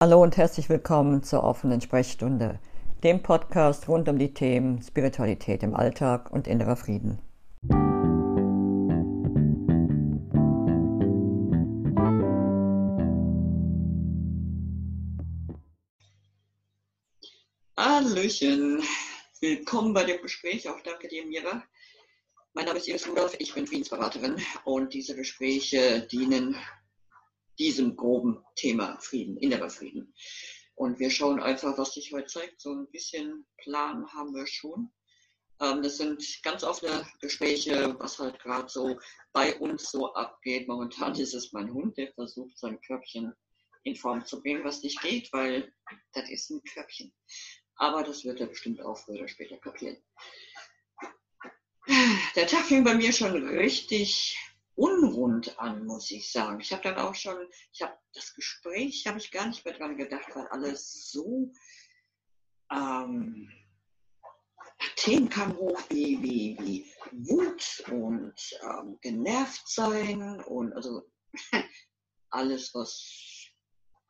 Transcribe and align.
Hallo 0.00 0.22
und 0.22 0.36
herzlich 0.36 0.68
willkommen 0.68 1.24
zur 1.24 1.42
offenen 1.42 1.80
Sprechstunde, 1.80 2.60
dem 3.02 3.20
Podcast 3.20 3.88
rund 3.88 4.08
um 4.08 4.16
die 4.16 4.32
Themen 4.32 4.80
Spiritualität 4.80 5.64
im 5.64 5.74
Alltag 5.74 6.30
und 6.30 6.46
innerer 6.46 6.76
Frieden. 6.76 7.18
Hallöchen, 17.76 18.80
willkommen 19.40 19.94
bei 19.94 20.04
dem 20.04 20.22
Gespräch. 20.22 20.68
Auch 20.68 20.80
danke 20.84 21.08
dir, 21.08 21.26
Mira. 21.26 21.64
Mein 22.54 22.66
Name 22.66 22.78
ist 22.78 22.86
Iris 22.86 23.08
Rudolph, 23.08 23.34
ich 23.40 23.52
bin 23.52 23.66
Friedensberaterin 23.66 24.36
und 24.64 24.94
diese 24.94 25.16
Gespräche 25.16 26.06
dienen 26.06 26.54
diesem 27.58 27.96
groben 27.96 28.44
Thema 28.56 28.98
Frieden, 29.00 29.36
innerer 29.36 29.70
Frieden. 29.70 30.14
Und 30.74 30.98
wir 31.00 31.10
schauen 31.10 31.40
einfach, 31.40 31.76
was 31.76 31.94
sich 31.94 32.12
heute 32.12 32.26
zeigt. 32.26 32.60
So 32.60 32.72
ein 32.72 32.90
bisschen 32.90 33.46
Plan 33.56 34.06
haben 34.12 34.34
wir 34.34 34.46
schon. 34.46 34.90
Ähm, 35.60 35.82
das 35.82 35.96
sind 35.96 36.24
ganz 36.42 36.62
offene 36.62 37.06
Gespräche, 37.20 37.96
was 37.98 38.18
halt 38.18 38.38
gerade 38.40 38.68
so 38.68 38.98
bei 39.32 39.56
uns 39.58 39.90
so 39.90 40.14
abgeht. 40.14 40.68
Momentan 40.68 41.14
ist 41.18 41.34
es 41.34 41.52
mein 41.52 41.72
Hund, 41.72 41.96
der 41.96 42.12
versucht, 42.12 42.56
sein 42.56 42.80
Körbchen 42.80 43.34
in 43.82 43.96
Form 43.96 44.24
zu 44.24 44.40
bringen, 44.40 44.64
was 44.64 44.82
nicht 44.82 45.00
geht, 45.00 45.32
weil 45.32 45.72
das 46.12 46.30
ist 46.30 46.50
ein 46.50 46.62
Körbchen. 46.62 47.12
Aber 47.76 48.02
das 48.02 48.24
wird 48.24 48.40
er 48.40 48.46
bestimmt 48.46 48.80
auch 48.80 48.98
früher 48.98 49.20
oder 49.20 49.28
später 49.28 49.56
kapieren. 49.56 49.96
Der 52.36 52.46
Tag 52.46 52.66
fing 52.66 52.84
bei 52.84 52.94
mir 52.94 53.12
schon 53.12 53.32
richtig 53.48 54.36
unrund 54.78 55.58
an, 55.58 55.84
muss 55.86 56.10
ich 56.10 56.30
sagen. 56.30 56.60
Ich 56.60 56.72
habe 56.72 56.82
dann 56.82 56.96
auch 56.96 57.14
schon, 57.14 57.36
ich 57.72 57.82
habe 57.82 57.98
das 58.14 58.34
Gespräch, 58.34 59.06
habe 59.06 59.18
ich 59.18 59.30
gar 59.32 59.46
nicht 59.46 59.64
mehr 59.64 59.74
dran 59.74 59.96
gedacht, 59.96 60.28
weil 60.34 60.46
alles 60.48 61.10
so 61.10 61.52
ähm, 62.70 63.50
Themen 64.96 65.28
kamen 65.28 65.56
hoch 65.56 65.80
wie, 65.90 66.22
wie, 66.22 66.56
wie 66.60 66.92
Wut 67.28 67.84
und 67.90 68.34
ähm, 68.62 68.98
genervt 69.02 69.68
sein 69.68 70.40
und 70.44 70.72
also 70.74 71.02
alles, 72.30 72.72
was 72.74 73.50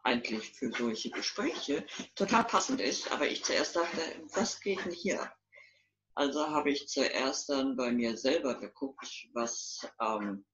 eigentlich 0.03 0.53
für 0.53 0.71
solche 0.71 1.11
Gespräche 1.11 1.87
total 2.15 2.45
passend 2.45 2.81
ist. 2.81 3.11
Aber 3.11 3.27
ich 3.27 3.43
zuerst 3.43 3.77
dachte, 3.77 4.01
was 4.35 4.61
geht 4.61 4.85
denn 4.85 4.93
hier? 4.93 5.33
Also 6.15 6.49
habe 6.49 6.71
ich 6.71 6.89
zuerst 6.89 7.49
dann 7.49 7.77
bei 7.77 7.91
mir 7.91 8.17
selber 8.17 8.59
geguckt, 8.59 9.29
was 9.33 9.89
ähm, 10.01 10.45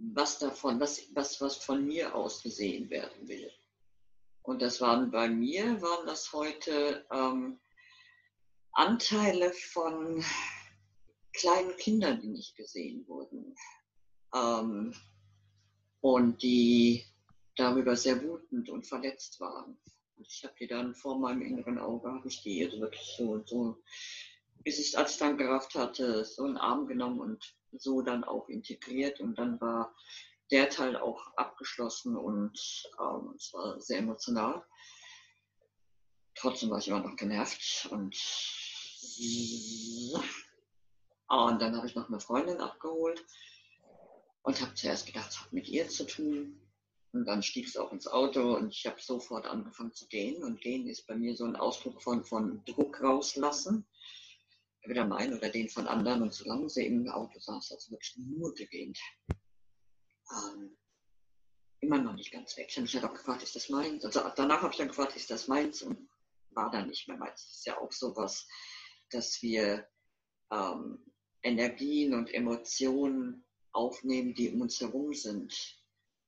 was 0.00 0.38
davon, 0.38 0.80
was, 0.80 1.02
was, 1.14 1.40
was 1.40 1.56
von 1.56 1.86
mir 1.86 2.14
aus 2.14 2.42
gesehen 2.42 2.88
werden 2.90 3.28
will. 3.28 3.50
Und 4.42 4.62
das 4.62 4.80
waren 4.80 5.10
bei 5.10 5.28
mir, 5.28 5.80
waren 5.82 6.06
das 6.06 6.32
heute 6.32 7.06
ähm, 7.12 7.60
Anteile 8.72 9.52
von 9.52 10.24
kleinen 11.32 11.76
Kindern, 11.76 12.20
die 12.20 12.28
nicht 12.28 12.56
gesehen 12.56 13.06
wurden. 13.06 13.54
Ähm, 14.34 14.94
und 16.00 16.42
die 16.42 17.04
darüber 17.56 17.94
sehr 17.94 18.22
wütend 18.22 18.70
und 18.70 18.86
verletzt 18.86 19.38
waren. 19.40 19.78
Und 20.16 20.26
ich 20.26 20.44
habe 20.44 20.54
die 20.58 20.66
dann 20.66 20.94
vor 20.94 21.18
meinem 21.18 21.42
inneren 21.42 21.78
Auge, 21.78 22.10
habe 22.10 22.26
ich 22.28 22.42
die 22.42 22.60
wirklich 22.80 23.14
so, 23.16 23.42
so, 23.44 23.82
bis 24.62 24.78
ich, 24.78 24.96
als 24.96 25.12
ich 25.12 25.18
dann 25.18 25.38
gerafft 25.38 25.74
hatte, 25.74 26.24
so 26.24 26.44
einen 26.44 26.56
Arm 26.56 26.86
genommen 26.86 27.20
und 27.20 27.54
so 27.72 28.02
dann 28.02 28.24
auch 28.24 28.48
integriert 28.48 29.20
und 29.20 29.38
dann 29.38 29.60
war 29.60 29.94
der 30.50 30.68
Teil 30.68 30.96
auch 30.96 31.32
abgeschlossen 31.36 32.16
und 32.16 32.58
ähm, 32.98 33.34
es 33.36 33.52
war 33.52 33.80
sehr 33.80 33.98
emotional. 33.98 34.64
Trotzdem 36.34 36.70
war 36.70 36.78
ich 36.78 36.88
immer 36.88 37.00
noch 37.00 37.16
genervt 37.16 37.88
und, 37.90 38.16
und 41.28 41.62
dann 41.62 41.76
habe 41.76 41.86
ich 41.86 41.94
noch 41.94 42.08
eine 42.08 42.20
Freundin 42.20 42.60
abgeholt 42.60 43.24
und 44.42 44.60
habe 44.60 44.74
zuerst 44.74 45.06
gedacht, 45.06 45.30
es 45.30 45.40
hat 45.40 45.52
mit 45.52 45.68
ihr 45.68 45.88
zu 45.88 46.04
tun. 46.04 46.56
Und 47.12 47.24
dann 47.26 47.42
stieg 47.42 47.66
es 47.66 47.76
auch 47.76 47.92
ins 47.92 48.06
Auto 48.06 48.54
und 48.54 48.72
ich 48.72 48.86
habe 48.86 49.00
sofort 49.00 49.44
angefangen 49.44 49.92
zu 49.92 50.06
gehen. 50.06 50.44
Und 50.44 50.60
gehen 50.60 50.86
ist 50.86 51.08
bei 51.08 51.16
mir 51.16 51.36
so 51.36 51.44
ein 51.44 51.56
Ausdruck 51.56 52.00
von, 52.00 52.24
von 52.24 52.64
Druck 52.66 53.02
rauslassen 53.02 53.84
entweder 54.82 55.06
meinen 55.06 55.36
oder 55.36 55.50
den 55.50 55.68
von 55.68 55.86
anderen. 55.86 56.22
Und 56.22 56.34
solange 56.34 56.68
sie 56.68 56.86
im 56.86 57.08
Auto 57.08 57.38
saß, 57.38 57.72
also 57.72 57.90
wirklich 57.90 58.16
nur 58.18 58.54
gewähnt, 58.54 58.98
ähm, 60.30 60.76
immer 61.80 61.98
noch 61.98 62.14
nicht 62.14 62.32
ganz 62.32 62.56
weg. 62.56 62.66
Ich 62.68 62.76
habe 62.76 62.82
mich 62.82 62.94
halt 62.94 63.04
auch 63.04 63.14
gefragt, 63.14 63.42
ist 63.42 63.56
das 63.56 63.68
meins? 63.68 64.04
Also 64.04 64.20
danach 64.36 64.62
habe 64.62 64.72
ich 64.72 64.78
dann 64.78 64.88
gefragt, 64.88 65.16
ist 65.16 65.30
das 65.30 65.48
meins? 65.48 65.82
Und 65.82 66.08
war 66.50 66.70
dann 66.70 66.88
nicht 66.88 67.08
mehr 67.08 67.16
meins. 67.16 67.46
Das 67.46 67.56
ist 67.56 67.66
ja 67.66 67.78
auch 67.78 67.92
sowas, 67.92 68.46
dass 69.10 69.40
wir 69.42 69.86
ähm, 70.50 71.04
Energien 71.42 72.14
und 72.14 72.32
Emotionen 72.32 73.44
aufnehmen, 73.72 74.34
die 74.34 74.50
um 74.50 74.62
uns 74.62 74.80
herum 74.80 75.14
sind. 75.14 75.76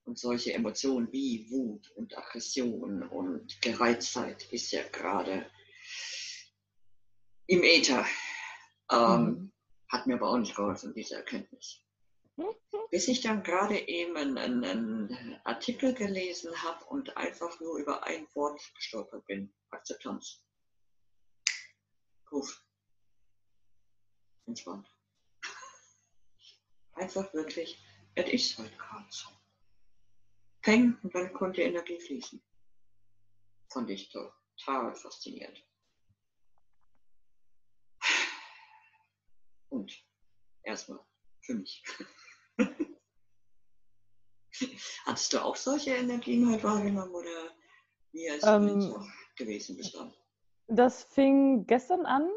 Und 0.05 0.19
solche 0.19 0.53
Emotionen 0.53 1.13
wie 1.13 1.49
Wut 1.51 1.91
und 1.91 2.17
Aggression 2.17 3.03
und 3.05 3.61
Gereiztheit 3.63 4.51
ist 4.53 4.73
ja 4.73 4.83
gerade 4.89 5.49
im 7.47 7.63
Äther. 7.63 8.05
Ähm, 8.93 9.25
mhm. 9.25 9.53
Hat 9.89 10.07
mir 10.07 10.15
aber 10.15 10.31
auch 10.31 10.39
nicht 10.39 10.55
geholfen, 10.55 10.95
diese 10.95 11.17
Erkenntnis. 11.17 11.81
Bis 12.91 13.09
ich 13.09 13.21
dann 13.21 13.43
gerade 13.43 13.79
eben 13.79 14.17
einen, 14.17 14.65
einen 14.65 15.41
Artikel 15.45 15.95
gelesen 15.95 16.51
habe 16.63 16.85
und 16.87 17.17
einfach 17.17 17.59
nur 17.61 17.79
über 17.79 18.05
ein 18.05 18.27
Wort 18.35 18.61
gestolpert 18.75 19.25
bin. 19.27 19.53
Akzeptanz. 19.71 20.43
Puff. 22.27 22.65
Entspannt. 24.47 24.89
Einfach 26.95 27.33
wirklich, 27.35 27.79
es 28.15 28.33
ist 28.33 28.59
halt 28.59 28.79
gerade 28.79 29.07
so. 29.11 29.29
Peng 30.63 30.99
und 31.03 31.15
dann 31.15 31.33
konnte 31.33 31.63
Energie 31.63 32.01
fließen. 32.01 32.43
Fand 33.71 33.91
ich 33.91 34.11
total 34.11 34.95
faszinierend. 34.95 35.63
Und 39.73 39.91
erstmal 40.63 41.01
für 41.41 41.55
mich. 41.55 41.83
Hattest 45.07 45.33
du 45.33 45.43
auch 45.43 45.57
solche 45.57 45.93
Energien 45.93 46.53
heute 46.53 46.63
wahrgenommen 46.63 47.15
oder 47.15 47.51
wie 48.13 48.27
ist 48.27 48.47
ähm, 48.47 48.67
es 48.67 48.93
gewesen 49.37 49.79
bislang? 49.79 50.13
Das 50.67 51.05
fing 51.05 51.67
gestern 51.67 52.05
an, 52.05 52.29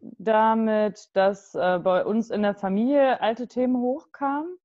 damit, 0.00 1.10
dass 1.14 1.54
äh, 1.54 1.78
bei 1.78 2.04
uns 2.04 2.30
in 2.30 2.42
der 2.42 2.56
Familie 2.56 3.20
alte 3.20 3.46
Themen 3.46 3.76
hochkamen. 3.76 4.58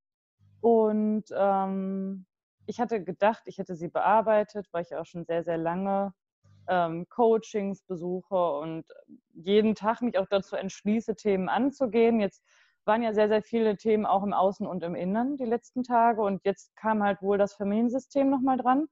Und 0.62 1.26
ähm, 1.32 2.26
ich 2.66 2.80
hatte 2.80 3.04
gedacht, 3.04 3.44
ich 3.46 3.60
hätte 3.60 3.76
sie 3.76 3.90
bearbeitet, 3.90 4.68
weil 4.72 4.82
ich 4.82 4.96
auch 4.96 5.06
schon 5.06 5.26
sehr, 5.26 5.44
sehr 5.44 5.60
lange 5.60 6.16
ähm, 6.70 7.08
Coachings 7.10 7.84
besuche 7.84 8.36
und 8.36 8.86
jeden 9.34 9.76
Tag 9.76 10.02
mich 10.02 10.18
auch 10.18 10.28
dazu 10.30 10.56
entschließe, 10.56 11.16
Themen 11.16 11.50
anzugehen. 11.50 12.20
Jetzt 12.20 12.44
waren 12.86 13.04
ja 13.04 13.14
sehr, 13.14 13.28
sehr 13.28 13.42
viele 13.42 13.76
Themen 13.78 14.06
auch 14.06 14.24
im 14.24 14.34
Außen 14.34 14.66
und 14.66 14.84
im 14.84 14.96
Innern 14.96 15.38
die 15.38 15.46
letzten 15.46 15.84
Tage 15.84 16.22
und 16.22 16.42
jetzt 16.46 16.76
kam 16.76 17.04
halt 17.04 17.22
wohl 17.22 17.38
das 17.38 17.54
Familiensystem 17.54 18.30
nochmal 18.30 18.58
dran. 18.58 18.88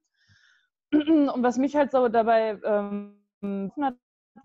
Und 0.92 1.44
was 1.44 1.58
mich 1.58 1.76
halt 1.76 1.92
so 1.92 2.08
dabei 2.08 2.60
ähm, 2.64 3.22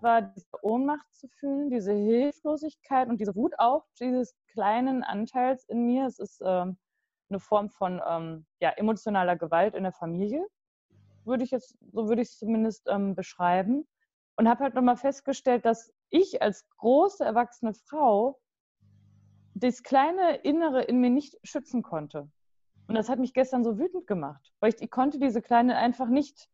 war, 0.01 0.23
diese 0.23 0.47
Ohnmacht 0.63 1.07
zu 1.15 1.29
fühlen, 1.29 1.71
diese 1.71 1.93
Hilflosigkeit 1.93 3.09
und 3.09 3.21
diese 3.21 3.35
Wut 3.35 3.53
auch 3.59 3.85
dieses 4.01 4.35
kleinen 4.53 5.05
Anteils 5.05 5.65
in 5.69 5.87
mir. 5.87 6.07
Es 6.07 6.19
ist 6.19 6.41
ähm, 6.45 6.79
eine 7.29 7.41
Form 7.41 7.71
von 7.71 8.01
ähm, 8.07 8.47
ja, 8.61 8.71
emotionaler 8.71 9.37
Gewalt 9.37 9.75
in 9.75 9.85
der 9.85 9.93
Familie, 9.93 10.47
würde 11.25 11.45
ich 11.45 11.51
jetzt, 11.51 11.77
so 11.93 12.09
würde 12.09 12.23
ich 12.23 12.29
es 12.29 12.39
zumindest 12.39 12.89
ähm, 12.89 13.15
beschreiben. 13.15 13.87
Und 14.37 14.49
habe 14.49 14.65
halt 14.65 14.75
nochmal 14.75 14.97
festgestellt, 14.97 15.65
dass 15.65 15.93
ich 16.09 16.41
als 16.43 16.67
große 16.79 17.25
erwachsene 17.25 17.75
Frau 17.75 18.41
das 19.55 19.83
kleine 19.83 20.37
Innere 20.37 20.83
in 20.83 21.01
mir 21.01 21.11
nicht 21.11 21.37
schützen 21.43 21.83
konnte. 21.83 22.31
Und 22.89 22.95
das 22.95 23.09
hat 23.09 23.19
mich 23.19 23.35
gestern 23.35 23.65
so 23.65 23.79
wütend 23.79 24.07
gemacht, 24.07 24.53
weil 24.61 24.73
ich, 24.75 24.83
ich 24.83 24.91
konnte 24.91 25.19
diese 25.19 25.43
kleine 25.43 25.77
einfach 25.77 26.09
nicht, 26.09 26.49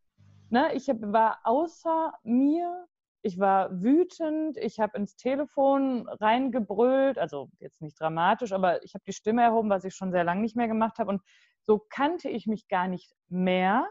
ne, 0.50 0.74
ich 0.74 0.88
hab, 0.88 0.98
war 1.00 1.40
außer 1.44 2.12
mir, 2.22 2.86
ich 3.22 3.38
war 3.38 3.82
wütend, 3.82 4.56
ich 4.56 4.78
habe 4.78 4.98
ins 4.98 5.16
Telefon 5.16 6.08
reingebrüllt, 6.08 7.18
also 7.18 7.50
jetzt 7.58 7.82
nicht 7.82 7.98
dramatisch, 7.98 8.52
aber 8.52 8.82
ich 8.84 8.94
habe 8.94 9.04
die 9.06 9.12
Stimme 9.12 9.42
erhoben, 9.42 9.70
was 9.70 9.84
ich 9.84 9.94
schon 9.94 10.12
sehr 10.12 10.24
lange 10.24 10.42
nicht 10.42 10.56
mehr 10.56 10.68
gemacht 10.68 10.98
habe. 10.98 11.10
Und 11.10 11.22
so 11.62 11.84
kannte 11.90 12.28
ich 12.28 12.46
mich 12.46 12.68
gar 12.68 12.88
nicht 12.88 13.14
mehr 13.28 13.88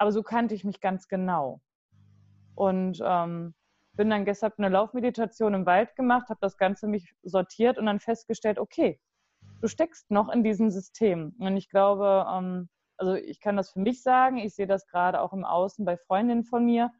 aber 0.00 0.12
so 0.12 0.22
kannte 0.22 0.54
ich 0.54 0.64
mich 0.64 0.80
ganz 0.80 1.08
genau. 1.08 1.60
Und 2.54 3.00
ähm, 3.04 3.54
bin 3.92 4.10
dann 4.10 4.24
gestern 4.24 4.52
eine 4.58 4.70
Laufmeditation 4.70 5.54
im 5.54 5.66
Wald 5.66 5.94
gemacht, 5.94 6.28
habe 6.30 6.40
das 6.40 6.56
Ganze 6.56 6.86
mich 6.86 7.14
sortiert 7.22 7.78
und 7.78 7.86
dann 7.86 8.00
festgestellt, 8.00 8.58
okay, 8.58 8.98
du 9.60 9.68
steckst 9.68 10.10
noch 10.10 10.30
in 10.30 10.42
diesem 10.42 10.70
System. 10.70 11.34
Und 11.38 11.56
ich 11.56 11.68
glaube, 11.68 12.26
ähm, 12.32 12.68
Also 12.96 13.14
ich 13.14 13.40
kann 13.40 13.56
das 13.56 13.70
für 13.72 13.80
mich 13.80 14.02
sagen, 14.02 14.38
ich 14.38 14.54
sehe 14.54 14.66
das 14.66 14.86
gerade 14.86 15.20
auch 15.20 15.32
im 15.32 15.44
Außen 15.44 15.84
bei 15.84 15.96
Freundinnen 15.96 16.44
von 16.44 16.64
mir. 16.64 16.90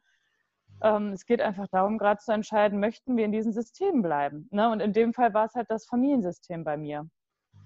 Ähm, 0.81 1.13
es 1.13 1.25
geht 1.25 1.41
einfach 1.41 1.67
darum, 1.69 1.97
gerade 1.97 2.19
zu 2.19 2.31
entscheiden, 2.31 2.79
möchten 2.79 3.17
wir 3.17 3.25
in 3.25 3.31
diesem 3.31 3.51
System 3.51 4.01
bleiben. 4.01 4.47
Ne? 4.51 4.71
Und 4.71 4.79
in 4.79 4.93
dem 4.93 5.13
Fall 5.13 5.33
war 5.33 5.45
es 5.45 5.53
halt 5.55 5.69
das 5.69 5.85
Familiensystem 5.85 6.63
bei 6.63 6.77
mir. 6.77 7.07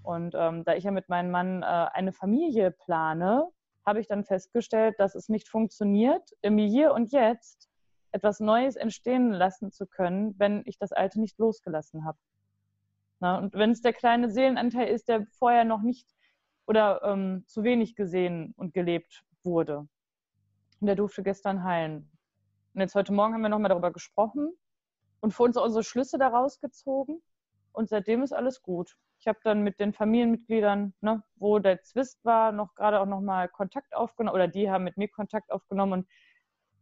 Und 0.03 0.35
ähm, 0.35 0.63
da 0.65 0.75
ich 0.75 0.83
ja 0.83 0.91
mit 0.91 1.09
meinem 1.09 1.31
Mann 1.31 1.63
äh, 1.63 1.65
eine 1.65 2.11
Familie 2.13 2.71
plane, 2.71 3.49
habe 3.85 3.99
ich 3.99 4.07
dann 4.07 4.23
festgestellt, 4.23 4.95
dass 4.99 5.15
es 5.15 5.29
nicht 5.29 5.47
funktioniert, 5.47 6.31
im 6.41 6.57
Hier 6.57 6.93
und 6.93 7.11
Jetzt 7.11 7.69
etwas 8.11 8.39
Neues 8.39 8.75
entstehen 8.75 9.31
lassen 9.31 9.71
zu 9.71 9.85
können, 9.85 10.33
wenn 10.39 10.63
ich 10.65 10.77
das 10.77 10.91
Alte 10.91 11.19
nicht 11.19 11.37
losgelassen 11.37 12.05
habe. 12.05 12.17
Na, 13.19 13.37
und 13.37 13.53
wenn 13.53 13.71
es 13.71 13.81
der 13.81 13.93
kleine 13.93 14.29
Seelenanteil 14.29 14.87
ist, 14.87 15.07
der 15.07 15.25
vorher 15.31 15.65
noch 15.65 15.81
nicht 15.81 16.07
oder 16.65 17.01
ähm, 17.03 17.43
zu 17.47 17.63
wenig 17.63 17.95
gesehen 17.95 18.53
und 18.57 18.73
gelebt 18.73 19.23
wurde. 19.43 19.87
Und 20.79 20.87
der 20.87 20.95
durfte 20.95 21.23
gestern 21.23 21.63
heilen. 21.63 22.09
Und 22.73 22.81
jetzt 22.81 22.95
heute 22.95 23.13
Morgen 23.13 23.33
haben 23.33 23.41
wir 23.41 23.49
nochmal 23.49 23.69
darüber 23.69 23.91
gesprochen 23.91 24.51
und 25.21 25.33
für 25.33 25.43
uns 25.43 25.57
unsere 25.57 25.83
Schlüsse 25.83 26.17
daraus 26.17 26.59
gezogen. 26.59 27.21
Und 27.71 27.89
seitdem 27.89 28.23
ist 28.23 28.33
alles 28.33 28.61
gut. 28.61 28.97
Ich 29.19 29.27
habe 29.27 29.39
dann 29.43 29.61
mit 29.61 29.79
den 29.79 29.93
Familienmitgliedern, 29.93 30.93
ne, 31.01 31.23
wo 31.35 31.59
der 31.59 31.81
Zwist 31.81 32.23
war, 32.25 32.51
noch 32.51 32.75
gerade 32.75 32.99
auch 32.99 33.05
nochmal 33.05 33.49
Kontakt 33.49 33.95
aufgenommen 33.95 34.35
oder 34.35 34.47
die 34.47 34.69
haben 34.69 34.83
mit 34.83 34.97
mir 34.97 35.07
Kontakt 35.07 35.51
aufgenommen 35.51 35.93
und 35.93 36.07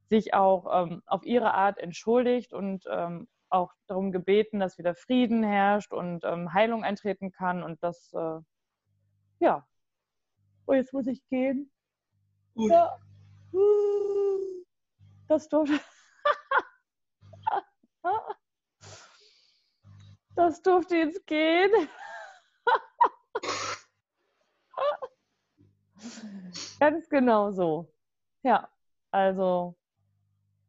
sich 0.09 0.33
auch 0.33 0.67
ähm, 0.83 1.01
auf 1.05 1.25
ihre 1.25 1.53
Art 1.53 1.77
entschuldigt 1.77 2.53
und 2.53 2.83
ähm, 2.89 3.27
auch 3.49 3.71
darum 3.87 4.11
gebeten, 4.11 4.59
dass 4.59 4.77
wieder 4.77 4.95
Frieden 4.95 5.43
herrscht 5.43 5.93
und 5.93 6.23
ähm, 6.23 6.53
Heilung 6.53 6.83
eintreten 6.83 7.31
kann 7.31 7.63
und 7.63 7.81
das, 7.83 8.11
äh, 8.13 8.39
ja. 9.39 9.65
Oh, 10.65 10.73
jetzt 10.73 10.93
muss 10.93 11.07
ich 11.07 11.25
gehen. 11.27 11.71
Gut. 12.55 12.71
Ja. 12.71 12.97
Das 15.27 15.47
durfte. 15.49 15.79
das 20.35 20.61
durfte 20.61 20.95
jetzt 20.97 21.25
gehen. 21.27 21.71
Ganz 26.93 27.09
genau 27.09 27.51
so. 27.51 27.91
Ja, 28.43 28.69
also 29.09 29.75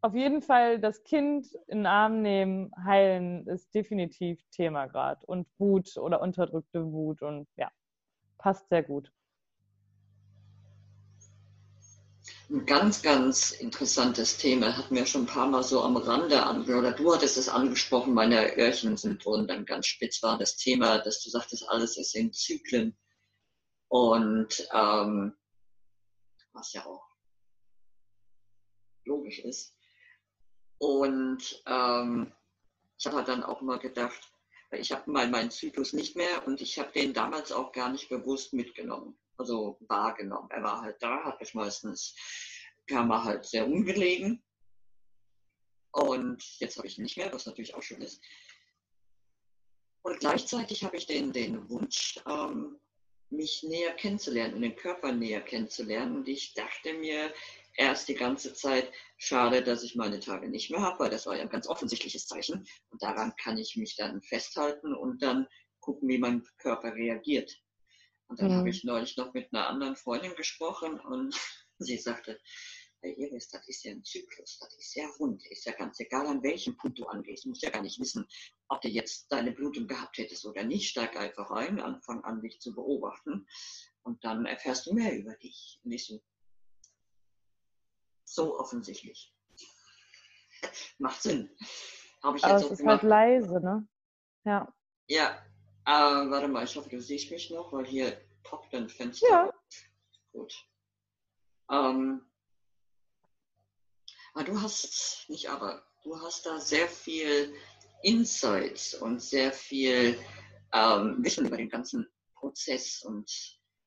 auf 0.00 0.14
jeden 0.14 0.40
Fall 0.40 0.80
das 0.80 1.04
Kind 1.04 1.52
in 1.66 1.80
den 1.80 1.86
Arm 1.86 2.22
nehmen, 2.22 2.70
heilen 2.82 3.46
ist 3.46 3.74
definitiv 3.74 4.40
Thema 4.50 4.86
gerade. 4.86 5.20
Und 5.26 5.46
Wut 5.58 5.98
oder 5.98 6.22
unterdrückte 6.22 6.90
Wut 6.90 7.20
und 7.20 7.46
ja, 7.56 7.70
passt 8.38 8.70
sehr 8.70 8.82
gut. 8.82 9.12
Ein 12.48 12.64
ganz, 12.64 13.02
ganz 13.02 13.50
interessantes 13.50 14.38
Thema, 14.38 14.78
hatten 14.78 14.94
wir 14.94 15.04
schon 15.04 15.24
ein 15.24 15.26
paar 15.26 15.48
Mal 15.48 15.62
so 15.62 15.82
am 15.82 15.98
Rande 15.98 16.42
oder 16.74 16.92
du 16.92 17.14
hattest 17.14 17.36
es 17.36 17.50
angesprochen, 17.50 18.14
meine 18.14 18.56
Öhrchen 18.56 18.96
sind 18.96 19.26
dann 19.26 19.66
ganz 19.66 19.88
spitz, 19.88 20.22
war 20.22 20.38
das 20.38 20.56
Thema, 20.56 21.00
dass 21.00 21.22
du 21.22 21.28
sagtest, 21.28 21.68
alles 21.68 21.98
ist 21.98 22.14
in 22.14 22.32
Zyklen. 22.32 22.96
Und 23.88 24.66
ähm, 24.72 25.34
was 26.54 26.72
ja 26.72 26.86
auch 26.86 27.06
logisch 29.04 29.40
ist. 29.40 29.76
Und 30.78 31.62
ähm, 31.66 32.32
ich 32.98 33.06
habe 33.06 33.16
halt 33.16 33.28
dann 33.28 33.42
auch 33.42 33.60
mal 33.60 33.78
gedacht, 33.78 34.32
ich 34.72 34.92
habe 34.92 35.10
mal 35.10 35.28
meinen 35.28 35.50
Zyklus 35.50 35.92
nicht 35.92 36.16
mehr 36.16 36.46
und 36.46 36.60
ich 36.60 36.78
habe 36.78 36.92
den 36.92 37.12
damals 37.12 37.52
auch 37.52 37.72
gar 37.72 37.90
nicht 37.90 38.08
bewusst 38.08 38.52
mitgenommen, 38.52 39.18
also 39.36 39.78
wahrgenommen. 39.88 40.50
Er 40.50 40.62
war 40.62 40.80
halt 40.80 41.02
da, 41.02 41.24
hat 41.24 41.40
mich 41.40 41.54
meistens, 41.54 42.16
kam 42.86 43.10
er 43.10 43.24
halt 43.24 43.44
sehr 43.44 43.66
ungelegen. 43.66 44.42
Und 45.92 46.42
jetzt 46.58 46.76
habe 46.76 46.88
ich 46.88 46.98
ihn 46.98 47.04
nicht 47.04 47.16
mehr, 47.16 47.32
was 47.32 47.46
natürlich 47.46 47.74
auch 47.74 47.82
schön 47.82 48.00
ist. 48.00 48.20
Und 50.02 50.18
gleichzeitig 50.18 50.84
habe 50.84 50.96
ich 50.96 51.06
den, 51.06 51.32
den 51.32 51.68
Wunsch, 51.70 52.20
ähm, 52.26 52.78
mich 53.36 53.62
näher 53.62 53.92
kennenzulernen 53.92 54.54
und 54.54 54.62
den 54.62 54.76
Körper 54.76 55.12
näher 55.12 55.40
kennenzulernen. 55.40 56.16
Und 56.16 56.28
ich 56.28 56.54
dachte 56.54 56.94
mir, 56.94 57.32
erst 57.76 58.08
die 58.08 58.14
ganze 58.14 58.54
Zeit, 58.54 58.90
schade, 59.16 59.62
dass 59.62 59.82
ich 59.82 59.96
meine 59.96 60.20
Tage 60.20 60.48
nicht 60.48 60.70
mehr 60.70 60.80
habe, 60.80 61.00
weil 61.00 61.10
das 61.10 61.26
war 61.26 61.36
ja 61.36 61.42
ein 61.42 61.48
ganz 61.48 61.66
offensichtliches 61.66 62.26
Zeichen. 62.26 62.66
Und 62.90 63.02
daran 63.02 63.34
kann 63.36 63.58
ich 63.58 63.76
mich 63.76 63.96
dann 63.96 64.22
festhalten 64.22 64.94
und 64.94 65.22
dann 65.22 65.46
gucken, 65.80 66.08
wie 66.08 66.18
mein 66.18 66.44
Körper 66.58 66.94
reagiert. 66.94 67.52
Und 68.26 68.40
dann 68.40 68.52
mhm. 68.52 68.56
habe 68.58 68.70
ich 68.70 68.84
neulich 68.84 69.16
noch 69.16 69.34
mit 69.34 69.52
einer 69.52 69.68
anderen 69.68 69.96
Freundin 69.96 70.34
gesprochen 70.34 70.98
und 71.00 71.34
sie 71.78 71.98
sagte, 71.98 72.38
bei 73.04 73.10
Iris, 73.10 73.48
das 73.50 73.68
ist 73.68 73.84
ja 73.84 73.92
ein 73.92 74.02
Zyklus, 74.02 74.58
das 74.58 74.74
ist 74.78 74.94
ja 74.94 75.06
rund, 75.20 75.46
ist 75.48 75.66
ja 75.66 75.72
ganz 75.72 76.00
egal, 76.00 76.26
an 76.26 76.42
welchem 76.42 76.74
Punkt 76.76 76.98
du 76.98 77.04
angehst. 77.04 77.44
Du 77.44 77.50
musst 77.50 77.62
ja 77.62 77.68
gar 77.68 77.82
nicht 77.82 78.00
wissen, 78.00 78.26
ob 78.68 78.80
du 78.80 78.88
jetzt 78.88 79.30
deine 79.30 79.52
Blutung 79.52 79.86
gehabt 79.86 80.16
hättest 80.16 80.46
oder 80.46 80.64
nicht. 80.64 80.88
Steig 80.88 81.14
einfach 81.16 81.50
rein, 81.50 81.80
anfang 81.80 82.24
an, 82.24 82.40
dich 82.40 82.60
zu 82.60 82.74
beobachten 82.74 83.46
und 84.02 84.24
dann 84.24 84.46
erfährst 84.46 84.86
du 84.86 84.94
mehr 84.94 85.16
über 85.16 85.34
dich. 85.34 85.78
Und 85.84 85.92
ich 85.92 86.06
so, 86.06 86.22
so 88.24 88.58
offensichtlich. 88.58 89.34
Macht 90.98 91.20
Sinn. 91.20 91.50
Habe 92.22 92.38
ich 92.38 92.44
Aber 92.44 92.58
jetzt 92.58 92.70
es 92.70 92.80
ist 92.80 92.86
halt 92.86 93.02
leise, 93.02 93.60
ne? 93.60 93.86
Ja. 94.44 94.74
Ja. 95.08 95.44
Äh, 95.84 96.30
warte 96.30 96.48
mal, 96.48 96.64
ich 96.64 96.74
hoffe, 96.74 96.88
du 96.88 97.02
siehst 97.02 97.30
mich 97.30 97.50
noch, 97.50 97.70
weil 97.70 97.84
hier 97.84 98.18
poppt 98.44 98.74
ein 98.74 98.88
Fenster. 98.88 99.28
Ja. 99.28 99.52
Gut. 100.32 100.54
Ähm, 101.70 102.22
aber 104.34 104.44
du 104.44 104.60
hast, 104.60 105.24
nicht 105.28 105.48
aber, 105.48 105.82
du 106.02 106.20
hast 106.20 106.44
da 106.44 106.58
sehr 106.60 106.88
viel 106.88 107.54
Insights 108.02 108.94
und 108.94 109.22
sehr 109.22 109.52
viel 109.52 110.18
ähm, 110.72 111.16
Wissen 111.20 111.46
über 111.46 111.56
den 111.56 111.70
ganzen 111.70 112.06
Prozess 112.34 113.02
und 113.02 113.30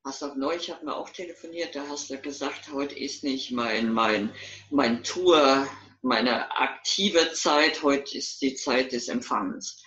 hast 0.06 0.24
auch 0.24 0.36
neulich 0.36 0.72
hatten 0.72 0.86
wir 0.86 0.96
auch 0.96 1.10
telefoniert, 1.10 1.76
da 1.76 1.86
hast 1.88 2.10
du 2.10 2.18
gesagt, 2.20 2.72
heute 2.72 2.98
ist 2.98 3.24
nicht 3.26 3.52
mein, 3.52 3.92
mein, 3.92 4.34
mein 4.72 5.04
Tour, 5.04 5.68
meine 6.02 6.50
aktive 6.58 7.34
Zeit, 7.34 7.84
heute 7.84 8.18
ist 8.18 8.42
die 8.42 8.56
Zeit 8.56 8.94
des 8.94 9.10
Empfangens. 9.10 9.84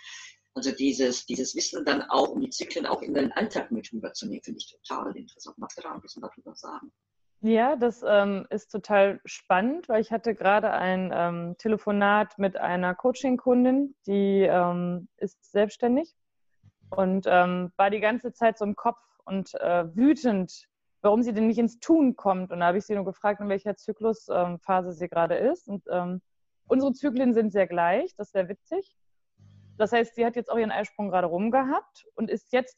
Also 0.53 0.73
dieses, 0.73 1.25
dieses 1.25 1.55
Wissen 1.55 1.85
dann 1.87 2.03
auch, 2.03 2.29
um 2.29 2.41
die 2.43 2.51
Zyklen 2.51 2.85
auch 2.85 3.01
in 3.01 3.15
den 3.15 3.33
Alltag 3.33 3.71
mit 3.71 3.91
rüberzunehmen, 3.93 4.43
finde 4.43 4.59
ich 4.59 4.71
total 4.71 5.17
interessant. 5.17 5.57
Magst 5.57 5.79
du 5.79 5.83
da 5.83 5.93
ein 5.93 6.03
bisschen 6.03 6.23
darüber 6.23 6.55
sagen? 6.55 6.93
Ja, 7.43 7.77
das 7.77 8.05
ähm, 8.07 8.47
ist 8.51 8.71
total 8.71 9.21
spannend, 9.25 9.89
weil 9.89 10.03
ich 10.03 10.13
hatte 10.13 10.35
gerade 10.35 10.73
ein 10.73 11.11
ähm, 11.15 11.55
Telefonat 11.57 12.39
mit 12.39 12.59
einer 12.59 12.95
Coaching-Kundin, 12.95 13.95
die 14.07 14.43
ähm, 14.43 15.09
ist 15.17 15.51
selbstständig 15.51 16.15
und 16.91 17.27
ähm, 17.27 17.73
war 17.77 17.89
die 17.89 18.01
ganze 18.01 18.35
Zeit 18.35 18.59
so 18.59 18.67
im 18.67 18.77
Kopf 18.77 19.01
und 19.25 19.55
äh, 19.55 19.85
wütend, 19.97 20.69
warum 21.01 21.23
sie 21.23 21.33
denn 21.33 21.47
nicht 21.47 21.59
ins 21.59 21.81
Tun 21.81 22.15
kommt. 22.15 22.53
Und 22.53 22.61
da 22.61 22.67
habe 22.67 22.79
ich 22.79 22.85
sie 22.85 22.95
nur 22.95 23.07
gefragt, 23.07 23.41
in 23.41 23.49
welcher 23.49 23.75
Zyklusphase 23.75 24.93
sie 24.93 25.09
gerade 25.09 25.37
ist. 25.37 25.67
Und 25.67 25.85
ähm, 25.91 26.21
unsere 26.67 26.93
Zyklen 26.93 27.33
sind 27.33 27.53
sehr 27.53 27.67
gleich, 27.67 28.15
das 28.17 28.29
ist 28.29 28.33
sehr 28.33 28.49
witzig. 28.51 28.95
Das 29.79 29.93
heißt, 29.93 30.15
sie 30.15 30.27
hat 30.27 30.37
jetzt 30.37 30.51
auch 30.51 30.59
ihren 30.59 30.73
Eisprung 30.73 31.09
gerade 31.09 31.27
rumgehabt 31.27 32.07
und 32.17 32.29
ist 32.29 32.53
jetzt, 32.53 32.77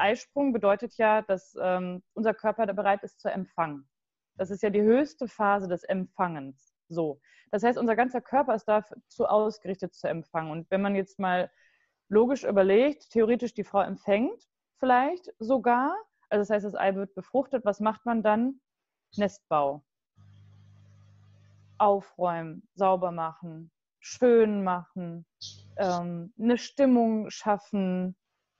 Eisprung 0.00 0.52
bedeutet 0.52 0.96
ja, 0.96 1.22
dass 1.22 1.56
ähm, 1.60 2.02
unser 2.14 2.34
Körper 2.34 2.66
bereit 2.72 3.02
ist 3.02 3.20
zu 3.20 3.30
empfangen. 3.30 3.88
Das 4.36 4.50
ist 4.50 4.62
ja 4.62 4.70
die 4.70 4.82
höchste 4.82 5.28
Phase 5.28 5.68
des 5.68 5.84
Empfangens. 5.84 6.74
So. 6.88 7.20
Das 7.50 7.62
heißt, 7.62 7.78
unser 7.78 7.96
ganzer 7.96 8.20
Körper 8.20 8.54
ist 8.54 8.66
dazu 8.66 9.26
ausgerichtet 9.26 9.94
zu 9.94 10.08
empfangen. 10.08 10.50
Und 10.50 10.70
wenn 10.70 10.82
man 10.82 10.94
jetzt 10.94 11.18
mal 11.18 11.50
logisch 12.08 12.44
überlegt, 12.44 13.10
theoretisch 13.10 13.54
die 13.54 13.64
Frau 13.64 13.80
empfängt, 13.80 14.48
vielleicht 14.78 15.32
sogar. 15.38 15.94
Also 16.28 16.42
das 16.42 16.50
heißt, 16.50 16.64
das 16.64 16.74
Ei 16.74 16.94
wird 16.94 17.14
befruchtet. 17.14 17.64
Was 17.64 17.80
macht 17.80 18.06
man 18.06 18.22
dann? 18.22 18.60
Nestbau. 19.16 19.84
Aufräumen, 21.78 22.68
sauber 22.74 23.10
machen, 23.10 23.70
schön 24.00 24.62
machen, 24.64 25.26
ähm, 25.76 26.32
eine 26.38 26.58
Stimmung 26.58 27.30
schaffen. 27.30 28.16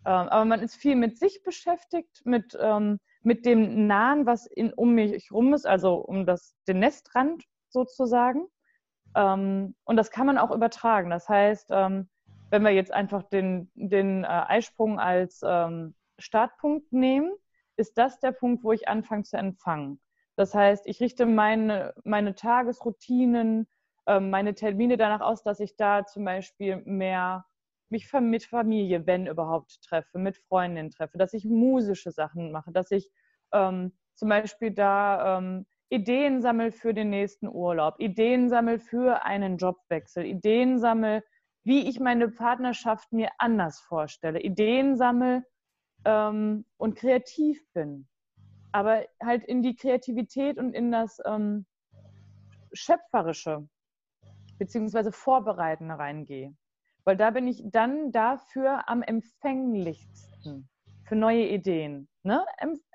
Ähm, 0.07 0.28
aber 0.28 0.45
man 0.45 0.61
ist 0.61 0.76
viel 0.76 0.97
mit 0.97 1.19
sich 1.19 1.42
beschäftigt, 1.42 2.23
mit, 2.25 2.57
ähm, 2.61 2.99
mit 3.23 3.45
dem 3.45 3.87
Nahen, 3.87 4.25
was 4.25 4.47
in, 4.47 4.73
um 4.73 4.95
mich 4.95 5.30
rum 5.30 5.52
ist, 5.52 5.66
also 5.66 5.97
um 5.97 6.25
das, 6.25 6.57
den 6.66 6.78
Nestrand 6.78 7.45
sozusagen. 7.69 8.47
Ähm, 9.14 9.75
und 9.85 9.97
das 9.97 10.11
kann 10.11 10.26
man 10.26 10.38
auch 10.38 10.50
übertragen. 10.50 11.11
Das 11.11 11.28
heißt, 11.28 11.71
wenn 11.71 12.62
wir 12.64 12.71
jetzt 12.71 12.92
einfach 12.92 13.23
den, 13.25 13.71
den 13.75 14.25
äh, 14.25 14.26
Eisprung 14.26 14.99
als 14.99 15.45
Startpunkt 16.19 16.92
nehmen, 16.92 17.33
ist 17.76 17.97
das 17.97 18.19
der 18.21 18.33
Punkt, 18.33 18.64
wo 18.64 18.73
ich 18.73 18.88
anfange 18.88 19.23
zu 19.23 19.37
empfangen. 19.37 20.00
Das 20.37 20.54
heißt, 20.54 20.87
ich 20.87 21.00
richte 21.00 21.26
meine, 21.26 21.95
meine 22.04 22.35
Tagesroutinen, 22.35 23.66
meine 24.07 24.54
Termine 24.54 24.97
danach 24.97 25.21
aus, 25.21 25.42
dass 25.42 25.61
ich 25.61 25.76
da 25.76 26.04
zum 26.04 26.25
Beispiel 26.25 26.83
mehr 26.85 27.47
mich 27.90 28.12
mit 28.12 28.44
Familie, 28.44 29.06
wenn 29.06 29.26
überhaupt, 29.26 29.82
treffe, 29.82 30.18
mit 30.18 30.37
Freundinnen 30.37 30.90
treffe, 30.90 31.18
dass 31.18 31.32
ich 31.32 31.44
musische 31.44 32.11
Sachen 32.11 32.52
mache, 32.52 32.73
dass 32.73 32.90
ich 32.90 33.11
ähm, 33.52 33.92
zum 34.14 34.28
Beispiel 34.28 34.70
da 34.70 35.38
ähm, 35.38 35.66
Ideen 35.88 36.40
sammle 36.40 36.70
für 36.70 36.94
den 36.94 37.11
nächsten 37.11 37.49
Urlaub, 37.49 37.97
Ideen 37.99 38.49
sammle 38.49 38.78
für 38.78 39.25
einen 39.25 39.56
Jobwechsel, 39.56 40.25
Ideen 40.25 40.78
sammle, 40.78 41.25
wie 41.64 41.88
ich 41.88 42.00
meine 42.00 42.28
Partnerschaft 42.28 43.12
mir 43.12 43.30
anders 43.38 43.80
vorstelle, 43.80 44.40
Ideen 44.40 44.97
sammle 44.97 45.44
ähm, 46.04 46.64
und 46.76 46.97
kreativ 46.97 47.61
bin. 47.73 48.09
Aber 48.73 49.04
halt 49.20 49.44
in 49.44 49.62
die 49.62 49.75
Kreativität 49.75 50.59
und 50.59 50.75
in 50.75 50.92
das 50.92 51.18
ähm, 51.26 51.66
Schöpferische 52.73 53.68
beziehungsweise 54.59 55.11
Vorbereitende 55.11 55.99
reingehe. 55.99 56.54
Weil 57.10 57.16
da 57.16 57.30
bin 57.30 57.48
ich 57.48 57.60
dann 57.64 58.12
dafür 58.12 58.88
am 58.88 59.02
empfänglichsten 59.02 60.68
für 61.08 61.16
neue 61.16 61.48
Ideen. 61.48 62.08
Ne? 62.22 62.46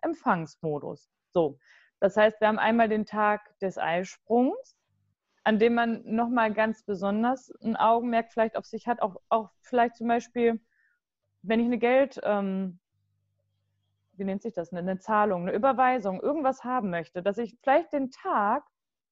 Empfangsmodus. 0.02 1.12
So. 1.34 1.60
Das 2.00 2.16
heißt, 2.16 2.40
wir 2.40 2.48
haben 2.48 2.58
einmal 2.58 2.88
den 2.88 3.06
Tag 3.06 3.60
des 3.60 3.78
Eisprungs, 3.78 4.78
an 5.44 5.60
dem 5.60 5.74
man 5.74 6.02
nochmal 6.06 6.54
ganz 6.54 6.86
besonders 6.86 7.52
ein 7.62 7.76
Augenmerk 7.76 8.32
vielleicht 8.32 8.56
auf 8.56 8.66
sich 8.66 8.88
hat, 8.88 9.02
auch, 9.02 9.18
auch 9.28 9.50
vielleicht 9.60 9.98
zum 9.98 10.08
Beispiel, 10.08 10.62
wenn 11.42 11.60
ich 11.60 11.66
eine 11.66 11.78
Geld, 11.78 12.18
ähm, 12.24 12.80
wie 14.14 14.24
nennt 14.24 14.44
sich 14.44 14.54
das, 14.54 14.72
eine 14.72 14.98
Zahlung, 14.98 15.42
eine 15.42 15.52
Überweisung, 15.52 16.22
irgendwas 16.22 16.64
haben 16.64 16.90
möchte, 16.90 17.22
dass 17.22 17.38
ich 17.38 17.58
vielleicht 17.62 17.92
den 17.92 18.12
Tag 18.12 18.64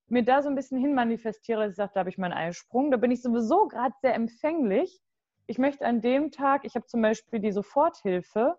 mir 0.08 0.24
da 0.24 0.42
so 0.42 0.50
ein 0.50 0.56
bisschen 0.56 0.80
hin 0.80 0.94
manifestiere, 0.94 1.64
dass 1.64 1.72
ich 1.72 1.78
sage, 1.78 1.92
da 1.94 2.02
habe 2.02 2.10
ich 2.10 2.18
meinen 2.18 2.34
Eisprung, 2.34 2.92
da 2.92 2.98
bin 2.98 3.12
ich 3.12 3.22
sowieso 3.22 3.68
gerade 3.68 3.96
sehr 4.02 4.14
empfänglich. 4.14 5.02
Ich 5.48 5.58
möchte 5.58 5.86
an 5.86 6.02
dem 6.02 6.32
Tag, 6.32 6.66
ich 6.66 6.76
habe 6.76 6.86
zum 6.86 7.02
Beispiel 7.02 7.40
die 7.40 7.52
Soforthilfe, 7.52 8.58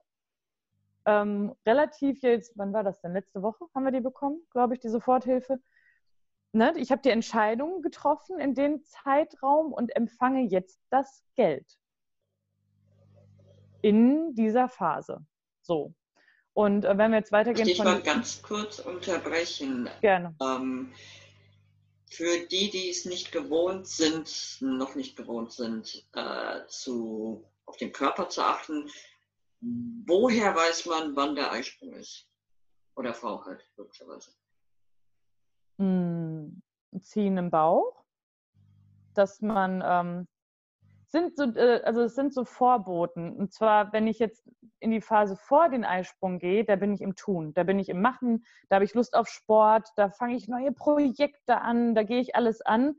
ähm, 1.06 1.54
relativ 1.66 2.22
jetzt, 2.22 2.56
wann 2.56 2.72
war 2.72 2.82
das 2.82 3.00
denn? 3.00 3.12
Letzte 3.12 3.42
Woche 3.42 3.66
haben 3.74 3.84
wir 3.84 3.92
die 3.92 4.00
bekommen, 4.00 4.40
glaube 4.50 4.74
ich, 4.74 4.80
die 4.80 4.88
Soforthilfe. 4.88 5.58
Ne? 6.52 6.72
Ich 6.76 6.90
habe 6.90 7.02
die 7.02 7.10
Entscheidung 7.10 7.82
getroffen 7.82 8.38
in 8.38 8.54
dem 8.54 8.84
Zeitraum 8.84 9.72
und 9.72 9.94
empfange 9.96 10.42
jetzt 10.42 10.80
das 10.90 11.24
Geld. 11.34 11.66
In 13.82 14.34
dieser 14.34 14.68
Phase. 14.68 15.26
So. 15.60 15.94
Und 16.54 16.84
äh, 16.84 16.96
wenn 16.96 17.10
wir 17.10 17.18
jetzt 17.18 17.32
weitergehen. 17.32 17.68
Ich 17.68 17.82
mal 17.82 18.00
ganz 18.00 18.40
kurz 18.40 18.78
unterbrechen. 18.78 19.90
Gerne. 20.00 20.34
Ähm, 20.40 20.92
für 22.14 22.47
die, 22.47 22.71
die 22.71 22.90
es 22.90 23.04
nicht 23.04 23.33
gewohnt 23.33 23.88
sind, 23.88 24.59
noch 24.61 24.94
nicht 24.94 25.16
gewohnt 25.16 25.52
sind, 25.52 26.06
äh, 26.12 26.66
zu, 26.68 27.44
auf 27.66 27.76
den 27.76 27.92
Körper 27.92 28.28
zu 28.28 28.42
achten, 28.42 28.88
woher 29.61 30.54
weiß 30.54 30.87
man, 30.87 31.16
wann 31.16 31.35
der 31.35 31.50
Eisprung 31.50 31.94
ist? 31.94 32.28
Oder 32.97 33.14
Frau 33.14 33.44
halt, 33.44 33.68
logischerweise. 33.76 34.30
Hm, 35.78 36.62
ziehen 37.00 37.37
im 37.37 37.50
Bauch, 37.50 38.04
dass 39.14 39.40
man 39.40 39.83
ähm, 39.85 40.28
sind 41.14 41.37
so, 41.37 41.44
äh, 41.44 41.80
also 41.85 42.02
es 42.02 42.16
sind 42.16 42.35
so 42.35 42.44
Vorboten. 42.44 43.33
Und 43.33 43.52
zwar, 43.52 43.92
wenn 43.92 44.09
ich 44.09 44.18
jetzt 44.18 44.50
in 44.80 44.90
die 44.90 45.00
Phase 45.00 45.37
vor 45.37 45.68
den 45.68 45.85
Eisprung 45.85 46.40
gehe, 46.40 46.64
da 46.64 46.75
bin 46.75 46.92
ich 46.92 47.00
im 47.00 47.14
Tun, 47.14 47.54
da 47.54 47.62
bin 47.62 47.78
ich 47.78 47.88
im 47.88 48.02
Machen, 48.02 48.44
da 48.68 48.76
habe 48.76 48.85
ich 48.85 48.94
Lust 48.94 49.14
auf 49.14 49.28
Sport, 49.28 49.88
da 49.97 50.11
fange 50.11 50.35
ich 50.35 50.49
neue 50.49 50.73
Projekte 50.73 51.61
an, 51.61 51.94
da 51.94 52.02
gehe 52.02 52.21
ich 52.21 52.35
alles 52.35 52.61
an. 52.61 52.97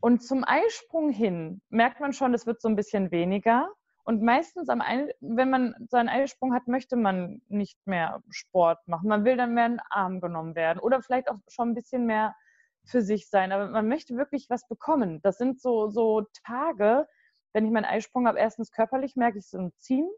Und 0.00 0.22
zum 0.22 0.44
Eisprung 0.46 1.10
hin 1.10 1.62
merkt 1.70 2.00
man 2.00 2.12
schon, 2.12 2.34
es 2.34 2.46
wird 2.46 2.60
so 2.60 2.68
ein 2.68 2.76
bisschen 2.76 3.10
weniger. 3.10 3.70
Und 4.04 4.22
meistens, 4.22 4.68
am 4.68 4.80
Ein 4.80 5.08
wenn 5.20 5.50
man 5.50 5.74
seinen 5.88 6.08
Eisprung 6.08 6.54
hat, 6.54 6.68
möchte 6.68 6.96
man 6.96 7.40
nicht 7.48 7.78
mehr 7.86 8.22
Sport 8.28 8.86
machen. 8.86 9.08
Man 9.08 9.24
will 9.24 9.36
dann 9.36 9.54
mehr 9.54 9.66
in 9.66 9.72
den 9.72 9.82
Arm 9.88 10.20
genommen 10.20 10.54
werden 10.54 10.80
oder 10.80 11.00
vielleicht 11.00 11.30
auch 11.30 11.38
schon 11.48 11.70
ein 11.70 11.74
bisschen 11.74 12.06
mehr 12.06 12.34
für 12.84 13.02
sich 13.02 13.28
sein. 13.28 13.52
Aber 13.52 13.68
man 13.68 13.88
möchte 13.88 14.16
wirklich 14.16 14.46
was 14.48 14.66
bekommen. 14.68 15.20
Das 15.22 15.38
sind 15.38 15.60
so, 15.60 15.88
so 15.88 16.26
Tage, 16.44 17.06
wenn 17.52 17.64
ich 17.64 17.70
meinen 17.72 17.84
Eisprung 17.84 18.26
habe, 18.26 18.38
erstens 18.38 18.72
körperlich 18.72 19.16
merke 19.16 19.38
ich 19.38 19.48
so 19.48 19.58
ein 19.58 19.72
Ziehen. 19.78 20.08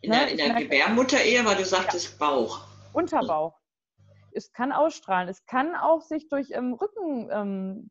In 0.00 0.10
ne? 0.10 0.16
der, 0.16 0.28
in 0.30 0.36
der 0.36 0.54
Gebärmutter 0.54 1.20
eher, 1.20 1.44
weil 1.44 1.56
du 1.56 1.64
sagtest 1.64 2.12
ja. 2.12 2.26
Bauch. 2.26 2.66
Unterbauch. 2.92 3.58
Es 4.32 4.52
kann 4.52 4.72
ausstrahlen. 4.72 5.28
Es 5.28 5.44
kann 5.46 5.74
auch 5.74 6.02
sich 6.02 6.28
durch 6.28 6.50
ähm, 6.52 6.74
Rücken 6.74 7.28
ähm, 7.30 7.90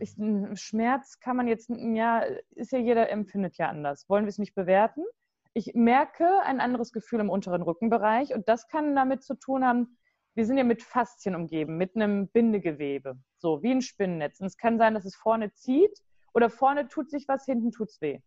ich, 0.00 0.14
Schmerz 0.54 1.20
kann 1.20 1.36
man 1.36 1.46
jetzt, 1.46 1.70
ja, 1.70 2.24
ist 2.54 2.72
ja 2.72 2.78
jeder 2.78 3.10
empfindet 3.10 3.56
ja 3.58 3.68
anders. 3.68 4.08
Wollen 4.08 4.24
wir 4.24 4.30
es 4.30 4.38
nicht 4.38 4.54
bewerten? 4.54 5.04
Ich 5.52 5.74
merke 5.74 6.26
ein 6.44 6.60
anderes 6.60 6.92
Gefühl 6.92 7.20
im 7.20 7.30
unteren 7.30 7.62
Rückenbereich 7.62 8.34
und 8.34 8.48
das 8.48 8.68
kann 8.68 8.94
damit 8.94 9.22
zu 9.22 9.34
tun 9.34 9.64
haben, 9.64 9.98
wir 10.40 10.46
sind 10.46 10.56
ja 10.56 10.64
mit 10.64 10.82
Faszien 10.82 11.34
umgeben, 11.34 11.76
mit 11.76 11.94
einem 11.94 12.26
Bindegewebe, 12.28 13.18
so 13.36 13.62
wie 13.62 13.72
ein 13.72 13.82
Spinnennetz. 13.82 14.40
Und 14.40 14.46
es 14.46 14.56
kann 14.56 14.78
sein, 14.78 14.94
dass 14.94 15.04
es 15.04 15.14
vorne 15.14 15.52
zieht 15.52 16.02
oder 16.32 16.48
vorne 16.48 16.88
tut 16.88 17.10
sich 17.10 17.28
was, 17.28 17.44
hinten 17.44 17.72
tut 17.72 17.90
es 17.90 18.00
weh. 18.00 18.20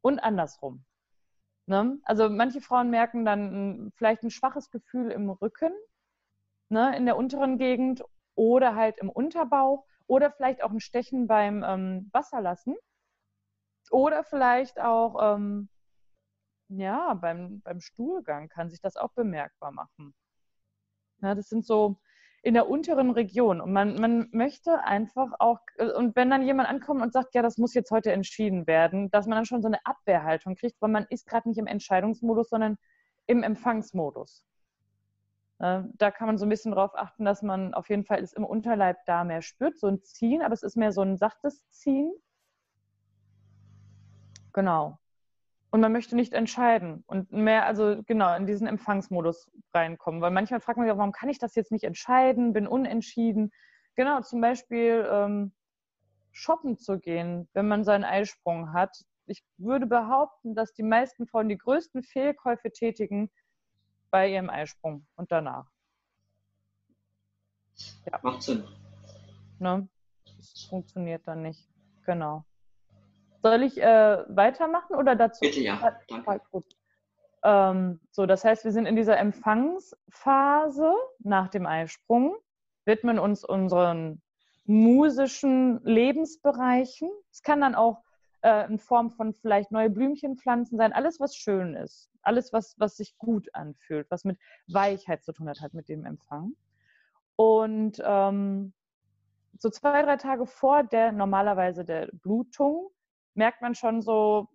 Und 0.00 0.20
andersrum. 0.20 0.86
Ne? 1.66 1.98
Also 2.04 2.30
manche 2.30 2.62
Frauen 2.62 2.88
merken 2.88 3.26
dann 3.26 3.92
vielleicht 3.94 4.22
ein 4.22 4.30
schwaches 4.30 4.70
Gefühl 4.70 5.10
im 5.10 5.28
Rücken, 5.28 5.70
ne, 6.70 6.96
in 6.96 7.04
der 7.04 7.18
unteren 7.18 7.58
Gegend 7.58 8.02
oder 8.36 8.74
halt 8.74 8.96
im 8.96 9.10
Unterbauch 9.10 9.84
oder 10.06 10.30
vielleicht 10.30 10.62
auch 10.62 10.70
ein 10.70 10.80
Stechen 10.80 11.26
beim 11.26 11.62
ähm, 11.62 12.08
Wasserlassen 12.10 12.74
oder 13.90 14.24
vielleicht 14.24 14.80
auch 14.80 15.36
ähm, 15.36 15.68
ja, 16.68 17.12
beim, 17.12 17.60
beim 17.60 17.80
Stuhlgang 17.80 18.48
kann 18.48 18.70
sich 18.70 18.80
das 18.80 18.96
auch 18.96 19.12
bemerkbar 19.12 19.72
machen. 19.72 20.14
Ja, 21.22 21.34
das 21.34 21.48
sind 21.48 21.64
so 21.64 21.96
in 22.42 22.54
der 22.54 22.68
unteren 22.68 23.10
Region. 23.10 23.60
Und 23.60 23.72
man, 23.72 23.98
man 23.98 24.28
möchte 24.32 24.80
einfach 24.84 25.32
auch, 25.38 25.60
und 25.96 26.14
wenn 26.14 26.28
dann 26.28 26.42
jemand 26.42 26.68
ankommt 26.68 27.00
und 27.00 27.12
sagt, 27.12 27.34
ja, 27.34 27.40
das 27.40 27.56
muss 27.56 27.72
jetzt 27.72 27.90
heute 27.90 28.12
entschieden 28.12 28.66
werden, 28.66 29.10
dass 29.10 29.26
man 29.26 29.36
dann 29.36 29.46
schon 29.46 29.62
so 29.62 29.68
eine 29.68 29.84
Abwehrhaltung 29.86 30.54
kriegt, 30.54 30.80
weil 30.82 30.90
man 30.90 31.06
ist 31.08 31.26
gerade 31.26 31.48
nicht 31.48 31.58
im 31.58 31.66
Entscheidungsmodus, 31.66 32.50
sondern 32.50 32.76
im 33.26 33.42
Empfangsmodus. 33.42 34.44
Da 35.58 36.10
kann 36.10 36.26
man 36.26 36.36
so 36.36 36.44
ein 36.44 36.50
bisschen 36.50 36.72
darauf 36.72 36.94
achten, 36.94 37.24
dass 37.24 37.40
man 37.40 37.72
auf 37.72 37.88
jeden 37.88 38.04
Fall 38.04 38.18
ist 38.18 38.34
im 38.34 38.44
Unterleib 38.44 38.98
da 39.06 39.24
mehr 39.24 39.40
spürt, 39.40 39.78
so 39.78 39.86
ein 39.86 40.02
Ziehen, 40.02 40.42
aber 40.42 40.52
es 40.52 40.62
ist 40.62 40.76
mehr 40.76 40.92
so 40.92 41.00
ein 41.00 41.16
sachtes 41.16 41.66
Ziehen. 41.70 42.12
Genau. 44.52 44.98
Und 45.74 45.80
man 45.80 45.90
möchte 45.90 46.14
nicht 46.14 46.34
entscheiden 46.34 47.02
und 47.08 47.32
mehr, 47.32 47.66
also 47.66 48.00
genau, 48.06 48.36
in 48.36 48.46
diesen 48.46 48.68
Empfangsmodus 48.68 49.50
reinkommen. 49.74 50.20
Weil 50.20 50.30
manchmal 50.30 50.60
fragt 50.60 50.78
man 50.78 50.86
sich, 50.86 50.96
warum 50.96 51.10
kann 51.10 51.28
ich 51.28 51.40
das 51.40 51.56
jetzt 51.56 51.72
nicht 51.72 51.82
entscheiden, 51.82 52.52
bin 52.52 52.68
unentschieden. 52.68 53.50
Genau, 53.96 54.20
zum 54.20 54.40
Beispiel 54.40 55.04
ähm, 55.10 55.52
shoppen 56.30 56.78
zu 56.78 57.00
gehen, 57.00 57.48
wenn 57.54 57.66
man 57.66 57.82
seinen 57.82 58.04
Eisprung 58.04 58.72
hat. 58.72 58.96
Ich 59.26 59.42
würde 59.56 59.86
behaupten, 59.86 60.54
dass 60.54 60.74
die 60.74 60.84
meisten 60.84 61.26
Frauen 61.26 61.48
die 61.48 61.58
größten 61.58 62.04
Fehlkäufe 62.04 62.70
tätigen 62.70 63.28
bei 64.12 64.28
ihrem 64.28 64.50
Eisprung 64.50 65.08
und 65.16 65.32
danach. 65.32 65.68
Ja. 68.06 68.20
Macht 68.22 68.44
Sinn. 68.44 68.62
Ne? 69.58 69.88
Das 70.36 70.66
funktioniert 70.70 71.26
dann 71.26 71.42
nicht. 71.42 71.68
Genau. 72.06 72.44
Soll 73.44 73.62
ich 73.62 73.78
äh, 73.78 74.24
weitermachen 74.28 74.96
oder 74.96 75.16
dazu? 75.16 75.40
Bitte 75.42 75.60
ja. 75.60 75.98
Danke. 76.08 76.40
Gut. 76.50 76.64
Ähm, 77.42 78.00
so, 78.10 78.24
das 78.24 78.42
heißt, 78.42 78.64
wir 78.64 78.72
sind 78.72 78.86
in 78.86 78.96
dieser 78.96 79.18
Empfangsphase 79.18 80.94
nach 81.18 81.48
dem 81.48 81.66
Eisprung, 81.66 82.36
widmen 82.86 83.18
uns 83.18 83.44
unseren 83.44 84.22
musischen 84.64 85.84
Lebensbereichen. 85.84 87.10
Es 87.30 87.42
kann 87.42 87.60
dann 87.60 87.74
auch 87.74 88.02
äh, 88.40 88.66
in 88.66 88.78
Form 88.78 89.10
von 89.10 89.34
vielleicht 89.34 89.70
neue 89.70 89.90
Blümchenpflanzen 89.90 90.78
sein, 90.78 90.94
alles, 90.94 91.20
was 91.20 91.36
schön 91.36 91.74
ist, 91.74 92.08
alles, 92.22 92.50
was, 92.54 92.74
was 92.78 92.96
sich 92.96 93.18
gut 93.18 93.54
anfühlt, 93.54 94.06
was 94.10 94.24
mit 94.24 94.38
Weichheit 94.68 95.22
zu 95.22 95.34
tun 95.34 95.50
hat, 95.50 95.60
hat 95.60 95.74
mit 95.74 95.90
dem 95.90 96.06
Empfang. 96.06 96.54
Und 97.36 98.02
ähm, 98.02 98.72
so 99.58 99.68
zwei, 99.68 100.00
drei 100.00 100.16
Tage 100.16 100.46
vor 100.46 100.82
der 100.82 101.12
normalerweise 101.12 101.84
der 101.84 102.08
Blutung 102.10 102.90
merkt 103.34 103.62
man 103.62 103.74
schon 103.74 104.02
so, 104.02 104.48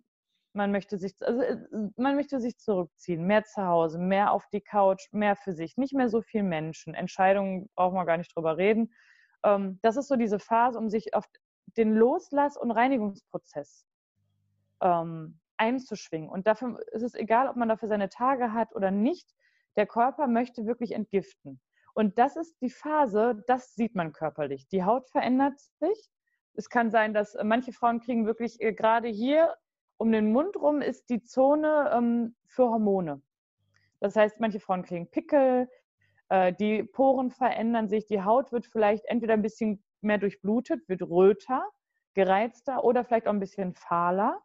man 0.52 0.72
möchte 0.72 0.98
sich, 0.98 1.14
also 1.20 1.42
äh, 1.42 1.56
man 1.96 2.16
möchte 2.16 2.40
sich 2.40 2.58
zurückziehen, 2.58 3.24
mehr 3.24 3.44
zu 3.44 3.64
Hause, 3.64 3.98
mehr 3.98 4.32
auf 4.32 4.46
die 4.52 4.60
Couch, 4.60 5.08
mehr 5.12 5.36
für 5.36 5.52
sich, 5.52 5.76
nicht 5.76 5.94
mehr 5.94 6.08
so 6.08 6.22
viel 6.22 6.42
Menschen. 6.42 6.94
Entscheidungen 6.94 7.68
brauchen 7.74 7.94
wir 7.94 8.04
gar 8.04 8.16
nicht 8.16 8.34
drüber 8.34 8.56
reden. 8.56 8.92
Ähm, 9.44 9.78
das 9.82 9.96
ist 9.96 10.08
so 10.08 10.16
diese 10.16 10.38
Phase, 10.38 10.78
um 10.78 10.88
sich 10.88 11.14
auf 11.14 11.26
den 11.76 11.94
Loslass- 11.94 12.56
und 12.56 12.70
Reinigungsprozess 12.70 13.86
ähm, 14.80 15.38
einzuschwingen. 15.56 16.28
Und 16.28 16.46
dafür 16.46 16.80
ist 16.92 17.02
es 17.02 17.14
egal, 17.14 17.48
ob 17.48 17.56
man 17.56 17.68
dafür 17.68 17.88
seine 17.88 18.08
Tage 18.08 18.52
hat 18.52 18.74
oder 18.74 18.90
nicht. 18.90 19.28
Der 19.76 19.86
Körper 19.86 20.26
möchte 20.26 20.66
wirklich 20.66 20.92
entgiften. 20.92 21.60
Und 21.94 22.18
das 22.18 22.36
ist 22.36 22.60
die 22.60 22.70
Phase, 22.70 23.44
das 23.46 23.74
sieht 23.74 23.94
man 23.94 24.12
körperlich. 24.12 24.66
Die 24.68 24.84
Haut 24.84 25.08
verändert 25.10 25.60
sich, 25.80 26.10
es 26.54 26.68
kann 26.68 26.90
sein, 26.90 27.14
dass 27.14 27.34
äh, 27.34 27.44
manche 27.44 27.72
Frauen 27.72 28.00
kriegen 28.00 28.26
wirklich 28.26 28.60
äh, 28.60 28.72
gerade 28.72 29.08
hier 29.08 29.54
um 29.96 30.12
den 30.12 30.32
Mund 30.32 30.56
rum 30.56 30.80
ist 30.80 31.10
die 31.10 31.22
Zone 31.22 31.90
ähm, 31.94 32.34
für 32.46 32.70
Hormone. 32.70 33.22
Das 34.00 34.16
heißt, 34.16 34.40
manche 34.40 34.58
Frauen 34.58 34.82
kriegen 34.82 35.10
Pickel, 35.10 35.68
äh, 36.30 36.54
die 36.54 36.84
Poren 36.84 37.30
verändern 37.30 37.88
sich, 37.88 38.06
die 38.06 38.22
Haut 38.22 38.50
wird 38.50 38.66
vielleicht 38.66 39.04
entweder 39.04 39.34
ein 39.34 39.42
bisschen 39.42 39.84
mehr 40.00 40.16
durchblutet, 40.16 40.88
wird 40.88 41.02
röter, 41.02 41.68
gereizter 42.14 42.82
oder 42.82 43.04
vielleicht 43.04 43.26
auch 43.26 43.32
ein 43.32 43.40
bisschen 43.40 43.74
fahler. 43.74 44.40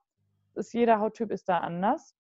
Ist, 0.55 0.73
jeder 0.73 0.99
Hauttyp 0.99 1.31
ist 1.31 1.47
da 1.47 1.59
anders. 1.59 2.15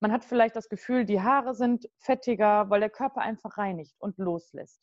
Man 0.00 0.12
hat 0.12 0.24
vielleicht 0.24 0.56
das 0.56 0.70
Gefühl, 0.70 1.04
die 1.04 1.20
Haare 1.20 1.54
sind 1.54 1.90
fettiger, 1.98 2.70
weil 2.70 2.80
der 2.80 2.90
Körper 2.90 3.20
einfach 3.20 3.58
reinigt 3.58 3.94
und 3.98 4.16
loslässt. 4.16 4.80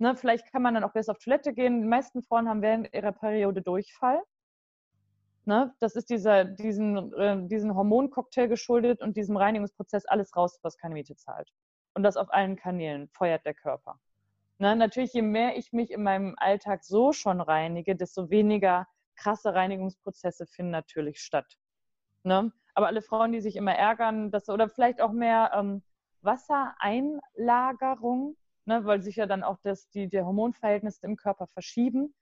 Ne, 0.00 0.16
vielleicht 0.16 0.50
kann 0.50 0.62
man 0.62 0.72
dann 0.72 0.84
auch 0.84 0.94
besser 0.94 1.12
auf 1.12 1.18
Toilette 1.18 1.52
gehen. 1.52 1.82
Die 1.82 1.88
meisten 1.88 2.22
Frauen 2.22 2.48
haben 2.48 2.62
während 2.62 2.90
ihrer 2.94 3.12
Periode 3.12 3.60
Durchfall. 3.60 4.22
Ne, 5.44 5.74
das 5.78 5.94
ist 5.94 6.08
dieser, 6.08 6.46
diesen, 6.46 7.12
äh, 7.12 7.46
diesen 7.46 7.74
Hormoncocktail 7.74 8.48
geschuldet 8.48 9.02
und 9.02 9.18
diesem 9.18 9.36
Reinigungsprozess 9.36 10.06
alles 10.06 10.34
raus, 10.34 10.58
was 10.62 10.78
keine 10.78 10.94
Miete 10.94 11.16
zahlt. 11.16 11.52
Und 11.92 12.02
das 12.02 12.16
auf 12.16 12.32
allen 12.32 12.56
Kanälen 12.56 13.08
feuert 13.08 13.44
der 13.44 13.52
Körper. 13.52 14.00
Ne, 14.56 14.74
natürlich, 14.74 15.12
je 15.12 15.20
mehr 15.20 15.58
ich 15.58 15.74
mich 15.74 15.90
in 15.90 16.02
meinem 16.02 16.34
Alltag 16.38 16.82
so 16.82 17.12
schon 17.12 17.42
reinige, 17.42 17.94
desto 17.94 18.30
weniger 18.30 18.88
krasse 19.16 19.54
Reinigungsprozesse 19.54 20.46
finden 20.46 20.70
natürlich 20.70 21.20
statt. 21.20 21.58
Ne? 22.22 22.52
Aber 22.74 22.86
alle 22.86 23.02
Frauen, 23.02 23.32
die 23.32 23.42
sich 23.42 23.56
immer 23.56 23.74
ärgern, 23.74 24.30
dass, 24.30 24.48
oder 24.48 24.70
vielleicht 24.70 25.02
auch 25.02 25.12
mehr 25.12 25.50
ähm, 25.54 25.82
Wassereinlagerung, 26.22 28.38
ne, 28.70 28.84
weil 28.84 29.02
sich 29.02 29.16
ja 29.16 29.26
dann 29.26 29.42
auch 29.42 29.58
das, 29.62 29.90
die, 29.90 30.08
die 30.08 30.20
Hormonverhältnisse 30.20 31.04
im 31.04 31.16
Körper 31.16 31.48
verschieben. 31.48 32.14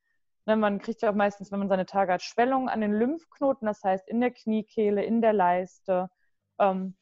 Ne, 0.47 0.57
man 0.57 0.79
kriegt 0.79 1.03
ja 1.03 1.11
auch 1.11 1.15
meistens, 1.15 1.53
wenn 1.53 1.59
man 1.59 1.69
seine 1.69 1.85
Tage 1.85 2.13
hat, 2.15 2.23
Schwellungen 2.23 2.71
an 2.71 2.81
den 2.81 2.93
Lymphknoten, 2.95 3.67
das 3.67 3.85
heißt 3.85 4.09
in 4.09 4.21
der 4.21 4.31
Kniekehle, 4.31 5.05
in 5.05 5.21
der 5.21 5.35
Leiste, 5.35 6.09
ähm, 6.59 6.97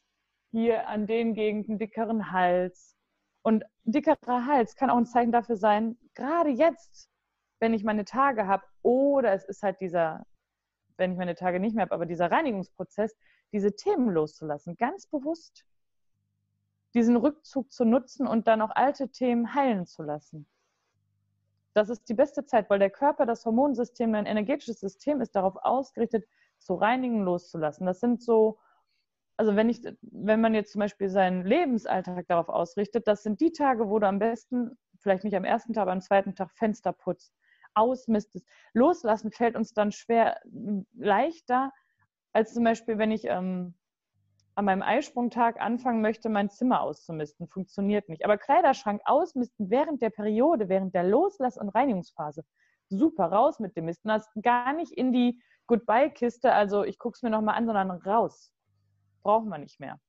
hier 0.51 0.89
an 0.89 1.07
den 1.07 1.35
Gegenden 1.35 1.79
dickeren 1.79 2.33
Hals. 2.33 2.97
Und 3.43 3.65
dickerer 3.85 4.47
Hals 4.47 4.75
kann 4.75 4.91
auch 4.91 4.97
ein 4.97 5.07
Zeichen 5.07 5.31
dafür 5.31 5.57
sein, 5.57 5.97
gerade 6.15 6.51
jetzt, 6.51 7.09
wenn 7.61 7.73
ich 7.73 7.85
meine 7.85 8.05
Tage 8.05 8.49
habe, 8.49 8.65
oder 8.83 9.33
es 9.33 9.45
ist 9.45 9.63
halt 9.63 9.81
dieser, 9.81 10.27
wenn 10.97 11.13
ich 11.13 11.19
meine 11.19 11.37
Tage 11.37 11.61
nicht 11.61 11.77
mehr 11.77 11.85
habe, 11.85 11.95
aber 11.95 12.07
dieser 12.07 12.33
Reinigungsprozess, 12.33 13.15
diese 13.53 13.77
Themen 13.77 14.11
loszulassen, 14.11 14.77
ganz 14.77 15.07
bewusst 15.07 15.65
diesen 16.97 17.17
Rückzug 17.17 17.71
zu 17.71 17.85
nutzen 17.85 18.27
und 18.27 18.49
dann 18.49 18.63
auch 18.63 18.71
alte 18.75 19.11
Themen 19.11 19.55
heilen 19.55 19.87
zu 19.87 20.03
lassen. 20.03 20.49
Das 21.75 21.91
ist 21.91 22.09
die 22.09 22.15
beste 22.15 22.47
Zeit, 22.47 22.71
weil 22.71 22.79
der 22.79 22.89
Körper, 22.89 23.27
das 23.27 23.45
Hormonsystem, 23.45 24.15
ein 24.15 24.25
energetisches 24.25 24.81
System 24.81 25.21
ist 25.21 25.37
darauf 25.37 25.57
ausgerichtet, 25.57 26.25
zu 26.59 26.75
reinigen, 26.75 27.23
loszulassen. 27.23 27.85
Das 27.85 28.01
sind 28.01 28.23
so, 28.23 28.59
also 29.37 29.57
wenn 29.57 29.69
ich, 29.69 29.83
wenn 30.01 30.41
man 30.41 30.55
jetzt 30.55 30.73
zum 30.73 30.81
Beispiel 30.81 31.11
seinen 31.11 31.45
Lebensalltag 31.45 32.27
darauf 32.29 32.49
ausrichtet, 32.49 33.07
das 33.07 33.23
sind 33.23 33.43
die 33.43 33.53
Tage, 33.53 33.91
wo 33.91 33.99
du 33.99 34.09
am 34.09 34.19
besten, 34.19 34.79
vielleicht 34.99 35.25
nicht 35.25 35.37
am 35.37 35.45
ersten 35.45 35.75
Tag, 35.75 35.83
aber 35.83 35.93
am 35.93 36.01
zweiten 36.01 36.35
Tag 36.35 36.51
Fenster 36.53 36.95
putzt, 36.95 37.35
ausmistest. 37.75 38.49
Loslassen 38.73 39.31
fällt 39.31 39.55
uns 39.55 39.75
dann 39.75 39.93
schwer, 39.93 40.41
leichter, 40.95 41.73
als 42.33 42.55
zum 42.55 42.65
Beispiel, 42.65 42.97
wenn 42.97 43.11
ich 43.11 43.27
ähm, 43.27 43.75
an 44.57 44.65
meinem 44.65 44.83
Eisprungtag 44.83 45.61
anfangen 45.61 46.01
möchte, 46.01 46.31
mein 46.31 46.49
Zimmer 46.49 46.81
auszumisten. 46.81 47.47
Funktioniert 47.47 48.09
nicht. 48.09 48.25
Aber 48.25 48.39
Kleiderschrank 48.39 49.03
ausmisten 49.05 49.69
während 49.69 50.01
der 50.01 50.09
Periode, 50.09 50.71
während 50.71 50.95
der 50.95 51.05
Loslass- 51.05 51.59
und 51.59 51.69
Reinigungsphase. 51.69 52.43
Super, 52.89 53.27
raus 53.27 53.61
mit 53.61 53.77
dem 53.77 53.85
Misten. 53.85 54.09
Das 54.09 54.31
gar 54.41 54.73
nicht 54.73 54.93
in 54.93 55.13
die 55.13 55.43
Goodbye-Kiste, 55.67 56.53
also 56.53 56.85
ich 56.85 56.99
gucke 56.99 57.17
es 57.17 57.23
mir 57.23 57.29
nochmal 57.29 57.57
an, 57.57 57.67
sondern 57.67 57.91
raus. 57.91 58.51
Brauchen 59.23 59.51
wir 59.51 59.59
nicht 59.59 59.79
mehr. 59.79 60.01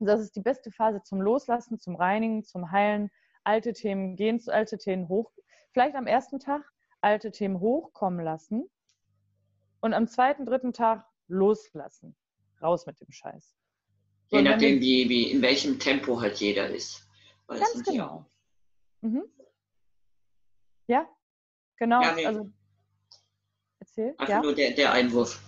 Das 0.00 0.20
ist 0.20 0.34
die 0.34 0.40
beste 0.40 0.72
Phase 0.72 1.02
zum 1.02 1.20
Loslassen, 1.20 1.78
zum 1.78 1.94
Reinigen, 1.94 2.42
zum 2.42 2.72
Heilen. 2.72 3.08
Alte 3.44 3.72
Themen 3.72 4.16
gehen 4.16 4.40
zu 4.40 4.52
alte 4.52 4.78
Themen 4.78 5.08
hoch. 5.08 5.30
Vielleicht 5.72 5.94
am 5.94 6.08
ersten 6.08 6.40
Tag 6.40 6.62
alte 7.02 7.30
Themen 7.30 7.60
hochkommen 7.60 8.24
lassen 8.24 8.68
und 9.80 9.94
am 9.94 10.08
zweiten, 10.08 10.44
dritten 10.44 10.72
Tag 10.72 11.06
loslassen 11.28 12.16
raus 12.64 12.86
mit 12.86 13.00
dem 13.00 13.10
Scheiß. 13.10 13.54
Je 14.30 14.42
nachdem, 14.42 14.80
wie, 14.80 15.08
wie, 15.08 15.30
in 15.30 15.42
welchem 15.42 15.78
Tempo 15.78 16.20
halt 16.20 16.38
jeder 16.38 16.68
ist. 16.68 17.06
Weil 17.46 17.60
ganz 17.60 17.84
genau. 17.84 18.26
Mhm. 19.02 19.24
Ja, 20.86 21.08
genau. 21.76 22.02
Ja, 22.02 22.14
nee. 22.14 22.26
also, 22.26 22.50
erzähl. 23.78 24.14
Einfach 24.18 24.28
ja. 24.28 24.42
nur 24.42 24.54
der, 24.54 24.72
der 24.72 24.92
Einwurf. 24.92 25.40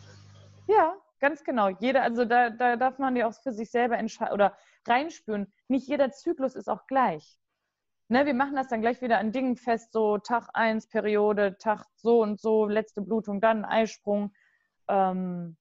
Ja, 0.68 0.96
ganz 1.20 1.42
genau. 1.42 1.68
Jeder, 1.68 2.02
also 2.02 2.24
da, 2.24 2.50
da 2.50 2.76
darf 2.76 2.98
man 2.98 3.16
ja 3.16 3.26
auch 3.26 3.35
für 3.42 3.52
sich 3.52 3.70
selber 3.70 3.98
entscheiden 3.98 4.35
oder 4.35 4.57
reinspüren. 4.87 5.52
Nicht 5.68 5.88
jeder 5.88 6.12
Zyklus 6.12 6.55
ist 6.55 6.68
auch 6.68 6.87
gleich. 6.87 7.38
Ne, 8.09 8.24
wir 8.24 8.35
machen 8.35 8.55
das 8.55 8.68
dann 8.68 8.83
gleich 8.83 9.02
wieder 9.02 9.18
an 9.18 9.33
Dingen 9.33 9.57
fest, 9.57 9.92
so 9.92 10.18
Tag 10.18 10.48
1, 10.55 10.88
Periode, 10.88 11.57
Tag 11.59 11.87
so 11.96 12.22
und 12.22 12.40
so, 12.40 12.66
letzte 12.66 13.02
Blutung, 13.02 13.40
dann 13.40 13.64
Eisprung. 13.64 14.33
Ähm, 14.87 15.57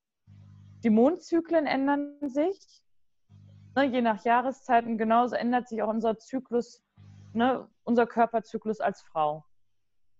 die 0.85 0.91
Mondzyklen 0.91 1.65
ändern 1.65 2.15
sich, 2.21 2.83
ne, 3.75 3.85
je 3.85 4.03
nach 4.03 4.23
Jahreszeiten. 4.23 4.99
Genauso 4.99 5.35
ändert 5.35 5.67
sich 5.67 5.81
auch 5.81 5.89
unser 5.89 6.19
Zyklus, 6.19 6.83
ne, 7.33 7.67
unser 7.83 8.05
Körperzyklus 8.05 8.79
als 8.81 9.01
Frau. 9.01 9.43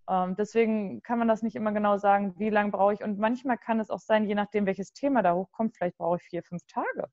Ähm, 0.10 0.36
deswegen 0.36 1.04
kann 1.04 1.20
man 1.20 1.28
das 1.28 1.44
nicht 1.44 1.56
immer 1.56 1.72
genau 1.72 1.98
sagen, 1.98 2.34
wie 2.40 2.50
lange 2.50 2.72
brauche 2.72 2.96
ich. 2.96 3.04
Und 3.04 3.20
manchmal 3.20 3.60
kann 3.60 3.80
es 3.80 3.92
auch 3.92 4.00
sein, 4.00 4.26
je 4.26 4.34
nachdem, 4.34 4.66
welches 4.66 4.92
Thema 4.92 5.22
da 5.22 5.36
hochkommt, 5.36 5.76
vielleicht 5.78 5.98
brauche 5.98 6.18
ich 6.18 6.24
vier, 6.24 6.42
fünf 6.42 6.64
Tage 6.66 7.10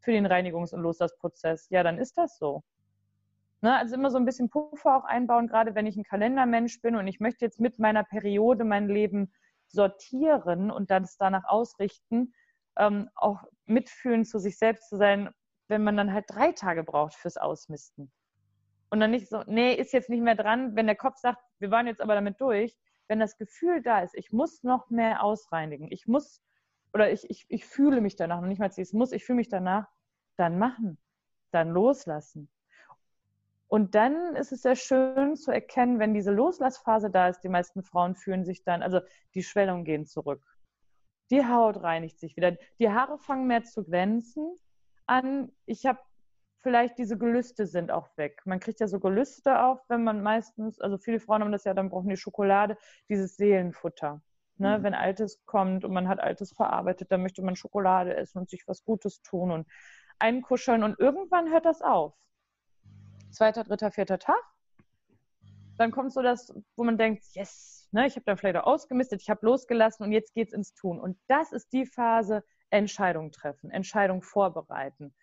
für 0.00 0.12
den 0.12 0.26
Reinigungs- 0.26 0.72
und 0.72 0.80
Loslassprozess. 0.80 1.68
Ja, 1.68 1.82
dann 1.82 1.98
ist 1.98 2.16
das 2.16 2.38
so. 2.38 2.62
Ne, 3.60 3.76
also 3.76 3.96
immer 3.96 4.10
so 4.10 4.16
ein 4.16 4.24
bisschen 4.24 4.48
Puffer 4.48 4.96
auch 4.96 5.04
einbauen, 5.04 5.46
gerade 5.46 5.74
wenn 5.74 5.86
ich 5.86 5.98
ein 5.98 6.04
Kalendermensch 6.04 6.80
bin 6.80 6.96
und 6.96 7.06
ich 7.06 7.20
möchte 7.20 7.44
jetzt 7.44 7.60
mit 7.60 7.78
meiner 7.78 8.04
Periode 8.04 8.64
mein 8.64 8.88
Leben 8.88 9.30
sortieren 9.66 10.70
und 10.70 10.90
dann 10.90 11.02
es 11.02 11.18
danach 11.18 11.44
ausrichten, 11.44 12.32
ähm, 12.78 13.10
auch 13.14 13.44
mitfühlen 13.66 14.24
zu 14.24 14.38
sich 14.38 14.58
selbst 14.58 14.88
zu 14.88 14.96
sein, 14.96 15.30
wenn 15.68 15.84
man 15.84 15.96
dann 15.96 16.12
halt 16.12 16.24
drei 16.28 16.52
Tage 16.52 16.82
braucht 16.82 17.14
fürs 17.14 17.36
Ausmisten. 17.36 18.10
Und 18.90 19.00
dann 19.00 19.10
nicht 19.10 19.28
so, 19.28 19.42
nee, 19.46 19.74
ist 19.74 19.92
jetzt 19.92 20.08
nicht 20.08 20.22
mehr 20.22 20.34
dran, 20.34 20.74
wenn 20.74 20.86
der 20.86 20.96
Kopf 20.96 21.18
sagt, 21.18 21.42
wir 21.58 21.70
waren 21.70 21.86
jetzt 21.86 22.00
aber 22.00 22.14
damit 22.14 22.40
durch, 22.40 22.74
wenn 23.06 23.18
das 23.20 23.36
Gefühl 23.36 23.82
da 23.82 24.00
ist, 24.00 24.14
ich 24.14 24.32
muss 24.32 24.62
noch 24.62 24.90
mehr 24.90 25.22
ausreinigen, 25.22 25.88
ich 25.90 26.06
muss, 26.06 26.42
oder 26.94 27.10
ich, 27.10 27.28
ich, 27.28 27.44
ich 27.48 27.66
fühle 27.66 28.00
mich 28.00 28.16
danach, 28.16 28.40
noch 28.40 28.48
nicht 28.48 28.58
mal, 28.58 28.70
ich 28.74 28.92
muss, 28.92 29.12
ich 29.12 29.24
fühle 29.24 29.36
mich 29.36 29.48
danach, 29.48 29.86
dann 30.36 30.58
machen, 30.58 30.98
dann 31.50 31.70
loslassen. 31.70 32.50
Und 33.66 33.94
dann 33.94 34.34
ist 34.36 34.52
es 34.52 34.62
sehr 34.62 34.76
schön 34.76 35.36
zu 35.36 35.50
erkennen, 35.50 35.98
wenn 35.98 36.14
diese 36.14 36.32
Loslassphase 36.32 37.10
da 37.10 37.28
ist, 37.28 37.40
die 37.40 37.50
meisten 37.50 37.82
Frauen 37.82 38.14
fühlen 38.14 38.44
sich 38.44 38.64
dann, 38.64 38.82
also 38.82 39.00
die 39.34 39.42
Schwellungen 39.42 39.84
gehen 39.84 40.06
zurück. 40.06 40.42
Die 41.30 41.44
Haut 41.44 41.82
reinigt 41.82 42.18
sich 42.18 42.36
wieder. 42.36 42.56
Die 42.78 42.90
Haare 42.90 43.18
fangen 43.18 43.46
mehr 43.46 43.64
zu 43.64 43.84
glänzen 43.84 44.58
an. 45.06 45.52
Ich 45.66 45.86
habe 45.86 46.00
vielleicht 46.60 46.98
diese 46.98 47.18
Gelüste 47.18 47.66
sind 47.66 47.90
auch 47.90 48.08
weg. 48.16 48.42
Man 48.44 48.60
kriegt 48.60 48.80
ja 48.80 48.88
so 48.88 48.98
Gelüste 48.98 49.62
auch, 49.62 49.80
wenn 49.88 50.04
man 50.04 50.22
meistens, 50.22 50.80
also 50.80 50.98
viele 50.98 51.20
Frauen 51.20 51.42
haben 51.42 51.52
das 51.52 51.64
ja, 51.64 51.74
dann 51.74 51.90
brauchen 51.90 52.08
die 52.08 52.16
Schokolade, 52.16 52.76
dieses 53.08 53.36
Seelenfutter. 53.36 54.20
Ne? 54.56 54.78
Mhm. 54.78 54.82
Wenn 54.82 54.94
Altes 54.94 55.44
kommt 55.46 55.84
und 55.84 55.92
man 55.92 56.08
hat 56.08 56.20
Altes 56.20 56.52
verarbeitet, 56.52 57.12
dann 57.12 57.22
möchte 57.22 57.42
man 57.42 57.56
Schokolade 57.56 58.16
essen 58.16 58.38
und 58.38 58.50
sich 58.50 58.66
was 58.66 58.84
Gutes 58.84 59.22
tun 59.22 59.50
und 59.50 59.68
einkuscheln 60.18 60.82
und 60.82 60.98
irgendwann 60.98 61.50
hört 61.50 61.64
das 61.64 61.80
auf. 61.80 62.14
Zweiter, 63.30 63.62
dritter, 63.62 63.90
vierter 63.90 64.18
Tag. 64.18 64.42
Dann 65.76 65.92
kommt 65.92 66.12
so 66.12 66.22
das, 66.22 66.52
wo 66.76 66.82
man 66.82 66.98
denkt, 66.98 67.24
yes, 67.34 67.77
Ne? 67.92 68.06
Ich 68.06 68.16
habe 68.16 68.24
dann 68.24 68.36
vielleicht 68.36 68.56
auch 68.56 68.66
ausgemistet, 68.66 69.22
ich 69.22 69.30
habe 69.30 69.44
losgelassen 69.46 70.04
und 70.04 70.12
jetzt 70.12 70.34
geht 70.34 70.48
es 70.48 70.54
ins 70.54 70.74
Tun. 70.74 71.00
Und 71.00 71.18
das 71.28 71.52
ist 71.52 71.72
die 71.72 71.86
Phase, 71.86 72.44
Entscheidung 72.70 73.32
treffen, 73.32 73.70
Entscheidung 73.70 74.22
vorbereiten, 74.22 75.14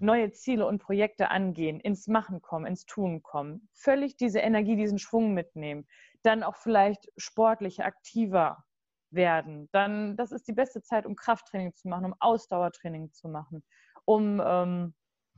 neue 0.00 0.32
Ziele 0.32 0.66
und 0.66 0.80
Projekte 0.80 1.30
angehen, 1.30 1.80
ins 1.80 2.08
Machen 2.08 2.42
kommen, 2.42 2.66
ins 2.66 2.86
Tun 2.86 3.22
kommen, 3.22 3.68
völlig 3.72 4.16
diese 4.16 4.40
Energie, 4.40 4.76
diesen 4.76 4.98
Schwung 4.98 5.32
mitnehmen, 5.32 5.86
dann 6.22 6.42
auch 6.42 6.56
vielleicht 6.56 7.08
sportlich 7.16 7.84
aktiver 7.84 8.64
werden. 9.10 9.68
Dann, 9.72 10.16
das 10.16 10.32
ist 10.32 10.48
die 10.48 10.52
beste 10.52 10.82
Zeit, 10.82 11.06
um 11.06 11.14
Krafttraining 11.14 11.74
zu 11.74 11.88
machen, 11.88 12.06
um 12.06 12.14
Ausdauertraining 12.18 13.12
zu 13.12 13.28
machen, 13.28 13.62
um 14.04 14.42
ähm, 14.44 14.94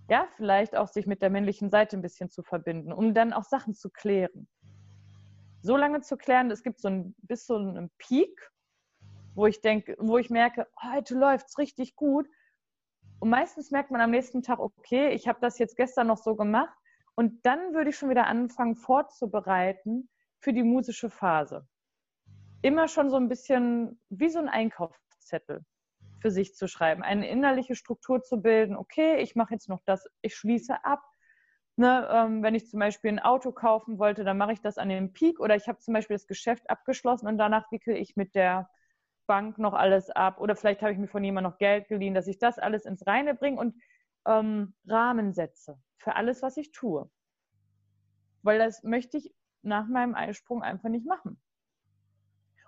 ja, 0.08 0.28
vielleicht 0.36 0.76
auch 0.76 0.88
sich 0.88 1.06
mit 1.06 1.22
der 1.22 1.30
männlichen 1.30 1.70
Seite 1.70 1.96
ein 1.96 2.02
bisschen 2.02 2.30
zu 2.30 2.42
verbinden, 2.42 2.92
um 2.92 3.14
dann 3.14 3.32
auch 3.32 3.44
Sachen 3.44 3.74
zu 3.74 3.90
klären 3.90 4.48
so 5.64 5.78
lange 5.78 6.02
zu 6.02 6.18
klären, 6.18 6.50
es 6.50 6.62
gibt 6.62 6.78
so 6.78 6.88
ein, 6.88 7.14
bis 7.22 7.46
so 7.46 7.56
einen 7.56 7.90
Peak, 7.96 8.50
wo 9.34 9.46
ich 9.46 9.62
denke, 9.62 9.96
wo 9.98 10.18
ich 10.18 10.28
merke, 10.28 10.68
heute 10.82 11.14
läuft 11.14 11.46
es 11.48 11.58
richtig 11.58 11.96
gut. 11.96 12.28
Und 13.18 13.30
meistens 13.30 13.70
merkt 13.70 13.90
man 13.90 14.02
am 14.02 14.10
nächsten 14.10 14.42
Tag, 14.42 14.58
okay, 14.58 15.08
ich 15.14 15.26
habe 15.26 15.38
das 15.40 15.58
jetzt 15.58 15.76
gestern 15.76 16.08
noch 16.08 16.18
so 16.18 16.36
gemacht. 16.36 16.76
Und 17.14 17.46
dann 17.46 17.72
würde 17.72 17.90
ich 17.90 17.96
schon 17.96 18.10
wieder 18.10 18.26
anfangen, 18.26 18.76
vorzubereiten 18.76 20.10
für 20.38 20.52
die 20.52 20.62
musische 20.62 21.08
Phase. 21.08 21.66
Immer 22.60 22.86
schon 22.86 23.08
so 23.08 23.16
ein 23.16 23.30
bisschen 23.30 23.98
wie 24.10 24.28
so 24.28 24.40
ein 24.40 24.48
Einkaufszettel 24.48 25.64
für 26.20 26.30
sich 26.30 26.54
zu 26.54 26.68
schreiben, 26.68 27.02
eine 27.02 27.26
innerliche 27.26 27.74
Struktur 27.74 28.22
zu 28.22 28.42
bilden. 28.42 28.76
Okay, 28.76 29.22
ich 29.22 29.34
mache 29.34 29.54
jetzt 29.54 29.70
noch 29.70 29.80
das, 29.86 30.06
ich 30.20 30.36
schließe 30.36 30.84
ab. 30.84 31.00
Ne, 31.76 32.08
ähm, 32.10 32.42
wenn 32.42 32.54
ich 32.54 32.68
zum 32.68 32.78
Beispiel 32.78 33.10
ein 33.10 33.18
Auto 33.18 33.50
kaufen 33.50 33.98
wollte, 33.98 34.22
dann 34.22 34.38
mache 34.38 34.52
ich 34.52 34.60
das 34.60 34.78
an 34.78 34.88
dem 34.88 35.12
Peak 35.12 35.40
oder 35.40 35.56
ich 35.56 35.66
habe 35.66 35.80
zum 35.80 35.92
Beispiel 35.94 36.14
das 36.14 36.28
Geschäft 36.28 36.70
abgeschlossen 36.70 37.26
und 37.26 37.36
danach 37.36 37.70
wickel 37.72 37.96
ich 37.96 38.14
mit 38.14 38.36
der 38.36 38.70
Bank 39.26 39.58
noch 39.58 39.72
alles 39.74 40.08
ab 40.10 40.40
oder 40.40 40.54
vielleicht 40.54 40.82
habe 40.82 40.92
ich 40.92 40.98
mir 40.98 41.08
von 41.08 41.24
jemandem 41.24 41.50
noch 41.50 41.58
Geld 41.58 41.88
geliehen, 41.88 42.14
dass 42.14 42.28
ich 42.28 42.38
das 42.38 42.60
alles 42.60 42.84
ins 42.84 43.06
Reine 43.06 43.34
bringe 43.34 43.58
und 43.58 43.74
ähm, 44.26 44.74
Rahmen 44.86 45.32
setze 45.32 45.78
für 45.98 46.14
alles, 46.14 46.42
was 46.42 46.56
ich 46.56 46.70
tue. 46.70 47.10
Weil 48.42 48.58
das 48.58 48.84
möchte 48.84 49.16
ich 49.16 49.34
nach 49.62 49.88
meinem 49.88 50.14
Eisprung 50.14 50.62
einfach 50.62 50.90
nicht 50.90 51.06
machen. 51.06 51.40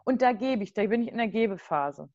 Und 0.04 0.22
da 0.22 0.32
gebe 0.32 0.62
ich, 0.62 0.72
da 0.72 0.86
bin 0.86 1.02
ich 1.02 1.08
in 1.08 1.18
der 1.18 1.28
Gebephase. 1.28 2.08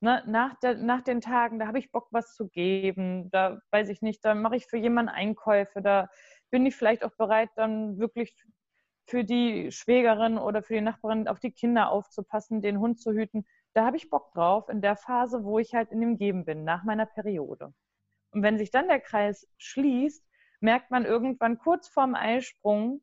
Ne, 0.00 0.22
nach, 0.26 0.54
der, 0.60 0.76
nach 0.76 1.02
den 1.02 1.20
Tagen, 1.20 1.58
da 1.58 1.66
habe 1.66 1.80
ich 1.80 1.90
Bock, 1.90 2.06
was 2.12 2.34
zu 2.34 2.48
geben. 2.48 3.30
Da 3.30 3.58
weiß 3.72 3.88
ich 3.88 4.00
nicht, 4.00 4.24
da 4.24 4.34
mache 4.34 4.54
ich 4.54 4.66
für 4.66 4.76
jemanden 4.76 5.08
Einkäufe. 5.08 5.82
Da 5.82 6.08
bin 6.50 6.66
ich 6.66 6.76
vielleicht 6.76 7.04
auch 7.04 7.14
bereit, 7.16 7.50
dann 7.56 7.98
wirklich 7.98 8.34
für 9.06 9.24
die 9.24 9.72
Schwägerin 9.72 10.38
oder 10.38 10.62
für 10.62 10.74
die 10.74 10.80
Nachbarin 10.80 11.28
auf 11.28 11.40
die 11.40 11.50
Kinder 11.50 11.90
aufzupassen, 11.90 12.60
den 12.60 12.78
Hund 12.78 13.00
zu 13.00 13.12
hüten. 13.12 13.46
Da 13.72 13.86
habe 13.86 13.96
ich 13.96 14.10
Bock 14.10 14.32
drauf 14.32 14.68
in 14.68 14.82
der 14.82 14.96
Phase, 14.96 15.44
wo 15.44 15.58
ich 15.58 15.74
halt 15.74 15.90
in 15.90 16.00
dem 16.00 16.18
Geben 16.18 16.44
bin, 16.44 16.64
nach 16.64 16.84
meiner 16.84 17.06
Periode. 17.06 17.72
Und 18.32 18.42
wenn 18.42 18.58
sich 18.58 18.70
dann 18.70 18.88
der 18.88 19.00
Kreis 19.00 19.48
schließt, 19.56 20.26
merkt 20.60 20.90
man 20.90 21.06
irgendwann 21.06 21.58
kurz 21.58 21.88
vorm 21.88 22.14
Eisprung, 22.14 23.02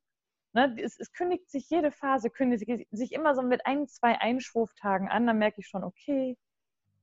ne, 0.53 0.75
es, 0.79 0.99
es, 0.99 1.11
kündigt 1.11 1.49
sich 1.49 1.69
jede 1.69 1.91
Phase, 1.91 2.29
kündigt 2.29 2.87
sich 2.91 3.11
immer 3.11 3.33
so 3.33 3.41
mit 3.41 3.65
ein, 3.65 3.87
zwei 3.87 4.19
Einschwurftagen 4.19 5.09
an, 5.09 5.25
dann 5.25 5.39
merke 5.39 5.61
ich 5.61 5.67
schon, 5.67 5.83
okay, 5.83 6.37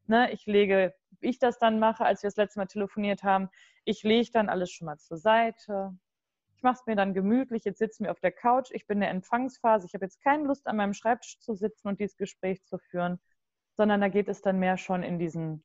ne, 0.07 0.31
ich 0.33 0.47
lege, 0.47 0.95
wie 1.21 1.29
ich 1.29 1.39
das 1.39 1.59
dann 1.59 1.79
mache, 1.79 2.05
als 2.05 2.23
wir 2.23 2.29
das 2.29 2.37
letzte 2.37 2.61
Mal 2.61 2.67
telefoniert 2.67 3.23
haben, 3.23 3.49
ich 3.85 4.03
lege 4.03 4.31
dann 4.33 4.49
alles 4.49 4.71
schon 4.71 4.87
mal 4.87 4.99
zur 4.99 5.17
Seite. 5.17 5.97
Ich 6.63 6.65
mache 6.65 6.79
es 6.79 6.87
mir 6.87 6.95
dann 6.95 7.13
gemütlich, 7.13 7.65
jetzt 7.65 7.81
sitzen 7.81 8.05
wir 8.05 8.13
auf 8.13 8.21
der 8.21 8.31
Couch, 8.31 8.71
ich 8.71 8.87
bin 8.87 8.99
in 8.99 9.01
der 9.01 9.11
Empfangsphase, 9.11 9.85
ich 9.85 9.95
habe 9.95 10.05
jetzt 10.05 10.23
keine 10.23 10.45
Lust, 10.45 10.69
an 10.69 10.77
meinem 10.77 10.95
Schreibtisch 10.95 11.41
zu 11.41 11.55
sitzen 11.55 11.89
und 11.89 11.99
dieses 11.99 12.17
Gespräch 12.17 12.63
zu 12.67 12.79
führen, 12.79 13.19
sondern 13.77 14.01
da 14.01 14.07
geht 14.07 14.29
es 14.29 14.43
dann 14.43 14.61
mehr 14.61 14.77
schon 14.77 15.03
in 15.03 15.19
diesen 15.19 15.65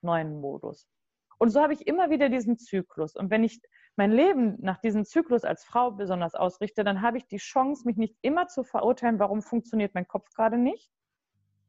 neuen 0.00 0.40
Modus. 0.40 0.88
Und 1.36 1.50
so 1.50 1.60
habe 1.60 1.74
ich 1.74 1.86
immer 1.86 2.08
wieder 2.08 2.30
diesen 2.30 2.56
Zyklus. 2.56 3.16
Und 3.16 3.28
wenn 3.28 3.44
ich 3.44 3.60
mein 3.96 4.12
Leben 4.12 4.56
nach 4.62 4.78
diesem 4.78 5.04
Zyklus 5.04 5.44
als 5.44 5.62
Frau 5.62 5.90
besonders 5.90 6.34
ausrichte, 6.34 6.84
dann 6.84 7.02
habe 7.02 7.18
ich 7.18 7.26
die 7.26 7.36
Chance, 7.36 7.82
mich 7.84 7.98
nicht 7.98 8.16
immer 8.22 8.48
zu 8.48 8.64
verurteilen, 8.64 9.18
warum 9.18 9.42
funktioniert 9.42 9.92
mein 9.92 10.08
Kopf 10.08 10.30
gerade 10.30 10.56
nicht 10.56 10.90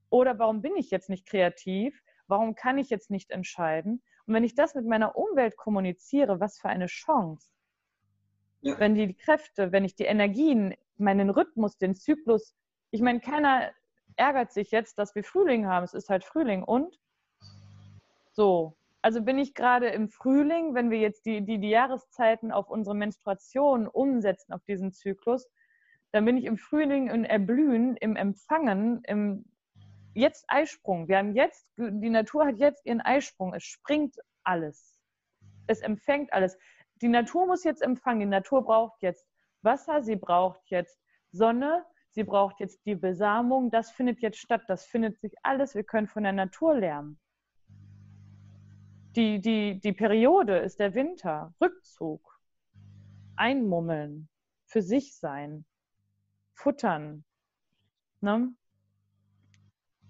oder 0.10 0.40
warum 0.40 0.62
bin 0.62 0.78
ich 0.78 0.92
jetzt 0.92 1.10
nicht 1.10 1.28
kreativ, 1.28 2.02
warum 2.28 2.56
kann 2.56 2.78
ich 2.78 2.90
jetzt 2.90 3.12
nicht 3.12 3.32
entscheiden. 3.32 4.02
Und 4.26 4.34
wenn 4.34 4.46
ich 4.46 4.56
das 4.56 4.76
mit 4.76 4.86
meiner 4.86 5.18
Umwelt 5.18 5.58
kommuniziere, 5.58 6.40
was 6.40 6.58
für 6.58 6.70
eine 6.70 6.86
Chance. 6.86 7.50
Ja. 8.66 8.80
Wenn 8.80 8.96
die 8.96 9.14
Kräfte, 9.14 9.72
wenn 9.72 9.86
ich 9.86 9.96
die 9.96 10.06
Energien, 10.06 10.74
meinen 10.98 11.30
Rhythmus, 11.30 11.78
den 11.78 11.94
Zyklus, 11.94 12.56
ich 12.90 13.02
meine, 13.02 13.20
keiner 13.20 13.72
ärgert 14.16 14.52
sich 14.52 14.72
jetzt, 14.72 14.98
dass 14.98 15.14
wir 15.14 15.24
Frühling 15.24 15.68
haben. 15.68 15.84
Es 15.84 15.94
ist 15.94 16.10
halt 16.10 16.24
Frühling 16.24 16.64
und 16.64 17.00
so. 18.32 18.76
Also 19.04 19.22
bin 19.22 19.38
ich 19.38 19.54
gerade 19.54 19.90
im 19.90 20.10
Frühling, 20.10 20.74
wenn 20.74 20.90
wir 20.90 20.98
jetzt 20.98 21.28
die, 21.28 21.46
die, 21.46 21.60
die 21.60 21.70
Jahreszeiten 21.70 22.52
auf 22.52 22.68
unsere 22.72 22.96
Menstruation 22.96 23.88
umsetzen, 23.88 24.52
auf 24.52 24.64
diesen 24.64 24.92
Zyklus, 24.92 25.48
dann 26.12 26.26
bin 26.26 26.36
ich 26.36 26.46
im 26.46 26.58
Frühling 26.58 27.10
im 27.10 27.24
Erblühen, 27.24 27.96
im 27.98 28.16
Empfangen, 28.16 29.04
im 29.04 29.46
jetzt 30.16 30.46
Eisprung. 30.48 31.08
Wir 31.08 31.20
haben 31.20 31.36
jetzt, 31.36 31.68
die 31.78 32.10
Natur 32.10 32.48
hat 32.48 32.58
jetzt 32.58 32.84
ihren 32.86 33.02
Eisprung. 33.02 33.54
Es 33.54 33.64
springt 33.64 34.16
alles. 34.44 34.98
Es 35.68 35.82
empfängt 35.82 36.34
alles. 36.34 36.58
Die 37.06 37.12
Natur 37.12 37.46
muss 37.46 37.64
jetzt 37.64 37.84
empfangen. 37.84 38.22
Die 38.22 38.26
Natur 38.26 38.66
braucht 38.66 39.04
jetzt 39.04 39.30
Wasser, 39.62 40.02
sie 40.02 40.16
braucht 40.16 40.72
jetzt 40.72 41.00
Sonne, 41.32 41.86
sie 42.10 42.24
braucht 42.24 42.60
jetzt 42.60 42.84
die 42.88 42.96
Besamung. 42.96 43.70
Das 43.70 43.92
findet 43.92 44.24
jetzt 44.24 44.40
statt. 44.40 44.64
Das 44.68 44.88
findet 44.88 45.20
sich 45.20 45.36
alles. 45.44 45.76
Wir 45.76 45.84
können 45.84 46.08
von 46.08 46.24
der 46.24 46.32
Natur 46.32 46.74
lernen. 46.74 47.20
Die, 49.16 49.40
die, 49.40 49.80
die 49.80 49.94
Periode 49.94 50.58
ist 50.58 50.80
der 50.80 50.96
Winter, 50.96 51.54
Rückzug, 51.62 52.40
einmummeln, 53.36 54.28
für 54.66 54.82
sich 54.82 55.16
sein, 55.16 55.64
futtern. 56.56 57.24
Ne? 58.20 58.52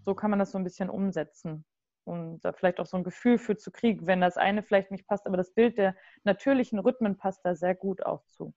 So 0.06 0.16
kann 0.16 0.30
man 0.30 0.40
das 0.40 0.52
so 0.52 0.58
ein 0.58 0.64
bisschen 0.64 0.90
umsetzen 0.90 1.66
und 2.06 2.40
da 2.42 2.54
vielleicht 2.54 2.80
auch 2.80 2.86
so 2.86 2.98
ein 2.98 3.04
Gefühl 3.04 3.38
für 3.38 3.58
zu 3.58 3.72
kriegen, 3.72 4.08
wenn 4.08 4.22
das 4.22 4.38
eine 4.38 4.64
vielleicht 4.64 4.92
nicht 4.92 5.08
passt, 5.08 5.26
aber 5.26 5.38
das 5.38 5.54
Bild 5.54 5.78
der 5.78 5.96
natürlichen 6.24 6.80
Rhythmen 6.80 7.18
passt 7.18 7.44
da 7.44 7.56
sehr 7.56 7.76
gut 7.76 8.06
auch 8.06 8.24
zu. 8.28 8.54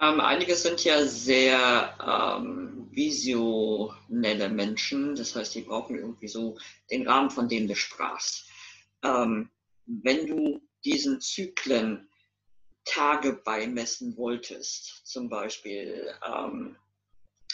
Ähm, 0.00 0.20
einige 0.20 0.54
sind 0.54 0.84
ja 0.84 1.04
sehr 1.04 1.94
ähm, 2.04 2.88
visionelle 2.90 4.48
Menschen, 4.48 5.14
das 5.14 5.34
heißt, 5.36 5.54
die 5.54 5.62
brauchen 5.62 5.96
irgendwie 5.96 6.28
so 6.28 6.56
den 6.90 7.08
Rahmen, 7.08 7.30
von 7.30 7.48
dem 7.48 7.68
du 7.68 7.74
sprachst 7.76 8.48
ähm, 9.02 9.50
wenn 9.86 10.26
du 10.26 10.60
diesen 10.84 11.20
Zyklen 11.20 12.08
Tage 12.84 13.34
beimessen 13.44 14.16
wolltest, 14.16 15.06
zum 15.06 15.28
Beispiel, 15.28 16.12
ähm, 16.26 16.76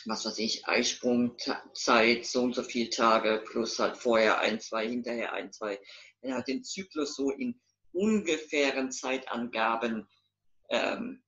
was 0.09 0.25
weiß 0.25 0.39
ich, 0.39 0.67
Eisprungzeit, 0.67 2.27
so 2.27 2.43
und 2.43 2.55
so 2.55 2.63
viele 2.63 2.91
Tage, 2.91 3.43
plus 3.47 3.79
halt 3.79 3.97
vorher 3.97 4.39
ein, 4.39 4.61
zwei, 4.61 4.89
hinterher 4.89 5.33
ein, 5.33 5.53
zwei, 5.53 5.81
wenn 6.23 6.35
halt 6.35 6.49
den 6.49 6.65
Zyklus 6.65 7.15
so 7.15 7.31
in 7.31 7.61
ungefähren 7.93 8.91
Zeitangaben 8.91 10.09
ähm, 10.71 11.23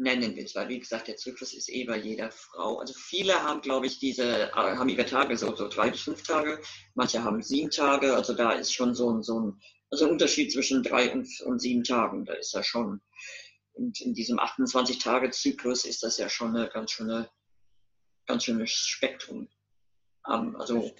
nennen 0.00 0.34
willst, 0.34 0.54
weil 0.54 0.68
wie 0.68 0.80
gesagt, 0.80 1.08
der 1.08 1.16
Zyklus 1.16 1.52
ist 1.52 1.68
eh 1.68 1.84
bei 1.84 1.98
jeder 1.98 2.30
Frau. 2.30 2.78
Also 2.78 2.94
viele 2.94 3.42
haben, 3.42 3.60
glaube 3.60 3.86
ich, 3.86 3.98
diese, 3.98 4.50
äh, 4.50 4.52
haben 4.52 4.88
ihre 4.88 5.04
Tage 5.04 5.36
so, 5.36 5.54
so 5.54 5.68
drei 5.68 5.90
bis 5.90 6.00
fünf 6.00 6.22
Tage, 6.22 6.60
manche 6.94 7.22
haben 7.22 7.42
sieben 7.42 7.70
Tage, 7.70 8.14
also 8.14 8.32
da 8.32 8.52
ist 8.52 8.72
schon 8.72 8.94
so 8.94 9.12
ein, 9.12 9.22
so 9.22 9.40
ein, 9.40 9.60
also 9.90 10.06
ein 10.06 10.12
Unterschied 10.12 10.52
zwischen 10.52 10.82
drei 10.82 11.12
und, 11.12 11.28
und 11.42 11.58
sieben 11.60 11.84
Tagen, 11.84 12.24
da 12.24 12.32
ist 12.34 12.52
ja 12.54 12.62
schon. 12.62 13.00
Und 13.72 14.00
in 14.00 14.14
diesem 14.14 14.38
28-Tage-Zyklus 14.38 15.84
ist 15.84 16.02
das 16.02 16.18
ja 16.18 16.28
schon 16.28 16.56
eine 16.56 16.68
ganz 16.68 16.90
schöne, 16.92 17.30
ganz 18.30 18.44
schönes 18.44 18.70
Spektrum. 18.70 19.48
Ähm, 20.28 20.56
also 20.56 20.90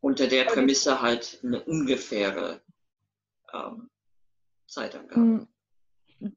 unter 0.00 0.26
der 0.26 0.44
Prämisse 0.44 1.00
halt 1.00 1.40
eine 1.42 1.62
ungefähre 1.64 2.60
ähm, 3.52 3.90
Zeitangabe. 4.66 5.14
Hm. 5.14 5.48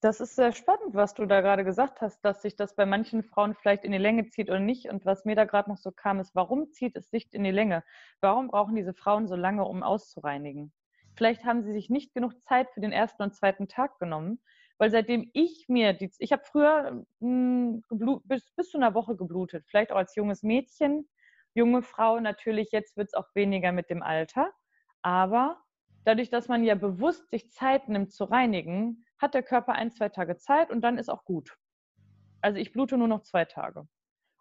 Das 0.01 0.19
ist 0.19 0.35
sehr 0.35 0.51
spannend, 0.51 0.95
was 0.95 1.13
du 1.13 1.25
da 1.25 1.39
gerade 1.39 1.63
gesagt 1.63 2.01
hast, 2.01 2.19
dass 2.25 2.41
sich 2.41 2.55
das 2.55 2.75
bei 2.75 2.85
manchen 2.85 3.23
Frauen 3.23 3.55
vielleicht 3.55 3.83
in 3.83 3.91
die 3.91 3.97
Länge 3.97 4.27
zieht 4.27 4.49
oder 4.49 4.59
nicht. 4.59 4.89
Und 4.89 5.05
was 5.05 5.23
mir 5.23 5.35
da 5.35 5.45
gerade 5.45 5.69
noch 5.69 5.77
so 5.77 5.91
kam, 5.91 6.19
ist, 6.19 6.35
warum 6.35 6.71
zieht 6.71 6.97
es 6.97 7.09
sich 7.09 7.31
in 7.31 7.43
die 7.43 7.51
Länge? 7.51 7.83
Warum 8.19 8.47
brauchen 8.47 8.75
diese 8.75 8.93
Frauen 8.93 9.27
so 9.27 9.35
lange, 9.35 9.63
um 9.63 9.83
auszureinigen? 9.83 10.73
Vielleicht 11.15 11.45
haben 11.45 11.63
sie 11.63 11.71
sich 11.71 11.89
nicht 11.89 12.13
genug 12.13 12.33
Zeit 12.41 12.69
für 12.73 12.81
den 12.81 12.91
ersten 12.91 13.23
und 13.23 13.35
zweiten 13.35 13.67
Tag 13.67 13.97
genommen, 13.99 14.39
weil 14.77 14.91
seitdem 14.91 15.29
ich 15.33 15.65
mir, 15.67 15.93
die, 15.93 16.11
ich 16.19 16.31
habe 16.31 16.43
früher 16.45 17.03
mh, 17.19 17.81
hm, 17.89 18.21
bis, 18.25 18.51
bis 18.55 18.69
zu 18.69 18.77
einer 18.77 18.93
Woche 18.93 19.15
geblutet, 19.15 19.65
vielleicht 19.67 19.91
auch 19.91 19.97
als 19.97 20.15
junges 20.15 20.43
Mädchen, 20.43 21.09
junge 21.53 21.81
Frau 21.81 22.19
natürlich, 22.19 22.71
jetzt 22.71 22.97
wird 22.97 23.07
es 23.07 23.13
auch 23.13 23.27
weniger 23.33 23.71
mit 23.71 23.89
dem 23.89 24.03
Alter, 24.03 24.51
aber 25.01 25.61
dadurch, 26.05 26.29
dass 26.29 26.47
man 26.47 26.63
ja 26.63 26.75
bewusst 26.75 27.29
sich 27.29 27.51
Zeit 27.51 27.89
nimmt 27.89 28.11
zu 28.13 28.25
reinigen, 28.25 29.05
hat 29.17 29.33
der 29.33 29.43
Körper 29.43 29.73
ein, 29.73 29.91
zwei 29.91 30.09
Tage 30.09 30.37
Zeit 30.37 30.69
und 30.69 30.81
dann 30.81 30.97
ist 30.97 31.09
auch 31.09 31.25
gut. 31.25 31.57
Also 32.41 32.59
ich 32.59 32.71
blute 32.71 32.97
nur 32.97 33.07
noch 33.07 33.23
zwei 33.23 33.45
Tage. 33.45 33.87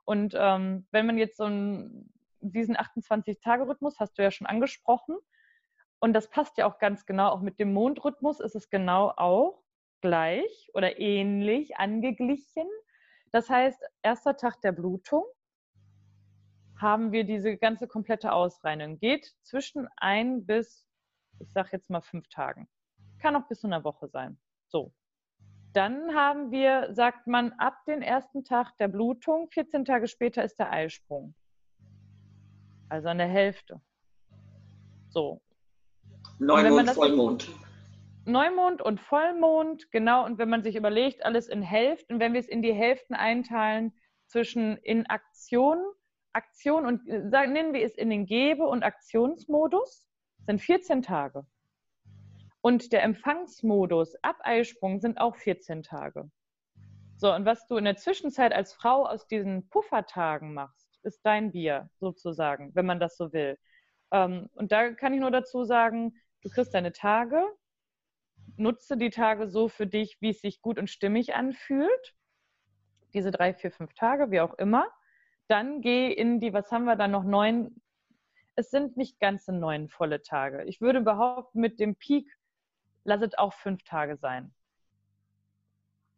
Und 0.05 0.35
ähm, 0.38 0.87
wenn 0.92 1.07
man 1.07 1.18
jetzt 1.18 1.38
so 1.38 1.44
einen, 1.44 2.12
diesen 2.40 2.77
28-Tage-Rhythmus, 2.77 3.99
hast 3.99 4.18
du 4.18 4.22
ja 4.22 4.31
schon 4.31 4.46
angesprochen, 4.46 5.16
und 5.99 6.12
das 6.12 6.29
passt 6.29 6.59
ja 6.59 6.66
auch 6.66 6.79
ganz 6.79 7.07
genau, 7.07 7.31
auch 7.31 7.40
mit 7.40 7.59
dem 7.59 7.72
Mondrhythmus 7.72 8.40
ist 8.40 8.55
es 8.55 8.68
genau 8.68 9.12
auch 9.16 9.62
gleich 10.07 10.71
oder 10.73 11.01
ähnlich 11.01 11.79
angeglichen. 11.79 12.69
Das 13.33 13.51
heißt, 13.51 13.83
erster 14.03 14.37
Tag 14.37 14.61
der 14.61 14.71
Blutung 14.71 15.25
haben 16.81 17.11
wir 17.11 17.25
diese 17.25 17.57
ganze 17.57 17.88
komplette 17.88 18.33
Ausreinigung. 18.33 18.99
Geht 18.99 19.35
zwischen 19.42 19.88
ein 19.97 20.47
bis, 20.47 20.87
ich 21.40 21.51
sage 21.53 21.71
jetzt 21.73 21.90
mal 21.90 22.03
fünf 22.03 22.29
Tagen. 22.29 22.69
Kann 23.19 23.35
auch 23.35 23.49
bis 23.49 23.61
zu 23.61 23.66
einer 23.66 23.83
Woche 23.83 24.09
sein. 24.09 24.38
So. 24.69 24.92
Dann 25.73 26.14
haben 26.14 26.53
wir, 26.53 26.95
sagt 26.95 27.27
man, 27.27 27.53
ab 27.55 27.85
dem 27.87 28.01
ersten 28.01 28.45
Tag 28.45 28.77
der 28.79 28.88
Blutung, 28.88 29.49
14 29.51 29.85
Tage 29.85 30.07
später 30.07 30.45
ist 30.45 30.59
der 30.59 30.71
Eisprung. 30.71 31.35
Also 32.88 33.09
an 33.09 33.19
der 33.19 33.27
Hälfte. 33.27 33.81
So. 35.09 35.42
Neumond, 36.38 36.90
Vollmond. 36.90 37.51
Neumond 38.27 38.83
und 38.83 39.01
Vollmond, 39.01 39.91
genau. 39.93 40.25
Und 40.25 40.39
wenn 40.39 40.49
man 40.49 40.65
sich 40.65 40.75
überlegt, 40.75 41.25
alles 41.25 41.49
in 41.49 41.62
Hälften, 41.62 42.19
wenn 42.19 42.33
wir 42.33 42.41
es 42.41 42.49
in 42.49 42.61
die 42.61 42.75
Hälften 42.75 43.15
einteilen 43.15 43.93
zwischen 44.27 44.77
in 44.79 45.07
Aktion, 45.07 45.79
Aktion 46.33 46.87
und 46.87 47.09
äh, 47.09 47.29
sagen, 47.31 47.53
nennen 47.53 47.73
wir 47.73 47.85
es 47.85 47.95
in 47.95 48.11
den 48.11 48.27
Gebe- 48.27 48.67
und 48.67 48.83
Aktionsmodus, 48.83 50.09
sind 50.45 50.61
14 50.61 51.03
Tage. 51.03 51.47
Und 52.61 52.93
der 52.93 53.05
Empfangsmodus 53.05 54.17
ab 54.23 54.39
Eisprung 54.41 54.99
sind 54.99 55.19
auch 55.19 55.37
14 55.37 55.85
Tage. 55.85 56.29
So, 57.19 57.33
und 57.33 57.45
was 57.45 57.67
du 57.69 57.77
in 57.77 57.85
der 57.85 57.97
Zwischenzeit 57.97 58.53
als 58.53 58.75
Frau 58.75 59.07
aus 59.07 59.29
diesen 59.29 59.69
Puffertagen 59.69 60.53
machst, 60.53 60.99
ist 61.05 61.25
dein 61.25 61.53
Bier 61.53 61.91
sozusagen, 62.01 62.75
wenn 62.75 62.87
man 62.87 62.99
das 62.99 63.17
so 63.17 63.33
will. 63.33 63.57
Ähm, 64.11 64.51
und 64.55 64.73
da 64.73 64.91
kann 64.91 65.15
ich 65.15 65.21
nur 65.21 65.31
dazu 65.31 65.62
sagen, 65.62 66.17
du 66.43 66.51
kriegst 66.51 66.75
deine 66.75 66.93
Tage, 66.93 67.47
nutze 68.57 68.97
die 68.97 69.11
Tage 69.11 69.49
so 69.49 69.69
für 69.69 69.87
dich, 69.87 70.16
wie 70.21 70.31
es 70.31 70.40
sich 70.40 70.61
gut 70.62 70.79
und 70.79 70.90
stimmig 70.90 71.35
anfühlt. 71.35 72.14
Diese 73.14 73.31
drei, 73.31 73.55
vier, 73.55 73.71
fünf 73.71 73.95
Tage, 73.95 74.31
wie 74.31 74.40
auch 74.40 74.55
immer. 74.55 74.87
Dann 75.49 75.81
geh 75.81 76.12
in 76.12 76.40
die, 76.40 76.53
was 76.53 76.71
haben 76.73 76.85
wir 76.85 76.97
da 76.97 77.09
noch, 77.09 77.25
neun, 77.25 77.81
es 78.57 78.71
sind 78.71 78.97
nicht 78.97 79.21
ganze 79.21 79.53
neun 79.53 79.88
volle 79.88 80.23
Tage. 80.23 80.64
Ich 80.64 80.81
würde 80.81 81.01
behaupten, 81.01 81.61
mit 81.61 81.79
dem 81.79 81.97
Peak, 81.97 82.31
lass 83.05 83.23
es 83.23 83.37
auch 83.38 83.53
fünf 83.53 83.85
Tage 83.85 84.16
sein 84.16 84.53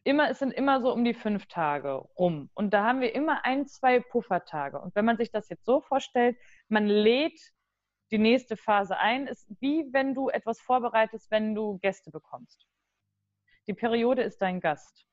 immer, 0.09 0.31
es 0.31 0.39
sind 0.39 0.53
immer 0.53 0.81
so 0.81 0.93
um 0.93 1.05
die 1.05 1.15
fünf 1.15 1.47
Tage 1.47 1.93
rum. 2.19 2.51
Und 2.55 2.73
da 2.73 2.85
haben 2.85 3.01
wir 3.01 3.15
immer 3.15 3.45
ein, 3.45 3.67
zwei 3.67 4.01
Puffertage. 4.01 4.81
Und 4.81 4.95
wenn 4.95 5.05
man 5.05 5.19
sich 5.19 5.31
das 5.31 5.51
jetzt 5.51 5.67
so 5.67 5.81
vorstellt, 5.81 6.37
man 6.69 6.87
lädt 6.87 7.39
die 8.11 8.19
nächste 8.19 8.57
Phase 8.57 8.99
ein, 8.99 9.27
ist 9.27 9.47
wie 9.61 9.87
wenn 9.93 10.15
du 10.15 10.29
etwas 10.29 10.61
vorbereitest, 10.61 11.31
wenn 11.31 11.55
du 11.55 11.79
Gäste 11.79 12.11
bekommst. 12.11 12.67
Die 13.67 13.75
Periode 13.75 14.23
ist 14.23 14.41
dein 14.41 14.61
Gast. 14.61 15.05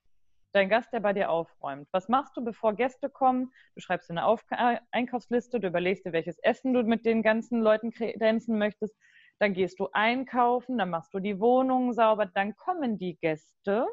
Dein 0.53 0.69
Gast, 0.69 0.93
der 0.93 1.01
bei 1.01 1.12
dir 1.12 1.29
aufräumt. 1.29 1.89
Was 1.91 2.08
machst 2.08 2.38
du, 2.38 2.43
bevor 2.43 2.73
Gäste 2.73 3.10
kommen? 3.10 3.51
Du 3.73 3.81
schreibst 3.81 4.10
eine 4.10 4.25
Auf 4.25 4.45
Einkaufsliste, 4.91 5.60
du 5.60 5.67
überlegst 5.67 6.05
dir, 6.05 6.13
welches 6.13 6.39
Essen 6.39 6.73
du 6.73 6.84
mit 6.84 7.05
den 7.05 7.21
ganzen 7.23 7.62
Leuten 7.62 7.91
kredenzen 7.91 8.58
möchtest. 8.58 8.95
Dann 9.39 9.53
gehst 9.53 9.79
du 9.79 9.89
einkaufen, 9.91 10.77
dann 10.77 10.89
machst 10.89 11.13
du 11.13 11.19
die 11.19 11.41
Wohnung 11.41 11.91
sauber, 11.91 12.25
dann 12.25 12.55
kommen 12.55 12.97
die 12.97 13.17
Gäste 13.17 13.86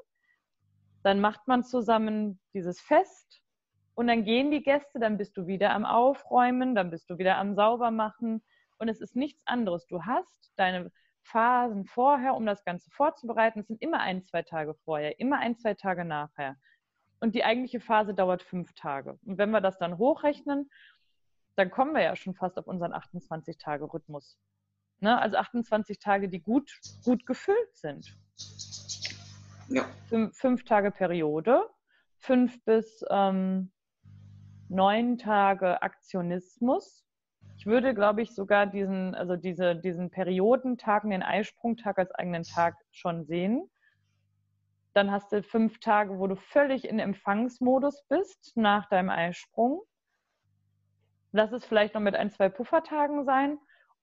dann 1.03 1.21
macht 1.21 1.49
man 1.49 1.65
zusammen 1.65 2.41
dieses 2.55 2.81
Fest 2.81 3.43
und 3.95 4.07
dann 4.07 4.25
gehen 4.25 4.51
die 4.51 4.63
Gäste, 4.63 4.99
dann 4.99 5.19
bist 5.19 5.37
du 5.37 5.47
wieder 5.47 5.73
am 5.73 5.85
Aufräumen, 5.85 6.75
dann 6.75 6.91
bist 6.91 7.11
du 7.11 7.19
wieder 7.19 7.37
am 7.37 7.55
Saubermachen 7.55 8.43
und 8.83 8.89
es 8.89 9.01
ist 9.01 9.15
nichts 9.15 9.41
anderes. 9.47 9.87
Du 9.87 10.03
hast 10.03 10.53
deine 10.57 10.91
Phasen 11.23 11.87
vorher, 11.87 12.35
um 12.35 12.45
das 12.45 12.65
Ganze 12.65 12.91
vorzubereiten. 12.91 13.61
Es 13.61 13.69
sind 13.69 13.81
immer 13.81 14.01
ein, 14.01 14.25
zwei 14.25 14.43
Tage 14.43 14.75
vorher, 14.75 15.21
immer 15.21 15.39
ein, 15.39 15.57
zwei 15.57 15.75
Tage 15.75 16.05
nachher. 16.05 16.57
Und 17.21 17.37
die 17.37 17.45
eigentliche 17.45 17.79
Phase 17.79 18.13
dauert 18.13 18.43
fünf 18.43 18.73
Tage. 18.75 19.21
Und 19.25 19.39
wenn 19.39 19.51
wir 19.51 19.61
das 19.61 19.79
dann 19.79 19.99
hochrechnen, 19.99 20.69
dann 21.55 21.71
kommen 21.71 21.95
wir 21.95 22.03
ja 22.03 22.17
schon 22.17 22.35
fast 22.35 22.59
auf 22.59 22.67
unseren 22.67 22.93
28-Tage-Rhythmus. 22.93 24.37
Ne? 24.99 25.17
Also 25.17 25.37
28 25.37 26.01
Tage, 26.01 26.29
die 26.29 26.41
gut, 26.41 26.73
gut 27.05 27.25
gefüllt 27.25 27.77
sind. 27.77 28.17
Ja. 29.69 29.85
Fünf, 30.09 30.37
fünf 30.37 30.65
Tage 30.65 30.91
Periode, 30.91 31.69
fünf 32.19 32.65
bis 32.65 33.05
ähm, 33.11 33.71
neun 34.69 35.19
Tage 35.19 35.83
Aktionismus. 35.83 37.05
Ich 37.63 37.67
würde, 37.67 37.95
glaube 37.95 38.23
ich, 38.23 38.35
sogar 38.35 38.67
diesen, 38.67 39.15
also 39.15 39.37
diese, 39.37 39.77
diesen 39.77 40.11
Periodentag, 40.11 41.05
den 41.05 41.23
Eisprungtag 41.23 41.97
als 41.97 42.11
eigenen 42.11 42.43
Tag 42.43 42.75
schon 42.91 43.25
sehen. 43.25 43.71
Dann 44.95 45.13
hast 45.13 45.31
du 45.31 45.45
fünf 45.45 45.79
Tage, 45.79 46.19
wo 46.19 46.27
du 46.27 46.35
völlig 46.35 46.89
in 46.89 46.99
Empfangsmodus 46.99 48.03
bist 48.09 48.57
nach 48.57 48.89
deinem 48.89 49.11
Eisprung. 49.11 49.81
Lass 51.31 51.53
es 51.53 51.65
vielleicht 51.65 51.95
noch 51.95 52.01
mit 52.01 52.17
ein, 52.17 52.33
zwei 52.33 52.49
Puffertagen 52.49 53.25
sein. 53.25 53.59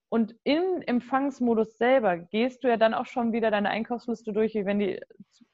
Und 0.08 0.38
im 0.46 0.82
Empfangsmodus 0.82 1.78
selber 1.78 2.18
gehst 2.18 2.64
du 2.64 2.70
ja 2.70 2.78
dann 2.78 2.94
auch 2.94 3.08
schon 3.08 3.34
wieder 3.34 3.52
deine 3.52 3.72
Einkaufsliste 3.72 4.32
durch, 4.32 4.56
wenn 4.56 4.80
die 4.80 5.02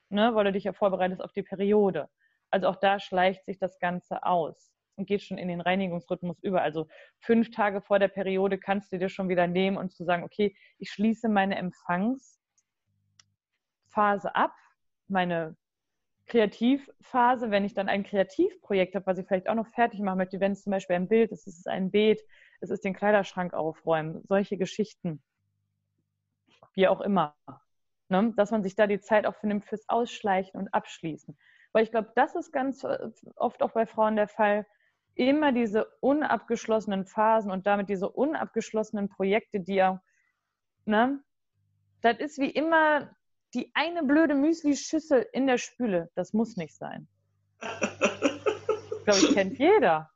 ne, 0.09 0.35
weil 0.35 0.45
du 0.45 0.51
dich 0.51 0.65
ja 0.65 0.73
vorbereitest 0.73 1.23
auf 1.23 1.31
die 1.31 1.41
Periode. 1.41 2.07
Also 2.51 2.67
auch 2.67 2.75
da 2.75 2.99
schleicht 2.99 3.45
sich 3.45 3.57
das 3.57 3.79
Ganze 3.79 4.23
aus 4.23 4.74
und 4.95 5.07
geht 5.07 5.21
schon 5.21 5.37
in 5.37 5.47
den 5.47 5.61
Reinigungsrhythmus 5.61 6.41
über. 6.41 6.61
Also 6.61 6.87
fünf 7.19 7.51
Tage 7.51 7.81
vor 7.81 7.99
der 7.99 8.07
Periode 8.07 8.57
kannst 8.57 8.91
du 8.91 8.97
dir 8.97 9.09
schon 9.09 9.29
wieder 9.29 9.47
nehmen 9.47 9.77
und 9.77 9.91
zu 9.91 10.03
sagen, 10.03 10.23
okay, 10.23 10.55
ich 10.77 10.89
schließe 10.91 11.29
meine 11.29 11.57
Empfangsphase 11.57 12.35
ab, 14.35 14.53
meine 15.07 15.55
Kreativphase, 16.27 17.51
wenn 17.51 17.65
ich 17.65 17.73
dann 17.73 17.87
ein 17.87 18.03
Kreativprojekt 18.03 18.95
habe, 18.95 19.05
was 19.05 19.19
ich 19.19 19.27
vielleicht 19.27 19.47
auch 19.47 19.55
noch 19.55 19.67
fertig 19.67 19.99
machen 19.99 20.17
möchte, 20.17 20.39
wenn 20.39 20.53
es 20.53 20.63
zum 20.63 20.71
Beispiel 20.71 20.95
ein 20.95 21.07
Bild 21.07 21.31
ist, 21.31 21.47
es 21.47 21.57
ist 21.57 21.67
ein 21.67 21.91
Beet, 21.91 22.21
es 22.61 22.71
ist 22.71 22.83
den 22.83 22.95
Kleiderschrank 22.95 23.53
aufräumen, 23.53 24.23
solche 24.27 24.57
Geschichten, 24.57 25.21
wie 26.73 26.87
auch 26.87 27.01
immer. 27.01 27.35
Ne? 28.09 28.33
Dass 28.35 28.51
man 28.51 28.63
sich 28.63 28.75
da 28.75 28.87
die 28.87 28.99
Zeit 28.99 29.25
auch 29.25 29.41
nimmt 29.43 29.65
fürs 29.65 29.87
Ausschleichen 29.87 30.59
und 30.59 30.73
Abschließen. 30.73 31.37
Weil 31.73 31.83
ich 31.83 31.91
glaube, 31.91 32.11
das 32.15 32.35
ist 32.35 32.51
ganz 32.51 32.83
äh, 32.83 33.09
oft 33.35 33.61
auch 33.61 33.71
bei 33.71 33.85
Frauen 33.85 34.15
der 34.15 34.27
Fall. 34.27 34.65
Immer 35.15 35.51
diese 35.51 35.85
unabgeschlossenen 36.01 37.05
Phasen 37.05 37.51
und 37.51 37.65
damit 37.65 37.89
diese 37.89 38.09
unabgeschlossenen 38.09 39.09
Projekte, 39.09 39.59
die 39.59 39.75
ja, 39.75 40.03
ne, 40.85 41.23
das 42.01 42.19
ist 42.19 42.37
wie 42.37 42.49
immer 42.49 43.15
die 43.53 43.71
eine 43.73 44.03
blöde 44.03 44.35
Müsli-Schüssel 44.35 45.25
in 45.31 45.47
der 45.47 45.57
Spüle. 45.57 46.11
Das 46.15 46.33
muss 46.33 46.57
nicht 46.57 46.75
sein. 46.75 47.07
Ich 47.61 49.03
glaube, 49.05 49.19
ich 49.19 49.33
kennt 49.33 49.57
jeder. 49.57 50.11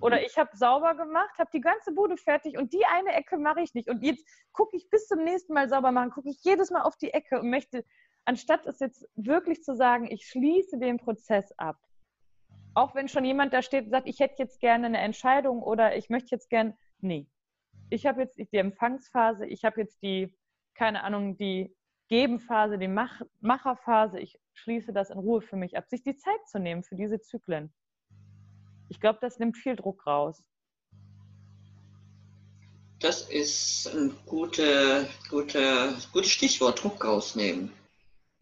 Oder 0.00 0.22
ich 0.24 0.36
habe 0.36 0.54
sauber 0.54 0.94
gemacht, 0.94 1.38
habe 1.38 1.50
die 1.54 1.60
ganze 1.60 1.92
Bude 1.92 2.18
fertig 2.18 2.58
und 2.58 2.74
die 2.74 2.84
eine 2.84 3.14
Ecke 3.14 3.38
mache 3.38 3.62
ich 3.62 3.72
nicht. 3.72 3.88
Und 3.88 4.02
jetzt 4.02 4.26
gucke 4.52 4.76
ich 4.76 4.90
bis 4.90 5.08
zum 5.08 5.24
nächsten 5.24 5.54
Mal 5.54 5.70
sauber 5.70 5.90
machen, 5.90 6.10
gucke 6.10 6.28
ich 6.28 6.42
jedes 6.42 6.70
Mal 6.70 6.82
auf 6.82 6.98
die 6.98 7.14
Ecke 7.14 7.40
und 7.40 7.48
möchte, 7.48 7.84
anstatt 8.26 8.66
es 8.66 8.78
jetzt 8.80 9.08
wirklich 9.16 9.62
zu 9.62 9.74
sagen, 9.74 10.06
ich 10.10 10.26
schließe 10.26 10.78
den 10.78 10.98
Prozess 10.98 11.50
ab. 11.56 11.78
Auch 12.74 12.94
wenn 12.94 13.08
schon 13.08 13.24
jemand 13.24 13.52
da 13.52 13.62
steht 13.62 13.86
und 13.86 13.90
sagt, 13.90 14.06
ich 14.06 14.20
hätte 14.20 14.36
jetzt 14.38 14.60
gerne 14.60 14.86
eine 14.86 14.98
Entscheidung 14.98 15.62
oder 15.62 15.96
ich 15.96 16.08
möchte 16.08 16.30
jetzt 16.30 16.50
gerne, 16.50 16.76
nee. 17.00 17.26
Ich 17.90 18.06
habe 18.06 18.22
jetzt 18.22 18.38
die 18.38 18.56
Empfangsphase, 18.56 19.46
ich 19.46 19.64
habe 19.64 19.80
jetzt 19.80 20.00
die, 20.02 20.32
keine 20.74 21.02
Ahnung, 21.02 21.36
die 21.36 21.74
Gebenphase, 22.08 22.78
die 22.78 22.88
Mach 22.88 23.20
Macherphase. 23.40 24.20
Ich 24.20 24.38
schließe 24.54 24.92
das 24.92 25.10
in 25.10 25.18
Ruhe 25.18 25.42
für 25.42 25.56
mich 25.56 25.76
ab, 25.76 25.88
sich 25.88 26.02
die 26.02 26.16
Zeit 26.16 26.48
zu 26.48 26.58
nehmen 26.58 26.84
für 26.84 26.94
diese 26.94 27.20
Zyklen. 27.20 27.72
Ich 28.88 29.00
glaube, 29.00 29.18
das 29.20 29.38
nimmt 29.38 29.56
viel 29.56 29.76
Druck 29.76 30.06
raus. 30.06 30.42
Das 33.00 33.22
ist 33.30 33.86
ein 33.94 34.14
gute, 34.26 35.08
gute, 35.30 35.96
gutes 36.12 36.32
Stichwort, 36.32 36.82
Druck 36.82 37.04
rausnehmen. 37.04 37.72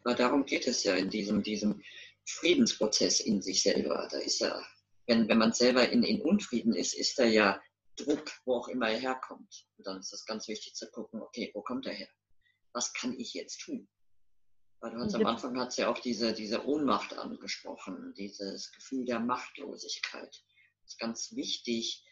Weil 0.03 0.17
darum 0.17 0.45
geht 0.45 0.67
es 0.67 0.85
ja 0.85 0.95
in 0.95 1.11
diesem, 1.11 1.43
diesem 1.43 1.83
Friedensprozess 2.29 3.21
in 3.21 3.43
sich 3.43 3.62
selber. 3.62 4.09
Da 4.11 4.19
ist 4.19 4.41
ja, 4.41 4.62
wenn, 5.07 5.29
wenn 5.29 5.38
man 5.38 5.53
selber 5.53 5.88
in, 5.88 6.03
in 6.03 6.21
Unfrieden 6.21 6.75
ist, 6.75 6.95
ist 6.95 7.19
da 7.19 7.25
ja 7.25 7.61
Druck, 7.97 8.31
wo 8.45 8.57
auch 8.57 8.69
immer 8.69 8.91
er 8.91 8.99
herkommt. 8.99 9.67
Und 9.77 9.87
dann 9.87 9.99
ist 9.99 10.12
es 10.12 10.25
ganz 10.25 10.47
wichtig 10.49 10.75
zu 10.75 10.91
gucken, 10.91 11.21
okay, 11.21 11.51
wo 11.55 11.62
kommt 11.62 11.87
er 11.87 11.95
her? 11.95 12.09
Was 12.73 12.93
kann 12.93 13.19
ich 13.19 13.35
jetzt 13.35 13.62
tun? 13.62 13.88
Weil 14.81 14.93
du 14.93 14.99
hast 14.99 15.14
am 15.14 15.27
Anfang 15.27 15.59
hat 15.59 15.77
ja 15.77 15.91
auch 15.91 15.99
diese, 15.99 16.33
diese 16.33 16.64
Ohnmacht 16.64 17.19
angesprochen, 17.19 18.14
dieses 18.17 18.71
Gefühl 18.71 19.05
der 19.05 19.19
Machtlosigkeit. 19.19 20.29
Das 20.83 20.93
ist 20.93 20.99
ganz 21.01 21.35
wichtig, 21.35 22.05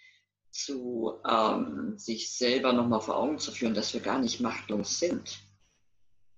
zu 0.51 1.21
ähm, 1.29 1.99
sich 1.99 2.33
selber 2.37 2.73
nochmal 2.73 3.01
vor 3.01 3.17
Augen 3.17 3.39
zu 3.39 3.53
führen, 3.53 3.75
dass 3.75 3.93
wir 3.93 4.01
gar 4.01 4.19
nicht 4.19 4.41
machtlos 4.41 4.99
sind. 4.99 5.39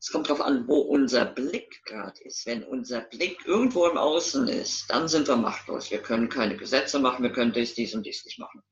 Es 0.01 0.11
kommt 0.11 0.29
darauf 0.29 0.41
an, 0.41 0.69
wo 0.69 0.79
unser 0.79 1.25
Blick 1.25 1.85
gerade 1.85 2.23
ist. 2.23 2.47
Wenn 2.47 2.63
unser 2.63 3.01
Blick 3.01 3.45
irgendwo 3.47 3.87
im 3.87 3.97
Außen 3.97 4.47
ist, 4.49 4.89
dann 4.89 5.09
sind 5.09 5.27
wir 5.27 5.37
machtlos. 5.37 5.91
Wir 5.91 6.01
können 6.01 6.29
keine 6.29 6.57
Gesetze 6.57 6.99
machen, 6.99 7.23
wir 7.23 7.33
können 7.33 7.53
dies, 7.53 7.75
dies 7.75 7.95
und 7.95 8.07
dies 8.07 8.25
nicht 8.25 8.39
machen. 8.39 8.63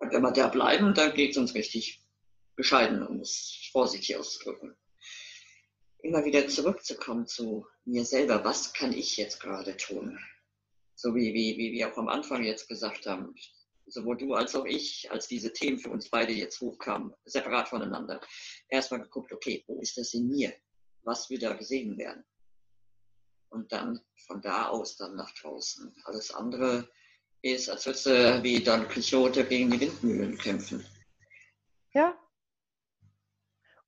Und 0.00 0.12
wenn 0.12 0.22
wir 0.22 0.32
da 0.32 0.48
bleiben, 0.48 0.94
dann 0.94 1.14
geht 1.14 1.32
es 1.32 1.36
uns 1.36 1.54
richtig 1.54 2.02
bescheiden, 2.56 3.06
um 3.06 3.20
es 3.20 3.68
vorsichtig 3.72 4.16
auszudrücken 4.16 4.76
immer 6.00 6.24
wieder 6.24 6.48
zurückzukommen 6.48 7.26
zu 7.26 7.66
mir 7.84 8.04
selber. 8.04 8.44
Was 8.44 8.72
kann 8.72 8.92
ich 8.92 9.16
jetzt 9.16 9.40
gerade 9.40 9.76
tun? 9.76 10.18
So 10.94 11.14
wie, 11.14 11.34
wie, 11.34 11.56
wie 11.58 11.72
wir 11.72 11.92
auch 11.92 11.98
am 11.98 12.08
Anfang 12.08 12.42
jetzt 12.42 12.68
gesagt 12.68 13.06
haben, 13.06 13.34
sowohl 13.90 14.16
du 14.16 14.34
als 14.34 14.54
auch 14.54 14.64
ich, 14.64 15.10
als 15.10 15.28
diese 15.28 15.52
Themen 15.52 15.78
für 15.78 15.90
uns 15.90 16.10
beide 16.10 16.32
jetzt 16.32 16.60
hochkamen, 16.60 17.14
separat 17.24 17.68
voneinander, 17.68 18.20
erstmal 18.68 19.02
geguckt, 19.02 19.32
okay, 19.32 19.64
wo 19.66 19.80
ist 19.80 19.96
das 19.96 20.14
in 20.14 20.28
mir? 20.28 20.52
Was 21.02 21.30
will 21.30 21.38
da 21.38 21.54
gesehen 21.54 21.96
werden? 21.98 22.24
Und 23.50 23.72
dann 23.72 24.00
von 24.26 24.42
da 24.42 24.68
aus 24.68 24.96
dann 24.96 25.16
nach 25.16 25.32
draußen. 25.34 25.94
Alles 26.04 26.30
andere 26.34 26.88
ist, 27.42 27.70
als 27.70 27.86
würdest 27.86 28.06
du 28.06 28.42
wie 28.42 28.62
Don 28.62 28.86
Quixote 28.88 29.44
gegen 29.44 29.70
die 29.70 29.80
Windmühlen 29.80 30.36
kämpfen. 30.36 30.84
Ja, 31.94 32.18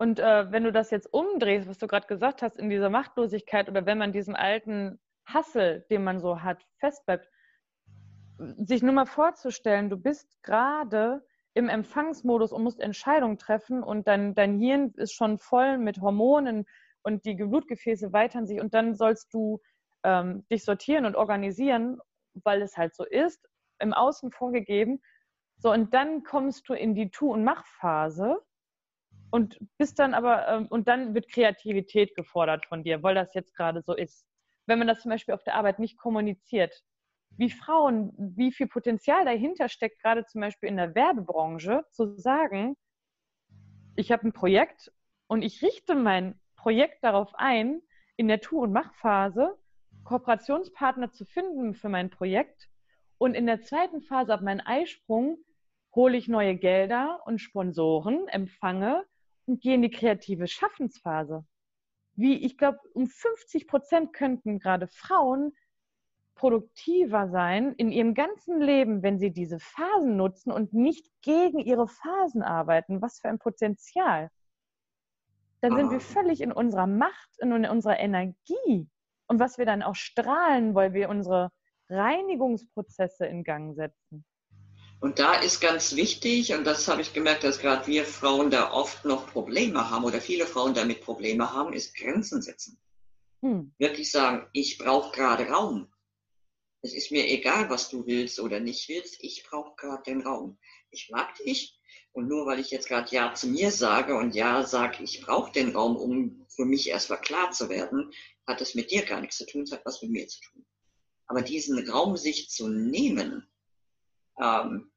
und 0.01 0.19
äh, 0.19 0.51
wenn 0.51 0.65
du 0.65 0.73
das 0.73 0.91
jetzt 0.91 1.13
umdrehst, 1.13 1.69
was 1.69 1.77
du 1.77 1.87
gerade 1.87 2.07
gesagt 2.07 2.41
hast, 2.41 2.57
in 2.57 2.71
dieser 2.71 2.89
Machtlosigkeit 2.89 3.69
oder 3.69 3.85
wenn 3.85 3.99
man 3.99 4.15
diesem 4.15 4.35
alten 4.35 4.99
Hassel, 5.27 5.85
den 5.91 6.05
man 6.05 6.21
so 6.21 6.41
hat, 6.41 6.67
festbleibt, 6.79 7.30
sich 8.59 8.83
nur 8.83 8.93
mal 8.93 9.07
vorzustellen, 9.07 9.91
du 9.91 9.97
bist 9.97 10.43
gerade 10.43 11.25
im 11.55 11.69
Empfangsmodus 11.69 12.53
und 12.53 12.63
musst 12.63 12.81
Entscheidungen 12.81 13.39
treffen 13.39 13.83
und 13.83 14.07
dein, 14.07 14.35
dein 14.35 14.59
Hirn 14.59 14.93
ist 14.97 15.13
schon 15.13 15.39
voll 15.39 15.79
mit 15.79 16.01
Hormonen 16.01 16.67
und 17.03 17.25
die 17.25 17.35
Blutgefäße 17.35 18.13
weitern 18.13 18.47
sich 18.47 18.61
und 18.61 18.75
dann 18.75 18.95
sollst 18.95 19.33
du 19.35 19.61
ähm, 20.05 20.47
dich 20.51 20.65
sortieren 20.65 21.07
und 21.07 21.17
organisieren, 21.17 21.99
weil 22.35 22.63
es 22.63 22.77
halt 22.77 22.95
so 22.95 23.05
ist, 23.05 23.49
im 23.81 23.93
Außen 23.93 24.31
vorgegeben. 24.31 25.03
So, 25.59 25.73
und 25.73 25.93
dann 25.93 26.23
kommst 26.23 26.69
du 26.69 26.75
in 26.75 26.95
die 26.95 27.11
Tu- 27.11 27.33
und 27.33 27.45
Machphase 27.45 28.39
und 29.31 29.59
bist 29.79 29.99
dann 29.99 30.15
aber, 30.15 30.49
ähm, 30.49 30.67
und 30.69 30.89
dann 30.89 31.15
wird 31.15 31.31
Kreativität 31.31 32.15
gefordert 32.15 32.67
von 32.67 32.85
dir, 32.85 33.03
weil 33.03 33.15
das 33.15 33.35
jetzt 33.35 33.55
gerade 33.55 33.83
so 33.83 33.95
ist. 33.95 34.25
Wenn 34.67 34.79
man 34.79 34.89
das 34.89 35.01
zum 35.01 35.11
Beispiel 35.11 35.35
auf 35.35 35.43
der 35.43 35.57
Arbeit 35.57 35.79
nicht 35.79 35.99
kommuniziert, 35.99 36.83
wie 37.41 37.51
Frauen, 37.51 38.13
wie 38.19 38.53
viel 38.53 38.69
Potenzial 38.69 39.25
dahinter 39.25 39.71
steckt, 39.71 40.03
gerade 40.03 40.27
zum 40.27 40.43
Beispiel 40.43 40.69
in 40.69 40.77
der 40.77 40.95
Werbebranche, 40.95 41.87
zu 41.91 42.15
sagen, 42.19 42.77
ich 43.97 44.13
habe 44.13 44.29
ein 44.29 44.35
Projekt 44.35 44.93
und 45.27 45.41
ich 45.41 45.63
richte 45.63 45.95
mein 45.95 46.39
Projekt 46.55 47.03
darauf 47.03 47.35
ein, 47.35 47.81
in 48.17 48.29
der 48.29 48.43
Tu- 48.43 48.63
und 48.63 48.73
Machphase 48.73 49.57
Kooperationspartner 50.05 51.13
zu 51.13 51.25
finden 51.25 51.73
für 51.73 51.89
mein 51.89 52.11
Projekt 52.11 52.69
und 53.17 53.35
in 53.35 53.47
der 53.47 53.63
zweiten 53.63 54.03
Phase 54.03 54.35
ab 54.35 54.43
meinem 54.43 54.61
Eisprung 54.63 55.39
hole 55.95 56.19
ich 56.19 56.29
neue 56.29 56.57
Gelder 56.57 57.23
und 57.25 57.39
Sponsoren, 57.39 58.29
empfange 58.29 59.07
und 59.47 59.63
gehe 59.63 59.77
in 59.77 59.83
die 59.83 59.91
kreative 59.91 60.47
Schaffensphase. 60.47 61.47
Wie 62.17 62.45
ich 62.45 62.59
glaube, 62.59 62.81
um 62.93 63.07
50 63.07 63.67
Prozent 63.67 64.13
könnten 64.13 64.59
gerade 64.59 64.89
Frauen 64.89 65.55
produktiver 66.41 67.29
sein 67.29 67.75
in 67.75 67.93
ihrem 67.93 68.15
ganzen 68.15 68.63
Leben, 68.63 69.03
wenn 69.03 69.19
sie 69.19 69.31
diese 69.31 69.61
Phasen 69.61 70.17
nutzen 70.17 70.51
und 70.51 70.73
nicht 70.73 71.07
gegen 71.21 71.59
ihre 71.59 71.87
Phasen 71.87 72.43
arbeiten. 72.43 73.03
Was 73.03 73.21
für 73.21 73.29
ein 73.29 73.39
Potenzial. 73.39 74.31
Dann 75.61 75.77
sind 75.77 75.91
wir 75.91 75.99
ah. 75.99 76.01
völlig 76.01 76.41
in 76.41 76.51
unserer 76.51 76.87
Macht 76.87 77.29
und 77.43 77.53
in 77.53 77.67
unserer 77.67 78.01
Energie. 78.01 78.89
Und 79.27 79.39
was 79.39 79.59
wir 79.59 79.67
dann 79.67 79.83
auch 79.83 79.95
strahlen, 79.95 80.75
weil 80.75 80.95
wir 80.95 81.11
unsere 81.11 81.51
Reinigungsprozesse 81.91 83.27
in 83.27 83.45
Gang 83.45 83.77
setzen. 83.77 84.25
Und 85.01 85.19
da 85.19 85.35
ist 85.35 85.61
ganz 85.61 85.95
wichtig, 85.95 86.55
und 86.55 86.65
das 86.65 86.89
habe 86.89 87.03
ich 87.03 87.13
gemerkt, 87.13 87.45
dass 87.45 87.59
gerade 87.59 87.87
wir 87.87 88.07
Frauen 88.07 88.51
da 88.51 88.73
oft 88.73 89.05
noch 89.05 89.27
Probleme 89.27 89.91
haben 89.91 90.05
oder 90.05 90.23
viele 90.23 90.47
Frauen 90.47 90.73
damit 90.73 91.03
Probleme 91.03 91.53
haben, 91.53 91.75
ist 91.75 91.95
Grenzen 91.95 92.41
setzen. 92.41 92.81
Hm. 93.43 93.75
Wirklich 93.79 94.11
sagen, 94.11 94.47
ich 94.53 94.79
brauche 94.79 95.15
gerade 95.15 95.47
Raum 95.49 95.87
es 96.83 96.95
ist 96.95 97.11
mir 97.11 97.29
egal, 97.29 97.69
was 97.69 97.91
du 97.91 98.07
willst 98.07 98.41
oder 98.41 98.61
nicht 98.61 98.89
willst, 98.89 99.17
ich 99.21 99.45
brauche 99.45 99.75
gerade 99.77 100.03
den 100.05 100.23
Raum. 100.23 100.59
Ich 100.91 101.11
mag 101.11 101.35
dich 101.37 101.79
und 102.13 102.29
nur 102.29 102.47
weil 102.47 102.59
ich 102.59 102.71
jetzt 102.71 102.89
gerade 102.89 103.15
Ja 103.15 103.35
zu 103.35 103.49
mir 103.49 103.71
sage 103.71 104.17
und 104.17 104.35
Ja 104.35 104.65
sage, 104.65 105.03
ich 105.05 105.21
brauche 105.21 105.53
den 105.53 105.77
Raum, 105.77 105.97
um 105.97 106.47
für 106.49 106.65
mich 106.65 106.89
erstmal 106.89 107.21
klar 107.21 107.51
zu 107.53 107.69
werden, 107.69 108.13
hat 108.47 108.61
es 108.61 108.75
mit 108.75 108.91
dir 108.91 109.05
gar 109.05 109.21
nichts 109.21 109.37
zu 109.37 109.47
tun, 109.47 109.63
es 109.63 109.73
hat 109.73 109.85
was 109.85 110.03
mit 110.03 110.11
mir 110.11 110.27
zu 110.27 110.41
tun. 110.41 110.65
Aber 111.27 111.43
diesen 111.43 111.89
Raum 111.89 112.17
sich 112.17 112.49
zu 112.49 112.69
nehmen, 112.69 113.49
ähm, 114.41 114.91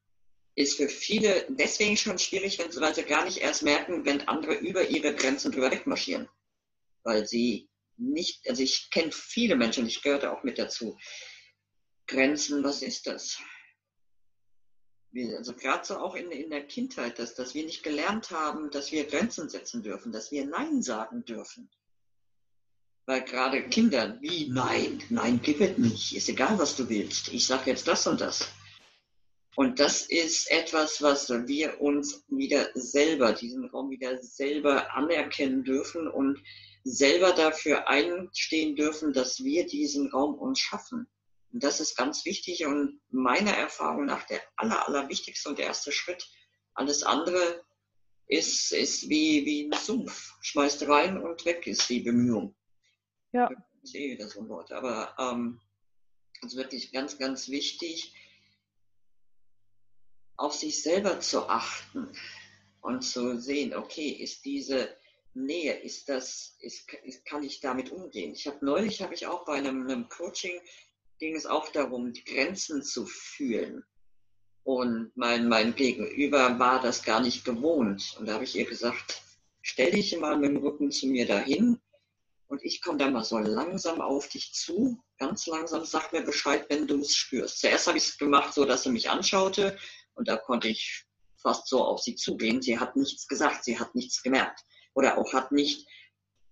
ist 0.55 0.77
für 0.77 0.87
viele 0.87 1.45
deswegen 1.49 1.97
schon 1.97 2.17
schwierig, 2.17 2.59
wenn 2.59 2.71
sie, 2.71 2.81
weil 2.81 2.95
sie 2.95 3.03
gar 3.03 3.25
nicht 3.25 3.39
erst 3.39 3.63
merken, 3.63 4.05
wenn 4.05 4.27
andere 4.27 4.55
über 4.55 4.87
ihre 4.87 5.13
Grenzen 5.15 5.51
drüber 5.51 5.71
wegmarschieren. 5.71 6.29
Weil 7.03 7.27
sie 7.27 7.69
nicht, 7.97 8.47
also 8.47 8.63
ich 8.63 8.89
kenne 8.91 9.11
viele 9.11 9.55
Menschen, 9.55 9.85
ich 9.85 10.01
gehörte 10.01 10.31
auch 10.31 10.43
mit 10.43 10.57
dazu, 10.57 10.97
Grenzen, 12.07 12.63
was 12.63 12.81
ist 12.81 13.07
das? 13.07 13.37
Also 15.15 15.53
gerade 15.53 15.85
so 15.85 15.97
auch 15.97 16.15
in, 16.15 16.31
in 16.31 16.49
der 16.49 16.65
Kindheit, 16.65 17.19
dass, 17.19 17.35
dass 17.35 17.53
wir 17.53 17.65
nicht 17.65 17.83
gelernt 17.83 18.31
haben, 18.31 18.71
dass 18.71 18.91
wir 18.91 19.05
Grenzen 19.05 19.47
setzen 19.47 19.83
dürfen, 19.83 20.11
dass 20.11 20.31
wir 20.31 20.45
Nein 20.45 20.81
sagen 20.81 21.23
dürfen. 21.23 21.69
Weil 23.05 23.23
gerade 23.23 23.67
Kinder, 23.69 24.17
wie 24.21 24.47
Nein, 24.49 25.03
Nein, 25.09 25.39
gib 25.43 25.61
es 25.61 25.77
nicht, 25.77 26.15
ist 26.15 26.29
egal, 26.29 26.57
was 26.57 26.75
du 26.75 26.89
willst, 26.89 27.27
ich 27.31 27.45
sage 27.45 27.69
jetzt 27.69 27.87
das 27.87 28.07
und 28.07 28.21
das. 28.21 28.47
Und 29.55 29.79
das 29.79 30.07
ist 30.07 30.49
etwas, 30.49 31.01
was 31.01 31.29
wir 31.29 31.79
uns 31.79 32.23
wieder 32.27 32.69
selber, 32.73 33.33
diesen 33.33 33.65
Raum 33.65 33.91
wieder 33.91 34.21
selber 34.23 34.95
anerkennen 34.95 35.63
dürfen 35.63 36.07
und 36.07 36.41
selber 36.83 37.33
dafür 37.33 37.87
einstehen 37.87 38.75
dürfen, 38.75 39.13
dass 39.13 39.43
wir 39.43 39.67
diesen 39.67 40.09
Raum 40.09 40.33
uns 40.35 40.59
schaffen. 40.59 41.07
Und 41.53 41.63
das 41.63 41.79
ist 41.79 41.95
ganz 41.95 42.25
wichtig 42.25 42.65
und 42.65 42.99
meiner 43.11 43.55
Erfahrung 43.55 44.05
nach 44.05 44.23
der 44.25 44.41
aller, 44.55 44.87
aller 44.87 45.07
wichtigste 45.07 45.49
und 45.49 45.59
erste 45.59 45.91
Schritt. 45.91 46.27
Alles 46.73 47.03
andere 47.03 47.63
ist, 48.25 48.71
ist 48.71 49.07
wie, 49.07 49.45
wie 49.45 49.69
ein 49.71 49.79
Sumpf. 49.79 50.33
Schmeißt 50.41 50.87
rein 50.87 51.21
und 51.21 51.45
weg 51.45 51.67
ist 51.67 51.87
die 51.89 51.99
Bemühung. 51.99 52.55
Ja. 53.33 53.51
Ich 53.83 53.91
sehe 53.91 54.17
das 54.17 54.31
so 54.31 54.41
ein 54.41 54.49
Wort. 54.49 54.71
Aber 54.71 55.15
ähm, 55.19 55.61
es 56.41 56.53
ist 56.53 56.57
wirklich 56.57 56.91
ganz, 56.91 57.19
ganz 57.19 57.47
wichtig, 57.49 58.15
auf 60.35 60.55
sich 60.55 60.81
selber 60.81 61.19
zu 61.19 61.47
achten 61.47 62.11
und 62.81 63.01
zu 63.01 63.39
sehen, 63.39 63.75
okay, 63.75 64.09
ist 64.09 64.43
diese 64.43 64.97
Nähe, 65.35 65.73
ist 65.73 66.09
das, 66.09 66.57
ist, 66.59 66.91
ist 67.03 67.25
kann 67.25 67.43
ich 67.43 67.59
damit 67.59 67.91
umgehen? 67.91 68.33
Ich 68.33 68.47
habe 68.47 68.65
neulich, 68.65 69.03
habe 69.03 69.13
ich 69.13 69.27
auch 69.27 69.45
bei 69.45 69.53
einem, 69.53 69.83
einem 69.83 70.09
Coaching 70.09 70.59
ging 71.23 71.35
es 71.37 71.45
auch 71.45 71.69
darum, 71.69 72.11
die 72.11 72.25
Grenzen 72.25 72.83
zu 72.83 73.05
fühlen. 73.05 73.85
Und 74.63 75.15
mein, 75.15 75.47
mein 75.47 75.73
Gegenüber 75.73 76.59
war 76.59 76.81
das 76.81 77.01
gar 77.01 77.21
nicht 77.21 77.45
gewohnt. 77.45 78.17
Und 78.19 78.27
da 78.27 78.33
habe 78.33 78.43
ich 78.43 78.57
ihr 78.57 78.65
gesagt, 78.65 79.21
stell 79.61 79.91
dich 79.91 80.17
mal 80.17 80.37
mit 80.37 80.49
dem 80.49 80.57
Rücken 80.57 80.91
zu 80.91 81.07
mir 81.07 81.25
dahin 81.25 81.79
und 82.47 82.61
ich 82.65 82.81
komme 82.81 82.97
dann 82.97 83.13
mal 83.13 83.23
so 83.23 83.37
langsam 83.37 84.01
auf 84.01 84.27
dich 84.27 84.51
zu, 84.53 85.01
ganz 85.17 85.47
langsam, 85.47 85.85
sag 85.85 86.11
mir 86.11 86.23
Bescheid, 86.23 86.65
wenn 86.67 86.87
du 86.87 86.99
es 86.99 87.15
spürst. 87.15 87.61
Zuerst 87.61 87.87
habe 87.87 87.97
ich 87.97 88.03
es 88.03 88.17
gemacht, 88.17 88.53
so 88.53 88.65
dass 88.65 88.83
sie 88.83 88.91
mich 88.91 89.09
anschaute 89.09 89.77
und 90.15 90.27
da 90.27 90.35
konnte 90.35 90.67
ich 90.67 91.05
fast 91.41 91.69
so 91.69 91.85
auf 91.85 92.01
sie 92.01 92.15
zugehen. 92.15 92.61
Sie 92.61 92.77
hat 92.79 92.97
nichts 92.97 93.29
gesagt, 93.29 93.63
sie 93.63 93.79
hat 93.79 93.95
nichts 93.95 94.21
gemerkt. 94.23 94.59
Oder 94.93 95.17
auch 95.17 95.31
hat 95.31 95.53
nicht, 95.53 95.87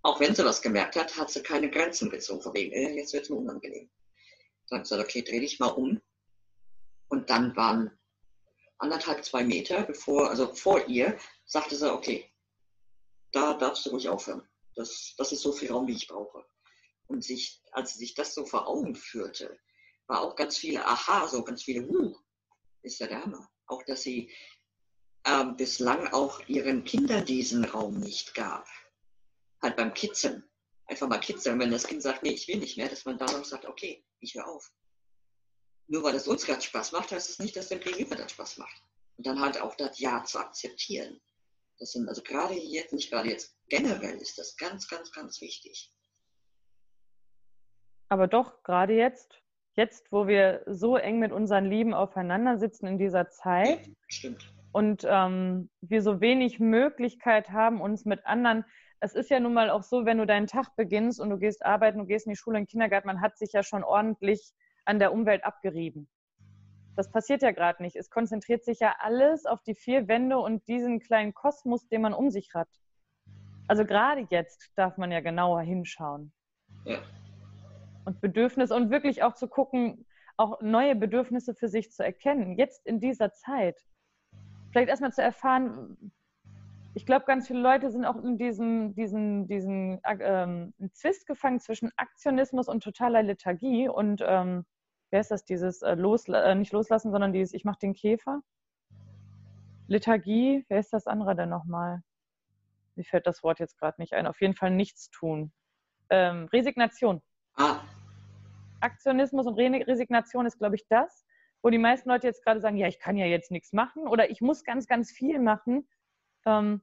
auch 0.02 0.22
wenn 0.22 0.34
sie 0.34 0.46
was 0.46 0.62
gemerkt 0.62 0.96
hat, 0.96 1.18
hat 1.18 1.30
sie 1.30 1.44
keine 1.44 1.70
Grenzen 1.70 2.10
gezogen. 2.10 2.56
Äh, 2.56 2.96
jetzt 2.96 3.12
wird 3.12 3.24
es 3.24 3.30
mir 3.30 3.36
unangenehm. 3.36 3.90
Dann 4.72 4.82
gesagt, 4.82 5.04
okay, 5.04 5.22
dreh 5.22 5.42
dich 5.42 5.60
mal 5.60 5.68
um. 5.68 6.02
Und 7.10 7.30
dann 7.30 7.56
waren 7.58 7.92
anderthalb, 8.78 9.24
zwei 9.24 9.44
Meter 9.44 9.84
bevor, 9.84 10.30
also 10.30 10.54
vor 10.54 10.88
ihr, 10.88 11.20
sagte 11.46 11.76
sie, 11.76 11.94
okay, 11.94 12.32
da 13.34 13.54
darfst 13.54 13.86
du 13.86 13.90
ruhig 13.90 14.08
aufhören. 14.08 14.48
Das, 14.76 15.14
das 15.18 15.34
ist 15.34 15.42
so 15.42 15.52
viel 15.52 15.72
Raum, 15.72 15.88
wie 15.88 15.96
ich 15.96 16.08
brauche. 16.08 16.46
Und 17.08 17.24
sich, 17.24 17.62
als 17.74 17.94
sie 17.94 18.00
sich 18.00 18.16
das 18.16 18.34
so 18.34 18.46
vor 18.46 18.68
Augen 18.68 18.96
führte, 18.96 19.60
war 20.08 20.22
auch 20.22 20.38
ganz 20.38 20.58
viele 20.58 20.86
Aha, 20.86 21.28
so 21.28 21.44
ganz 21.44 21.64
viele, 21.64 21.86
uh, 21.88 22.18
ist 22.82 23.00
ja 23.00 23.08
der 23.08 23.24
Hammer. 23.24 23.50
Auch, 23.66 23.84
dass 23.84 24.04
sie 24.04 24.32
ähm, 25.26 25.58
bislang 25.58 26.08
auch 26.14 26.40
ihren 26.48 26.86
Kindern 26.86 27.26
diesen 27.26 27.66
Raum 27.66 28.00
nicht 28.00 28.34
gab. 28.34 28.68
Halt 29.62 29.76
beim 29.76 29.94
Kitzeln. 29.94 30.50
Einfach 30.92 31.08
mal 31.08 31.20
kitzeln, 31.20 31.58
wenn 31.58 31.72
das 31.72 31.88
Kind 31.88 32.02
sagt, 32.02 32.22
nee, 32.22 32.32
ich 32.32 32.50
will 32.50 32.58
nicht 32.58 32.76
mehr, 32.76 32.90
dass 32.90 33.06
man 33.06 33.18
dann 33.18 33.30
auch 33.30 33.46
sagt, 33.46 33.66
okay, 33.66 34.04
ich 34.20 34.36
höre 34.36 34.46
auf. 34.46 34.70
Nur 35.88 36.04
weil 36.04 36.16
es 36.16 36.28
uns 36.28 36.46
gerade 36.46 36.62
Spaß 36.62 36.92
macht, 36.92 37.14
heißt 37.14 37.30
es 37.30 37.40
nicht, 37.40 37.56
dass 37.56 37.70
dem 37.70 37.80
Gegenüber 37.80 38.18
das 38.18 38.34
Spaß 38.34 38.58
macht. 38.58 38.84
Und 39.16 39.26
dann 39.26 39.40
halt 39.40 39.62
auch 39.62 39.74
das 39.76 40.00
Ja 40.00 40.22
zu 40.26 40.38
akzeptieren. 40.38 41.22
Das 41.80 41.94
sind 41.94 42.10
also 42.10 42.22
gerade 42.22 42.56
jetzt, 42.56 42.92
nicht 42.92 43.10
gerade 43.10 43.30
jetzt, 43.30 43.56
generell 43.70 44.18
ist 44.18 44.38
das 44.38 44.58
ganz, 44.58 44.90
ganz, 44.90 45.14
ganz 45.14 45.40
wichtig. 45.40 45.94
Aber 48.10 48.28
doch, 48.28 48.62
gerade 48.64 48.94
jetzt, 48.94 49.42
jetzt, 49.76 50.12
wo 50.12 50.28
wir 50.28 50.62
so 50.68 50.98
eng 50.98 51.20
mit 51.20 51.32
unseren 51.32 51.70
Lieben 51.70 51.94
aufeinander 51.94 52.58
sitzen 52.58 52.88
in 52.88 52.98
dieser 52.98 53.30
Zeit. 53.30 53.90
Stimmt. 54.10 54.54
Und 54.74 55.06
ähm, 55.08 55.70
wir 55.80 56.02
so 56.02 56.20
wenig 56.20 56.60
Möglichkeit 56.60 57.50
haben, 57.52 57.80
uns 57.80 58.04
mit 58.04 58.26
anderen 58.26 58.66
es 59.02 59.16
ist 59.16 59.32
ja 59.32 59.40
nun 59.40 59.54
mal 59.54 59.72
auch 59.72 59.82
so, 59.82 60.06
wenn 60.06 60.20
du 60.20 60.28
deinen 60.28 60.46
Tag 60.46 60.76
beginnst 60.76 61.20
und 61.20 61.32
du 61.32 61.38
gehst 61.38 61.66
arbeiten, 61.66 61.98
du 61.98 62.06
gehst 62.06 62.28
in 62.28 62.34
die 62.34 62.38
Schule, 62.38 62.60
in 62.60 62.64
den 62.64 62.70
Kindergarten, 62.70 63.08
man 63.08 63.20
hat 63.20 63.36
sich 63.38 63.52
ja 63.52 63.64
schon 63.64 63.84
ordentlich 63.84 64.54
an 64.86 65.00
der 65.00 65.12
Umwelt 65.12 65.44
abgerieben. 65.44 66.08
Das 66.96 67.10
passiert 67.10 67.42
ja 67.42 67.52
gerade 67.52 67.82
nicht. 67.82 67.96
Es 67.96 68.12
konzentriert 68.12 68.64
sich 68.64 68.80
ja 68.80 68.96
alles 69.00 69.48
auf 69.48 69.64
die 69.64 69.74
vier 69.74 70.08
Wände 70.08 70.38
und 70.38 70.68
diesen 70.68 71.00
kleinen 71.00 71.34
Kosmos, 71.34 71.88
den 71.88 72.02
man 72.02 72.14
um 72.14 72.30
sich 72.30 72.54
hat. 72.54 72.70
Also 73.68 73.86
gerade 73.86 74.28
jetzt 74.30 74.72
darf 74.76 74.98
man 74.98 75.12
ja 75.12 75.20
genauer 75.22 75.62
hinschauen. 75.62 76.32
Ja. 76.86 77.00
Und 78.06 78.22
Bedürfnisse 78.22 78.76
und 78.76 78.92
wirklich 78.92 79.24
auch 79.24 79.34
zu 79.34 79.48
gucken, 79.48 80.06
auch 80.38 80.62
neue 80.62 80.96
Bedürfnisse 80.96 81.56
für 81.56 81.70
sich 81.70 81.92
zu 81.92 82.04
erkennen. 82.04 82.56
Jetzt 82.56 82.86
in 82.86 83.00
dieser 83.00 83.34
Zeit. 83.34 83.84
Vielleicht 84.72 84.90
erstmal 84.90 85.12
zu 85.12 85.24
erfahren, 85.24 86.12
ich 86.94 87.06
glaube, 87.06 87.26
ganz 87.26 87.48
viele 87.48 87.62
Leute 87.62 87.90
sind 87.90 88.06
auch 88.06 88.22
in 88.22 88.38
diesem, 88.38 88.94
diesem, 88.96 89.48
diesem 89.48 90.00
ähm, 90.06 90.74
Zwist 90.94 91.26
gefangen 91.26 91.60
zwischen 91.60 91.92
Aktionismus 91.96 92.68
und 92.68 92.84
totaler 92.84 93.24
Lethargie 93.24 93.88
und 93.88 94.24
ähm, 94.26 94.66
wer 95.10 95.22
ist 95.22 95.32
das, 95.32 95.46
dieses 95.46 95.82
äh, 95.82 95.96
Losla 95.96 96.44
äh, 96.44 96.56
nicht 96.56 96.74
loslassen, 96.74 97.12
sondern 97.12 97.32
dieses 97.32 97.54
Ich 97.54 97.64
mache 97.64 97.80
den 97.80 97.94
Käfer. 97.94 98.42
Lethargie, 99.88 100.66
wer 100.70 100.80
ist 100.80 100.94
das 100.94 101.08
andere 101.08 101.36
denn 101.36 101.50
nochmal? 101.50 102.02
Mir 102.96 103.04
fällt 103.04 103.26
das 103.26 103.42
Wort 103.44 103.60
jetzt 103.60 103.78
gerade 103.78 104.00
nicht 104.02 104.14
ein. 104.14 104.28
Auf 104.28 104.42
jeden 104.42 104.56
Fall 104.56 104.72
nichts 104.72 105.10
tun. 105.10 105.52
Ähm, 106.10 106.46
Resignation. 106.52 107.22
Ah. 107.56 107.80
Aktionismus 108.82 109.48
und 109.48 109.56
Re 109.56 109.86
Resignation 109.88 110.46
ist, 110.46 110.58
glaube 110.58 110.76
ich, 110.76 110.88
das, 110.88 111.26
wo 111.62 111.70
die 111.70 111.78
meisten 111.78 112.10
Leute 112.10 112.28
jetzt 112.28 112.44
gerade 112.44 112.60
sagen, 112.60 112.78
ja, 112.78 112.88
ich 112.88 113.00
kann 113.00 113.18
ja 113.18 113.26
jetzt 113.26 113.52
nichts 113.52 113.72
machen 113.72 114.08
oder 114.08 114.30
ich 114.30 114.42
muss 114.42 114.64
ganz, 114.64 114.88
ganz 114.88 115.12
viel 115.12 115.40
machen. 115.40 115.88
Ähm, 116.46 116.82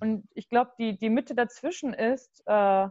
und 0.00 0.26
ich 0.34 0.48
glaube, 0.48 0.72
die, 0.78 0.96
die 0.96 1.10
Mitte 1.10 1.34
dazwischen 1.34 1.92
ist 1.92 2.42
äh, 2.46 2.88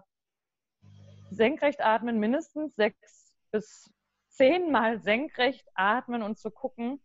senkrecht 1.32 1.82
atmen, 1.82 2.20
mindestens 2.20 2.76
sechs 2.76 3.34
bis 3.52 3.92
zehnmal 4.28 5.00
senkrecht 5.00 5.68
atmen 5.74 6.22
und 6.22 6.38
zu 6.38 6.52
gucken, 6.52 7.02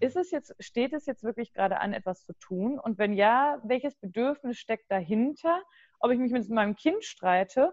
ist 0.00 0.16
es 0.16 0.30
jetzt, 0.30 0.54
steht 0.58 0.92
es 0.92 1.06
jetzt 1.06 1.22
wirklich 1.22 1.52
gerade 1.52 1.80
an, 1.80 1.94
etwas 1.94 2.24
zu 2.24 2.34
tun? 2.34 2.78
Und 2.78 2.98
wenn 2.98 3.14
ja, 3.14 3.60
welches 3.64 3.94
Bedürfnis 3.96 4.58
steckt 4.58 4.90
dahinter? 4.90 5.62
Ob 6.00 6.10
ich 6.10 6.18
mich 6.18 6.32
mit 6.32 6.48
meinem 6.50 6.76
Kind 6.76 7.02
streite, 7.04 7.72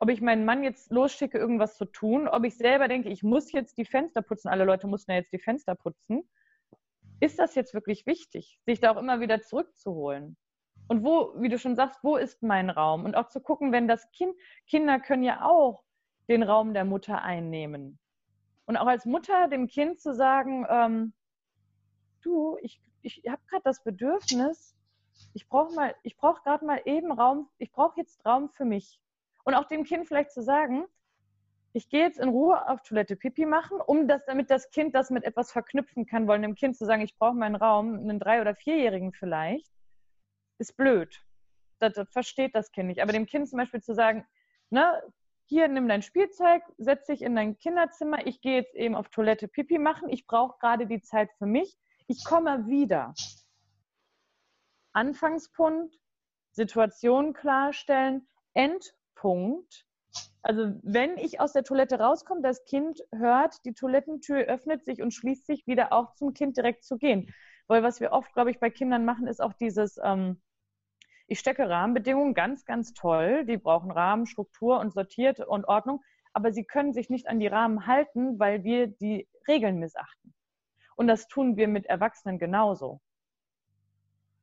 ob 0.00 0.10
ich 0.10 0.20
meinen 0.20 0.44
Mann 0.44 0.64
jetzt 0.64 0.90
losschicke, 0.90 1.38
irgendwas 1.38 1.76
zu 1.76 1.84
tun, 1.84 2.26
ob 2.26 2.44
ich 2.44 2.56
selber 2.56 2.88
denke, 2.88 3.08
ich 3.08 3.22
muss 3.22 3.52
jetzt 3.52 3.78
die 3.78 3.84
Fenster 3.84 4.22
putzen, 4.22 4.48
alle 4.48 4.64
Leute 4.64 4.88
mussten 4.88 5.12
ja 5.12 5.18
jetzt 5.18 5.32
die 5.32 5.38
Fenster 5.38 5.76
putzen. 5.76 6.28
Ist 7.24 7.38
das 7.38 7.54
jetzt 7.54 7.72
wirklich 7.72 8.04
wichtig, 8.04 8.60
sich 8.66 8.80
da 8.80 8.92
auch 8.92 8.98
immer 8.98 9.18
wieder 9.18 9.40
zurückzuholen? 9.40 10.36
Und 10.88 11.04
wo, 11.04 11.32
wie 11.40 11.48
du 11.48 11.58
schon 11.58 11.74
sagst, 11.74 12.00
wo 12.02 12.18
ist 12.18 12.42
mein 12.42 12.68
Raum? 12.68 13.06
Und 13.06 13.16
auch 13.16 13.28
zu 13.28 13.40
gucken, 13.40 13.72
wenn 13.72 13.88
das 13.88 14.10
Kind, 14.10 14.36
Kinder 14.66 15.00
können 15.00 15.22
ja 15.22 15.42
auch 15.42 15.82
den 16.28 16.42
Raum 16.42 16.74
der 16.74 16.84
Mutter 16.84 17.22
einnehmen. 17.22 17.98
Und 18.66 18.76
auch 18.76 18.86
als 18.86 19.06
Mutter 19.06 19.48
dem 19.48 19.68
Kind 19.68 20.02
zu 20.02 20.14
sagen, 20.14 20.66
ähm, 20.68 21.14
du, 22.20 22.58
ich, 22.60 22.82
ich 23.00 23.22
habe 23.26 23.40
gerade 23.48 23.62
das 23.64 23.82
Bedürfnis, 23.82 24.76
ich 25.32 25.48
brauche 25.48 25.74
mal, 25.74 25.94
ich 26.02 26.18
brauche 26.18 26.42
gerade 26.42 26.66
mal 26.66 26.82
eben 26.84 27.10
Raum, 27.10 27.48
ich 27.56 27.72
brauche 27.72 27.98
jetzt 27.98 28.22
Raum 28.26 28.50
für 28.50 28.66
mich. 28.66 29.00
Und 29.44 29.54
auch 29.54 29.64
dem 29.64 29.84
Kind 29.84 30.08
vielleicht 30.08 30.32
zu 30.32 30.42
sagen, 30.42 30.84
ich 31.74 31.88
gehe 31.88 32.02
jetzt 32.02 32.20
in 32.20 32.28
Ruhe 32.28 32.68
auf 32.68 32.82
Toilette 32.82 33.16
Pipi 33.16 33.46
machen, 33.46 33.80
um 33.80 34.06
das, 34.06 34.24
damit 34.26 34.48
das 34.48 34.70
Kind 34.70 34.94
das 34.94 35.10
mit 35.10 35.24
etwas 35.24 35.50
verknüpfen 35.50 36.06
kann, 36.06 36.28
wollen 36.28 36.42
dem 36.42 36.54
Kind 36.54 36.76
zu 36.76 36.86
sagen, 36.86 37.02
ich 37.02 37.16
brauche 37.18 37.34
meinen 37.34 37.56
Raum, 37.56 37.94
einen 37.94 38.20
drei- 38.20 38.40
oder 38.40 38.54
vierjährigen 38.54 39.12
vielleicht, 39.12 39.68
ist 40.58 40.76
blöd. 40.76 41.20
Das, 41.80 41.94
das, 41.94 42.08
versteht 42.10 42.54
das 42.54 42.70
Kind 42.70 42.86
nicht. 42.86 43.02
Aber 43.02 43.12
dem 43.12 43.26
Kind 43.26 43.48
zum 43.48 43.58
Beispiel 43.58 43.82
zu 43.82 43.92
sagen, 43.92 44.24
ne, 44.70 45.02
hier 45.46 45.66
nimm 45.66 45.88
dein 45.88 46.02
Spielzeug, 46.02 46.62
setz 46.78 47.06
dich 47.06 47.22
in 47.22 47.34
dein 47.34 47.58
Kinderzimmer, 47.58 48.24
ich 48.24 48.40
gehe 48.40 48.54
jetzt 48.54 48.76
eben 48.76 48.94
auf 48.94 49.08
Toilette 49.08 49.48
Pipi 49.48 49.78
machen, 49.78 50.08
ich 50.08 50.28
brauche 50.28 50.56
gerade 50.60 50.86
die 50.86 51.02
Zeit 51.02 51.30
für 51.38 51.46
mich, 51.46 51.76
ich 52.06 52.24
komme 52.24 52.68
wieder. 52.68 53.14
Anfangspunkt, 54.92 55.98
Situation 56.52 57.32
klarstellen, 57.32 58.28
Endpunkt. 58.52 59.88
Also 60.42 60.74
wenn 60.82 61.16
ich 61.16 61.40
aus 61.40 61.52
der 61.52 61.64
Toilette 61.64 61.98
rauskomme, 61.98 62.42
das 62.42 62.64
Kind 62.64 63.00
hört, 63.14 63.64
die 63.64 63.72
Toilettentür 63.72 64.40
öffnet 64.40 64.84
sich 64.84 65.00
und 65.00 65.12
schließt 65.12 65.46
sich 65.46 65.66
wieder 65.66 65.92
auch 65.92 66.14
zum 66.14 66.34
Kind 66.34 66.56
direkt 66.56 66.84
zu 66.84 66.98
gehen. 66.98 67.32
Weil 67.66 67.82
was 67.82 68.00
wir 68.00 68.12
oft, 68.12 68.32
glaube 68.34 68.50
ich, 68.50 68.60
bei 68.60 68.68
Kindern 68.68 69.06
machen, 69.06 69.26
ist 69.26 69.40
auch 69.40 69.54
dieses, 69.54 69.98
ähm, 70.02 70.42
ich 71.26 71.38
stecke 71.38 71.68
Rahmenbedingungen, 71.68 72.34
ganz, 72.34 72.66
ganz 72.66 72.92
toll. 72.92 73.46
Die 73.46 73.56
brauchen 73.56 73.90
Rahmen, 73.90 74.26
Struktur 74.26 74.80
und 74.80 74.92
sortiert 74.92 75.40
und 75.40 75.64
Ordnung. 75.64 76.02
Aber 76.34 76.52
sie 76.52 76.64
können 76.64 76.92
sich 76.92 77.08
nicht 77.08 77.28
an 77.28 77.40
die 77.40 77.46
Rahmen 77.46 77.86
halten, 77.86 78.38
weil 78.38 78.64
wir 78.64 78.88
die 78.88 79.28
Regeln 79.48 79.78
missachten. 79.78 80.34
Und 80.96 81.06
das 81.06 81.26
tun 81.28 81.56
wir 81.56 81.68
mit 81.68 81.86
Erwachsenen 81.86 82.38
genauso. 82.38 83.00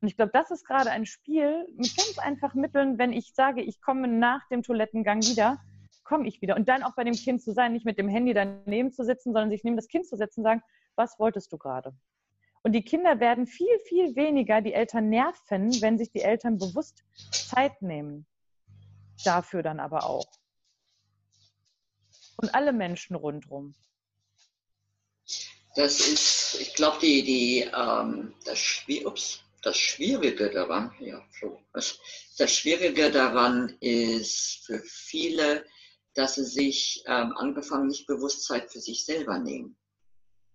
Und 0.02 0.08
ich 0.08 0.16
glaube, 0.16 0.32
das 0.32 0.50
ist 0.50 0.66
gerade 0.66 0.90
ein 0.90 1.06
Spiel 1.06 1.64
mit 1.76 1.96
ganz 1.96 2.18
einfachen 2.18 2.60
Mitteln, 2.60 2.98
wenn 2.98 3.12
ich 3.12 3.34
sage, 3.34 3.62
ich 3.62 3.80
komme 3.80 4.08
nach 4.08 4.48
dem 4.48 4.64
Toilettengang 4.64 5.22
wieder, 5.22 5.60
komme 6.02 6.26
ich 6.26 6.42
wieder. 6.42 6.56
Und 6.56 6.68
dann 6.68 6.82
auch 6.82 6.96
bei 6.96 7.04
dem 7.04 7.14
Kind 7.14 7.40
zu 7.40 7.52
sein, 7.52 7.72
nicht 7.72 7.86
mit 7.86 7.98
dem 7.98 8.08
Handy 8.08 8.34
daneben 8.34 8.90
zu 8.90 9.04
sitzen, 9.04 9.32
sondern 9.32 9.50
sich 9.50 9.62
neben 9.62 9.76
das 9.76 9.86
Kind 9.86 10.04
zu 10.04 10.16
setzen 10.16 10.40
und 10.40 10.44
sagen, 10.44 10.62
was 10.96 11.20
wolltest 11.20 11.52
du 11.52 11.56
gerade? 11.56 11.94
Und 12.64 12.72
die 12.72 12.82
Kinder 12.82 13.20
werden 13.20 13.46
viel, 13.46 13.78
viel 13.86 14.16
weniger 14.16 14.60
die 14.60 14.72
Eltern 14.72 15.08
nerven, 15.08 15.80
wenn 15.80 15.98
sich 15.98 16.10
die 16.10 16.22
Eltern 16.22 16.58
bewusst 16.58 17.04
Zeit 17.30 17.80
nehmen. 17.80 18.26
Dafür 19.24 19.62
dann 19.62 19.78
aber 19.78 20.04
auch. 20.04 20.26
Und 22.38 22.52
alle 22.56 22.72
Menschen 22.72 23.14
rundherum. 23.14 23.74
Das 25.76 26.00
ist, 26.00 26.58
ich 26.60 26.74
glaube, 26.74 26.98
die, 27.00 27.22
die, 27.22 27.70
ähm, 27.72 28.34
das, 28.44 28.84
ups, 29.04 29.44
das 29.62 29.78
Schwierige 29.78 30.50
daran, 30.50 30.92
ja, 30.98 31.24
das 31.72 32.54
Schwierige 32.54 33.10
daran 33.10 33.76
ist 33.80 34.64
für 34.66 34.80
viele, 34.80 35.64
dass 36.14 36.34
sie 36.34 36.44
sich 36.44 37.02
ähm, 37.06 37.32
angefangen 37.36 37.86
nicht 37.86 38.06
bewusst 38.06 38.44
Zeit 38.44 38.70
für 38.70 38.80
sich 38.80 39.04
selber 39.04 39.38
nehmen. 39.38 39.78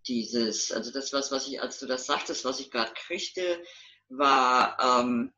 Dieses, 0.08 0.72
also 0.72 0.92
das, 0.92 1.14
was, 1.14 1.32
was 1.32 1.48
ich, 1.48 1.62
als 1.62 1.80
du 1.80 1.88
das 1.88 2.06
sagtest, 2.06 2.46
was 2.46 2.60
ich 2.60 2.70
gerade 2.70 2.94
kriegte, 2.94 3.64
war, 4.10 4.78
ähm, 4.82 5.34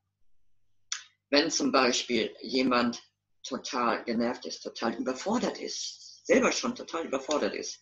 wenn 1.30 1.50
zum 1.50 1.72
Beispiel 1.72 2.36
jemand 2.42 3.02
total 3.44 4.04
genervt 4.04 4.46
ist, 4.46 4.62
total 4.62 4.96
überfordert 4.96 5.60
ist, 5.60 6.26
selber 6.26 6.52
schon 6.52 6.76
total 6.76 7.06
überfordert 7.06 7.56
ist, 7.56 7.82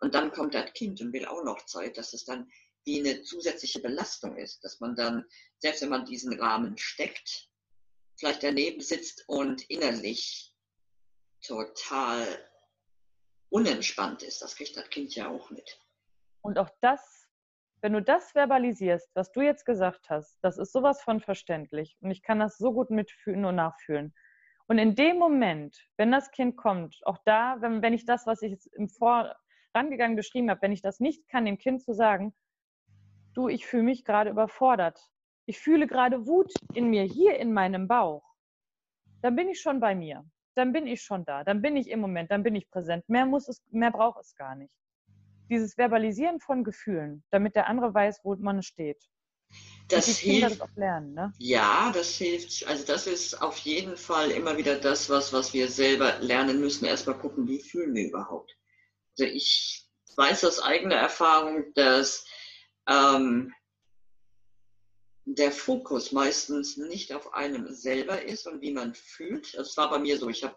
und 0.00 0.14
dann 0.14 0.32
kommt 0.32 0.54
das 0.54 0.72
Kind 0.74 1.00
und 1.00 1.12
will 1.12 1.26
auch 1.26 1.42
noch 1.44 1.64
Zeit, 1.66 1.98
dass 1.98 2.12
es 2.12 2.24
dann 2.24 2.50
wie 2.88 3.00
eine 3.00 3.22
zusätzliche 3.22 3.80
Belastung 3.80 4.36
ist, 4.36 4.64
dass 4.64 4.80
man 4.80 4.96
dann, 4.96 5.24
selbst 5.58 5.82
wenn 5.82 5.90
man 5.90 6.06
diesen 6.06 6.40
Rahmen 6.40 6.78
steckt, 6.78 7.50
vielleicht 8.16 8.42
daneben 8.42 8.80
sitzt 8.80 9.24
und 9.28 9.68
innerlich 9.68 10.54
total 11.42 12.26
unentspannt 13.50 14.22
ist. 14.22 14.40
Das 14.40 14.56
kriegt 14.56 14.76
das 14.76 14.88
Kind 14.88 15.14
ja 15.14 15.28
auch 15.28 15.50
mit. 15.50 15.78
Und 16.40 16.58
auch 16.58 16.70
das, 16.80 17.28
wenn 17.82 17.92
du 17.92 18.02
das 18.02 18.32
verbalisierst, 18.32 19.10
was 19.14 19.32
du 19.32 19.42
jetzt 19.42 19.66
gesagt 19.66 20.08
hast, 20.08 20.38
das 20.40 20.56
ist 20.56 20.72
sowas 20.72 21.02
von 21.02 21.20
verständlich. 21.20 21.96
Und 22.00 22.10
ich 22.10 22.22
kann 22.22 22.38
das 22.38 22.56
so 22.56 22.72
gut 22.72 22.88
mitfühlen 22.90 23.44
und 23.44 23.56
nachfühlen. 23.56 24.14
Und 24.66 24.78
in 24.78 24.94
dem 24.94 25.18
Moment, 25.18 25.78
wenn 25.98 26.10
das 26.10 26.30
Kind 26.30 26.56
kommt, 26.56 27.00
auch 27.04 27.18
da, 27.26 27.56
wenn, 27.60 27.82
wenn 27.82 27.92
ich 27.92 28.06
das, 28.06 28.26
was 28.26 28.40
ich 28.40 28.58
im 28.72 28.88
Vor 28.88 29.34
rangegangen 29.74 30.16
beschrieben 30.16 30.50
habe, 30.50 30.62
wenn 30.62 30.72
ich 30.72 30.82
das 30.82 31.00
nicht 31.00 31.28
kann, 31.28 31.44
dem 31.44 31.58
Kind 31.58 31.82
zu 31.82 31.92
sagen, 31.92 32.34
du, 33.38 33.48
ich 33.48 33.66
fühle 33.66 33.84
mich 33.84 34.04
gerade 34.04 34.30
überfordert. 34.30 35.00
Ich 35.46 35.58
fühle 35.60 35.86
gerade 35.86 36.26
Wut 36.26 36.52
in 36.74 36.90
mir, 36.90 37.04
hier 37.04 37.38
in 37.38 37.52
meinem 37.52 37.88
Bauch. 37.88 38.24
Dann 39.22 39.36
bin 39.36 39.48
ich 39.48 39.60
schon 39.60 39.80
bei 39.80 39.94
mir. 39.94 40.24
Dann 40.54 40.72
bin 40.72 40.86
ich 40.86 41.02
schon 41.02 41.24
da. 41.24 41.44
Dann 41.44 41.62
bin 41.62 41.76
ich 41.76 41.88
im 41.88 42.00
Moment. 42.00 42.30
Dann 42.30 42.42
bin 42.42 42.56
ich 42.56 42.68
präsent. 42.68 43.08
Mehr 43.08 43.26
muss 43.26 43.48
es, 43.48 43.62
mehr 43.70 43.92
braucht 43.92 44.20
es 44.20 44.34
gar 44.34 44.56
nicht. 44.56 44.72
Dieses 45.48 45.78
Verbalisieren 45.78 46.40
von 46.40 46.64
Gefühlen, 46.64 47.24
damit 47.30 47.54
der 47.54 47.68
andere 47.68 47.94
weiß, 47.94 48.20
wo 48.24 48.34
man 48.36 48.62
steht. 48.62 49.02
Das 49.88 50.06
hilft. 50.18 50.60
Das 50.60 50.76
lernen, 50.76 51.14
ne? 51.14 51.32
Ja, 51.38 51.90
das 51.94 52.16
hilft. 52.16 52.66
Also 52.66 52.84
das 52.84 53.06
ist 53.06 53.40
auf 53.40 53.56
jeden 53.58 53.96
Fall 53.96 54.30
immer 54.32 54.58
wieder 54.58 54.78
das, 54.78 55.08
was, 55.08 55.32
was 55.32 55.54
wir 55.54 55.68
selber 55.68 56.18
lernen 56.18 56.60
müssen. 56.60 56.84
Erstmal 56.84 57.16
gucken, 57.16 57.48
wie 57.48 57.60
fühlen 57.60 57.94
wir 57.94 58.08
überhaupt. 58.08 58.54
Also 59.18 59.32
ich 59.32 59.88
weiß 60.16 60.44
aus 60.44 60.60
eigener 60.60 60.96
Erfahrung, 60.96 61.72
dass 61.74 62.26
ähm, 62.88 63.52
der 65.24 65.52
Fokus 65.52 66.12
meistens 66.12 66.78
nicht 66.78 67.12
auf 67.12 67.34
einem 67.34 67.72
selber 67.72 68.22
ist 68.22 68.46
und 68.46 68.62
wie 68.62 68.72
man 68.72 68.94
fühlt. 68.94 69.54
Das 69.54 69.76
war 69.76 69.90
bei 69.90 69.98
mir 69.98 70.18
so. 70.18 70.28
Ich 70.28 70.42
habe 70.42 70.56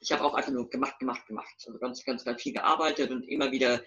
ich 0.00 0.10
hab 0.10 0.20
auch 0.20 0.34
einfach 0.34 0.50
nur 0.50 0.68
gemacht, 0.68 0.98
gemacht, 0.98 1.26
gemacht. 1.28 1.54
Also 1.64 1.78
ganz, 1.78 2.04
ganz, 2.04 2.24
ganz 2.24 2.42
viel 2.42 2.52
gearbeitet 2.52 3.12
und 3.12 3.22
immer 3.22 3.52
wieder 3.52 3.80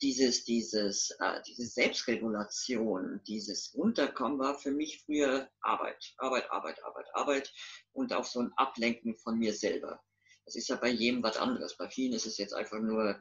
dieses, 0.00 0.44
dieses, 0.44 1.10
äh, 1.18 1.40
diese 1.48 1.66
Selbstregulation, 1.66 3.20
dieses 3.26 3.74
Runterkommen 3.74 4.38
war 4.38 4.56
für 4.56 4.70
mich 4.70 5.02
früher 5.04 5.48
Arbeit, 5.62 6.14
Arbeit, 6.18 6.50
Arbeit, 6.50 6.84
Arbeit, 6.84 7.06
Arbeit 7.14 7.52
und 7.92 8.12
auch 8.12 8.24
so 8.24 8.40
ein 8.40 8.52
Ablenken 8.56 9.16
von 9.16 9.38
mir 9.38 9.52
selber. 9.52 10.00
Das 10.44 10.54
ist 10.54 10.68
ja 10.68 10.76
bei 10.76 10.90
jedem 10.90 11.22
was 11.22 11.38
anderes. 11.38 11.76
Bei 11.76 11.88
vielen 11.88 12.12
ist 12.12 12.26
es 12.26 12.38
jetzt 12.38 12.54
einfach 12.54 12.78
nur 12.78 13.20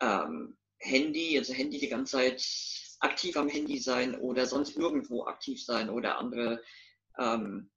ähm, 0.00 0.56
Handy, 0.78 1.38
also 1.38 1.52
Handy 1.52 1.78
die 1.78 1.88
ganze 1.88 2.16
Zeit 2.16 2.40
aktiv 3.04 3.36
am 3.36 3.48
Handy 3.48 3.78
sein 3.78 4.18
oder 4.18 4.46
sonst 4.46 4.76
irgendwo 4.76 5.26
aktiv 5.26 5.62
sein 5.62 5.90
oder 5.90 6.18
andere 6.18 6.62
ähm, 7.18 7.70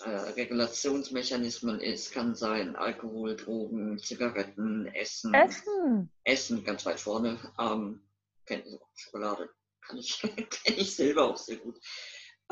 äh, 0.00 0.10
Regulationsmechanismen 0.10 1.80
ist, 1.80 2.12
kann 2.12 2.34
sein 2.34 2.76
Alkohol, 2.76 3.36
Drogen, 3.36 3.98
Zigaretten, 3.98 4.86
Essen. 4.88 5.32
Essen. 5.32 6.10
Essen 6.24 6.64
ganz 6.64 6.84
weit 6.84 7.00
vorne. 7.00 7.38
Ähm, 7.58 8.02
Schokolade 8.94 9.48
kann 9.80 9.98
ich, 9.98 10.20
kenne 10.20 10.76
ich 10.76 10.94
selber 10.94 11.30
auch 11.30 11.36
sehr 11.36 11.56
gut. 11.56 11.80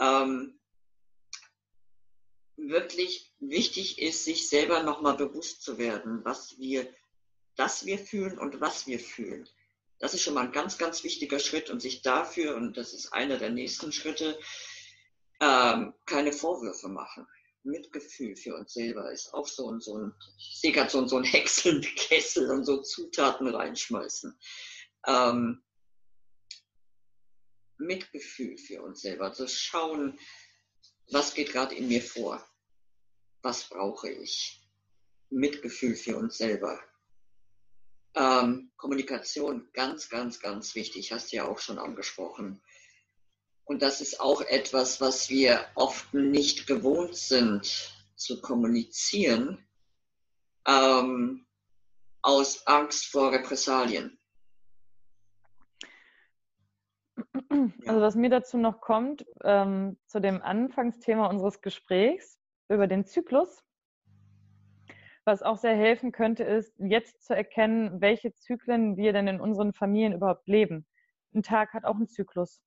Ähm, 0.00 0.58
wirklich 2.56 3.32
wichtig 3.40 4.00
ist, 4.00 4.24
sich 4.24 4.48
selber 4.48 4.82
nochmal 4.82 5.16
bewusst 5.16 5.62
zu 5.62 5.76
werden, 5.76 6.24
was 6.24 6.58
wir 6.58 6.88
dass 7.56 7.86
wir 7.86 7.98
fühlen 7.98 8.38
und 8.38 8.60
was 8.60 8.86
wir 8.86 8.98
fühlen. 8.98 9.48
Das 10.05 10.12
ist 10.12 10.20
schon 10.20 10.34
mal 10.34 10.44
ein 10.44 10.52
ganz, 10.52 10.76
ganz 10.76 11.02
wichtiger 11.02 11.38
Schritt 11.38 11.70
und 11.70 11.80
sich 11.80 12.02
dafür, 12.02 12.57
und 12.57 12.76
das 12.76 12.92
ist 12.92 13.14
einer 13.14 13.38
der 13.38 13.48
nächsten 13.48 13.90
Schritte, 13.90 14.38
ähm, 15.40 15.94
keine 16.05 16.30
Vorwürfe 16.30 16.88
machen. 16.88 17.26
Mitgefühl 17.62 18.36
für 18.36 18.55
uns 18.55 18.74
selber 18.74 19.11
ist 19.11 19.32
auch 19.32 19.48
so, 19.48 19.70
ein, 19.70 19.80
so 19.80 19.96
ein, 19.96 20.12
ich 20.36 20.61
sehe 20.61 20.72
gerade 20.72 20.90
so, 20.90 21.07
so 21.07 21.16
ein 21.16 21.24
Häckselkessel 21.24 22.50
und 22.50 22.66
so 22.66 22.82
Zutaten 22.82 23.48
reinschmeißen. 23.48 24.38
Ähm, 25.07 25.64
Mitgefühl 27.78 28.59
für 28.59 28.82
uns 28.82 29.00
selber, 29.00 29.32
zu 29.32 29.44
also 29.44 29.55
schauen, 29.57 30.20
was 31.12 31.32
geht 31.32 31.50
gerade 31.50 31.76
in 31.76 31.88
mir 31.88 32.02
vor, 32.02 32.46
was 33.40 33.70
brauche 33.70 34.11
ich. 34.11 34.68
Mitgefühl 35.30 35.96
für 35.96 36.18
uns 36.18 36.36
selber. 36.36 36.78
Ähm, 38.16 38.70
Kommunikation, 38.76 39.68
ganz, 39.72 40.08
ganz, 40.08 40.40
ganz 40.40 40.74
wichtig, 40.74 41.12
hast 41.12 41.32
du 41.32 41.36
ja 41.36 41.48
auch 41.48 41.58
schon 41.58 41.78
angesprochen. 41.78 42.62
Und 43.64 43.82
das 43.82 44.00
ist 44.00 44.20
auch 44.20 44.42
etwas, 44.42 45.00
was 45.00 45.30
wir 45.30 45.64
oft 45.74 46.12
nicht 46.12 46.66
gewohnt 46.66 47.16
sind 47.16 47.94
zu 48.14 48.40
kommunizieren, 48.40 49.66
ähm, 50.66 51.46
aus 52.22 52.66
Angst 52.66 53.06
vor 53.06 53.32
Repressalien. 53.32 54.18
Also 57.86 58.00
was 58.00 58.14
mir 58.14 58.30
dazu 58.30 58.58
noch 58.58 58.80
kommt, 58.80 59.24
ähm, 59.42 59.98
zu 60.06 60.20
dem 60.20 60.42
Anfangsthema 60.42 61.26
unseres 61.26 61.60
Gesprächs 61.60 62.38
über 62.68 62.86
den 62.86 63.06
Zyklus, 63.06 63.63
was 65.24 65.42
auch 65.42 65.56
sehr 65.56 65.74
helfen 65.74 66.12
könnte, 66.12 66.44
ist 66.44 66.74
jetzt 66.78 67.24
zu 67.24 67.34
erkennen, 67.34 68.00
welche 68.00 68.34
Zyklen 68.34 68.96
wir 68.96 69.12
denn 69.12 69.26
in 69.26 69.40
unseren 69.40 69.72
Familien 69.72 70.12
überhaupt 70.12 70.46
leben. 70.46 70.86
Ein 71.34 71.42
Tag 71.42 71.72
hat 71.72 71.84
auch 71.84 71.96
einen 71.96 72.08
Zyklus. 72.08 72.60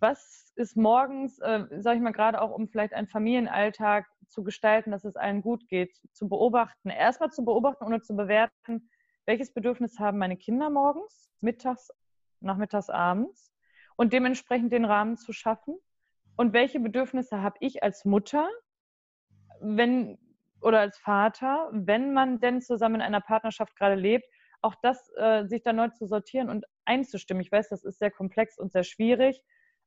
Was 0.00 0.52
ist 0.54 0.76
morgens, 0.76 1.38
äh, 1.40 1.64
sage 1.78 1.96
ich 1.96 2.02
mal, 2.02 2.12
gerade 2.12 2.40
auch 2.40 2.50
um 2.50 2.68
vielleicht 2.68 2.92
einen 2.92 3.08
Familienalltag 3.08 4.06
zu 4.28 4.44
gestalten, 4.44 4.90
dass 4.90 5.04
es 5.04 5.16
allen 5.16 5.42
gut 5.42 5.66
geht, 5.68 5.96
zu 6.12 6.28
beobachten, 6.28 6.90
erstmal 6.90 7.30
zu 7.30 7.44
beobachten, 7.44 7.84
ohne 7.84 8.00
zu 8.00 8.14
bewerten, 8.14 8.90
welches 9.26 9.52
Bedürfnis 9.52 9.98
haben 9.98 10.18
meine 10.18 10.36
Kinder 10.36 10.70
morgens, 10.70 11.30
mittags, 11.40 11.90
nachmittags, 12.40 12.90
abends? 12.90 13.52
Und 13.96 14.12
dementsprechend 14.12 14.72
den 14.72 14.84
Rahmen 14.84 15.16
zu 15.16 15.32
schaffen. 15.32 15.76
Und 16.36 16.52
welche 16.52 16.78
Bedürfnisse 16.78 17.42
habe 17.42 17.56
ich 17.58 17.82
als 17.82 18.04
Mutter, 18.04 18.48
wenn 19.60 20.18
oder 20.60 20.80
als 20.80 20.98
Vater, 20.98 21.68
wenn 21.72 22.12
man 22.12 22.40
denn 22.40 22.60
zusammen 22.60 22.96
in 22.96 23.02
einer 23.02 23.20
Partnerschaft 23.20 23.76
gerade 23.76 23.94
lebt, 23.94 24.26
auch 24.60 24.74
das 24.82 25.10
äh, 25.16 25.46
sich 25.46 25.62
dann 25.62 25.76
neu 25.76 25.88
zu 25.88 26.06
sortieren 26.06 26.48
und 26.50 26.66
einzustimmen. 26.84 27.42
Ich 27.42 27.52
weiß, 27.52 27.68
das 27.68 27.84
ist 27.84 27.98
sehr 27.98 28.10
komplex 28.10 28.58
und 28.58 28.72
sehr 28.72 28.84
schwierig 28.84 29.42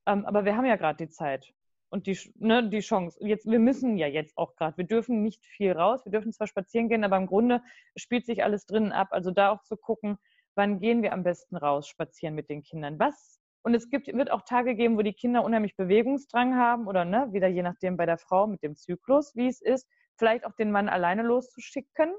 ähm, 0.05 0.25
aber 0.25 0.45
wir 0.45 0.55
haben 0.55 0.65
ja 0.65 0.75
gerade 0.75 1.05
die 1.05 1.09
Zeit 1.09 1.53
und 1.89 2.07
die, 2.07 2.17
ne, 2.35 2.67
die 2.69 2.79
Chance. 2.79 3.17
Jetzt, 3.21 3.45
wir 3.45 3.59
müssen 3.59 3.97
ja 3.97 4.07
jetzt 4.07 4.37
auch 4.37 4.55
gerade, 4.55 4.77
wir 4.77 4.85
dürfen 4.85 5.21
nicht 5.21 5.45
viel 5.45 5.73
raus, 5.73 6.05
wir 6.05 6.11
dürfen 6.11 6.31
zwar 6.31 6.47
spazieren 6.47 6.89
gehen, 6.89 7.03
aber 7.03 7.17
im 7.17 7.27
Grunde 7.27 7.61
spielt 7.95 8.25
sich 8.25 8.43
alles 8.43 8.65
drinnen 8.65 8.91
ab. 8.91 9.09
Also 9.11 9.31
da 9.31 9.51
auch 9.51 9.61
zu 9.63 9.77
gucken, 9.77 10.17
wann 10.55 10.79
gehen 10.79 11.01
wir 11.03 11.13
am 11.13 11.23
besten 11.23 11.55
raus 11.55 11.87
spazieren 11.87 12.35
mit 12.35 12.49
den 12.49 12.63
Kindern. 12.63 12.99
Was? 12.99 13.39
Und 13.63 13.75
es 13.75 13.89
gibt, 13.89 14.07
wird 14.07 14.31
auch 14.31 14.41
Tage 14.41 14.75
geben, 14.75 14.97
wo 14.97 15.03
die 15.03 15.13
Kinder 15.13 15.43
unheimlich 15.43 15.75
Bewegungsdrang 15.75 16.55
haben 16.55 16.87
oder 16.87 17.05
ne, 17.05 17.27
wieder 17.31 17.47
je 17.47 17.61
nachdem 17.61 17.95
bei 17.95 18.07
der 18.07 18.17
Frau 18.17 18.47
mit 18.47 18.63
dem 18.63 18.75
Zyklus, 18.75 19.35
wie 19.35 19.47
es 19.47 19.61
ist, 19.61 19.87
vielleicht 20.17 20.45
auch 20.45 20.53
den 20.53 20.71
Mann 20.71 20.89
alleine 20.89 21.23
loszuschicken. 21.23 22.13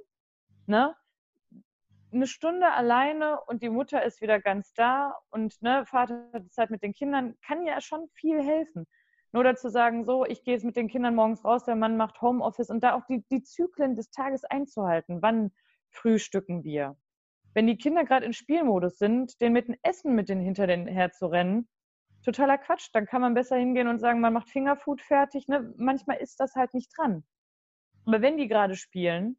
Ne? 0.66 0.94
eine 2.12 2.26
Stunde 2.26 2.70
alleine 2.70 3.40
und 3.46 3.62
die 3.62 3.70
Mutter 3.70 4.04
ist 4.04 4.20
wieder 4.20 4.40
ganz 4.40 4.72
da 4.74 5.18
und 5.30 5.60
ne, 5.62 5.84
Vater 5.86 6.28
hat 6.32 6.52
Zeit 6.52 6.70
mit 6.70 6.82
den 6.82 6.92
Kindern, 6.92 7.34
kann 7.44 7.64
ja 7.64 7.80
schon 7.80 8.08
viel 8.12 8.42
helfen. 8.42 8.86
Nur 9.32 9.44
dazu 9.44 9.70
sagen, 9.70 10.04
so, 10.04 10.26
ich 10.26 10.44
gehe 10.44 10.54
jetzt 10.54 10.64
mit 10.64 10.76
den 10.76 10.88
Kindern 10.88 11.14
morgens 11.14 11.42
raus, 11.44 11.64
der 11.64 11.74
Mann 11.74 11.96
macht 11.96 12.20
Homeoffice 12.20 12.68
und 12.68 12.84
da 12.84 12.94
auch 12.94 13.06
die, 13.06 13.24
die 13.30 13.42
Zyklen 13.42 13.96
des 13.96 14.10
Tages 14.10 14.44
einzuhalten. 14.44 15.22
Wann 15.22 15.52
frühstücken 15.88 16.64
wir? 16.64 16.96
Wenn 17.54 17.66
die 17.66 17.78
Kinder 17.78 18.04
gerade 18.04 18.26
in 18.26 18.34
Spielmodus 18.34 18.98
sind, 18.98 19.40
den 19.40 19.54
mit 19.54 19.68
dem 19.68 19.76
Essen 19.82 20.14
mit 20.14 20.28
denen 20.28 20.42
hinter 20.42 20.66
den 20.66 20.86
herzurennen, 20.86 21.68
totaler 22.24 22.58
Quatsch. 22.58 22.90
Dann 22.92 23.06
kann 23.06 23.22
man 23.22 23.34
besser 23.34 23.56
hingehen 23.56 23.88
und 23.88 23.98
sagen, 23.98 24.20
man 24.20 24.32
macht 24.32 24.50
Fingerfood 24.50 25.00
fertig. 25.00 25.48
Ne? 25.48 25.72
Manchmal 25.76 26.18
ist 26.18 26.40
das 26.40 26.54
halt 26.54 26.74
nicht 26.74 26.90
dran. 26.96 27.24
Aber 28.06 28.20
wenn 28.20 28.36
die 28.36 28.48
gerade 28.48 28.76
spielen, 28.76 29.36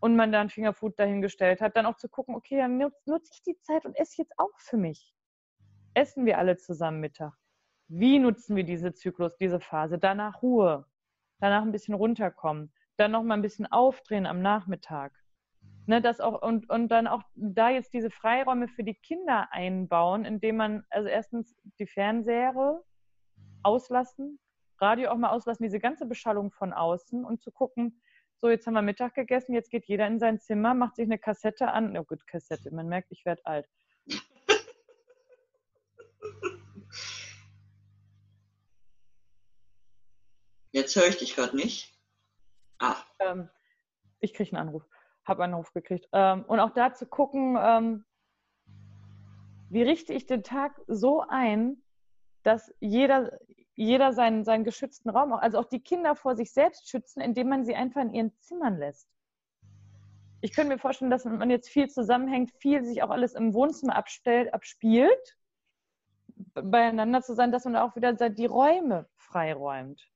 und 0.00 0.16
man 0.16 0.32
dann 0.32 0.50
Fingerfood 0.50 0.98
dahingestellt 0.98 1.60
hat, 1.60 1.76
dann 1.76 1.86
auch 1.86 1.96
zu 1.96 2.08
gucken, 2.08 2.34
okay, 2.34 2.58
dann 2.58 2.78
nutze 2.78 3.32
ich 3.32 3.42
die 3.42 3.58
Zeit 3.60 3.84
und 3.84 3.94
esse 3.96 4.22
jetzt 4.22 4.32
auch 4.38 4.56
für 4.58 4.76
mich. 4.76 5.14
Essen 5.94 6.26
wir 6.26 6.38
alle 6.38 6.56
zusammen 6.56 7.00
Mittag? 7.00 7.34
Wie 7.88 8.18
nutzen 8.18 8.54
wir 8.54 8.64
diese 8.64 8.92
Zyklus, 8.92 9.36
diese 9.36 9.60
Phase? 9.60 9.98
Danach 9.98 10.42
Ruhe, 10.42 10.86
danach 11.40 11.62
ein 11.62 11.72
bisschen 11.72 11.94
runterkommen, 11.94 12.72
dann 12.96 13.12
noch 13.12 13.22
mal 13.22 13.34
ein 13.34 13.42
bisschen 13.42 13.66
aufdrehen 13.66 14.26
am 14.26 14.42
Nachmittag. 14.42 15.12
Ne, 15.86 16.02
das 16.02 16.20
auch, 16.20 16.42
und, 16.42 16.68
und 16.68 16.88
dann 16.88 17.06
auch 17.06 17.22
da 17.34 17.70
jetzt 17.70 17.94
diese 17.94 18.10
Freiräume 18.10 18.68
für 18.68 18.84
die 18.84 18.94
Kinder 18.94 19.48
einbauen, 19.52 20.26
indem 20.26 20.56
man 20.56 20.84
also 20.90 21.08
erstens 21.08 21.56
die 21.78 21.86
Fernseher 21.86 22.82
auslassen, 23.62 24.38
Radio 24.80 25.10
auch 25.10 25.16
mal 25.16 25.30
auslassen, 25.30 25.64
diese 25.64 25.80
ganze 25.80 26.06
Beschallung 26.06 26.50
von 26.50 26.72
außen 26.72 27.24
und 27.24 27.42
zu 27.42 27.50
gucken, 27.50 28.00
so, 28.40 28.48
jetzt 28.48 28.66
haben 28.68 28.74
wir 28.74 28.82
Mittag 28.82 29.14
gegessen, 29.14 29.52
jetzt 29.52 29.70
geht 29.70 29.86
jeder 29.86 30.06
in 30.06 30.20
sein 30.20 30.38
Zimmer, 30.38 30.72
macht 30.72 30.94
sich 30.94 31.06
eine 31.06 31.18
Kassette 31.18 31.72
an. 31.72 31.96
Oh 31.96 32.04
gut, 32.04 32.24
Kassette, 32.28 32.72
man 32.72 32.86
merkt, 32.86 33.10
ich 33.10 33.24
werde 33.24 33.44
alt. 33.44 33.68
Jetzt 40.70 40.94
höre 40.94 41.08
ich 41.08 41.16
dich 41.16 41.34
gerade 41.34 41.56
nicht. 41.56 41.92
Ah. 42.78 42.94
Ähm, 43.18 43.50
ich 44.20 44.34
kriege 44.34 44.56
einen 44.56 44.68
Anruf, 44.68 44.84
habe 45.24 45.42
einen 45.42 45.54
Anruf 45.54 45.72
gekriegt. 45.72 46.08
Ähm, 46.12 46.44
und 46.44 46.60
auch 46.60 46.70
da 46.70 46.94
zu 46.94 47.06
gucken, 47.06 47.58
ähm, 47.60 48.04
wie 49.70 49.82
richte 49.82 50.12
ich 50.12 50.26
den 50.26 50.44
Tag 50.44 50.80
so 50.86 51.24
ein, 51.28 51.82
dass 52.44 52.72
jeder 52.78 53.38
jeder 53.78 54.12
seinen, 54.12 54.44
seinen 54.44 54.64
geschützten 54.64 55.08
Raum, 55.08 55.32
also 55.32 55.58
auch 55.60 55.64
die 55.64 55.78
Kinder 55.78 56.16
vor 56.16 56.34
sich 56.34 56.52
selbst 56.52 56.90
schützen, 56.90 57.20
indem 57.20 57.48
man 57.48 57.64
sie 57.64 57.76
einfach 57.76 58.00
in 58.00 58.12
ihren 58.12 58.36
Zimmern 58.40 58.76
lässt. 58.76 59.08
Ich 60.40 60.52
könnte 60.52 60.72
mir 60.72 60.80
vorstellen, 60.80 61.12
dass 61.12 61.24
man 61.24 61.48
jetzt 61.48 61.68
viel 61.68 61.88
zusammenhängt, 61.88 62.50
viel 62.58 62.84
sich 62.84 63.04
auch 63.04 63.10
alles 63.10 63.34
im 63.34 63.54
Wohnzimmer 63.54 63.94
abstellt, 63.94 64.52
abspielt, 64.52 65.38
beieinander 66.54 67.22
zu 67.22 67.36
sein, 67.36 67.52
dass 67.52 67.66
man 67.66 67.76
auch 67.76 67.94
wieder 67.94 68.12
die 68.12 68.46
Räume 68.46 69.08
freiräumt. 69.14 70.10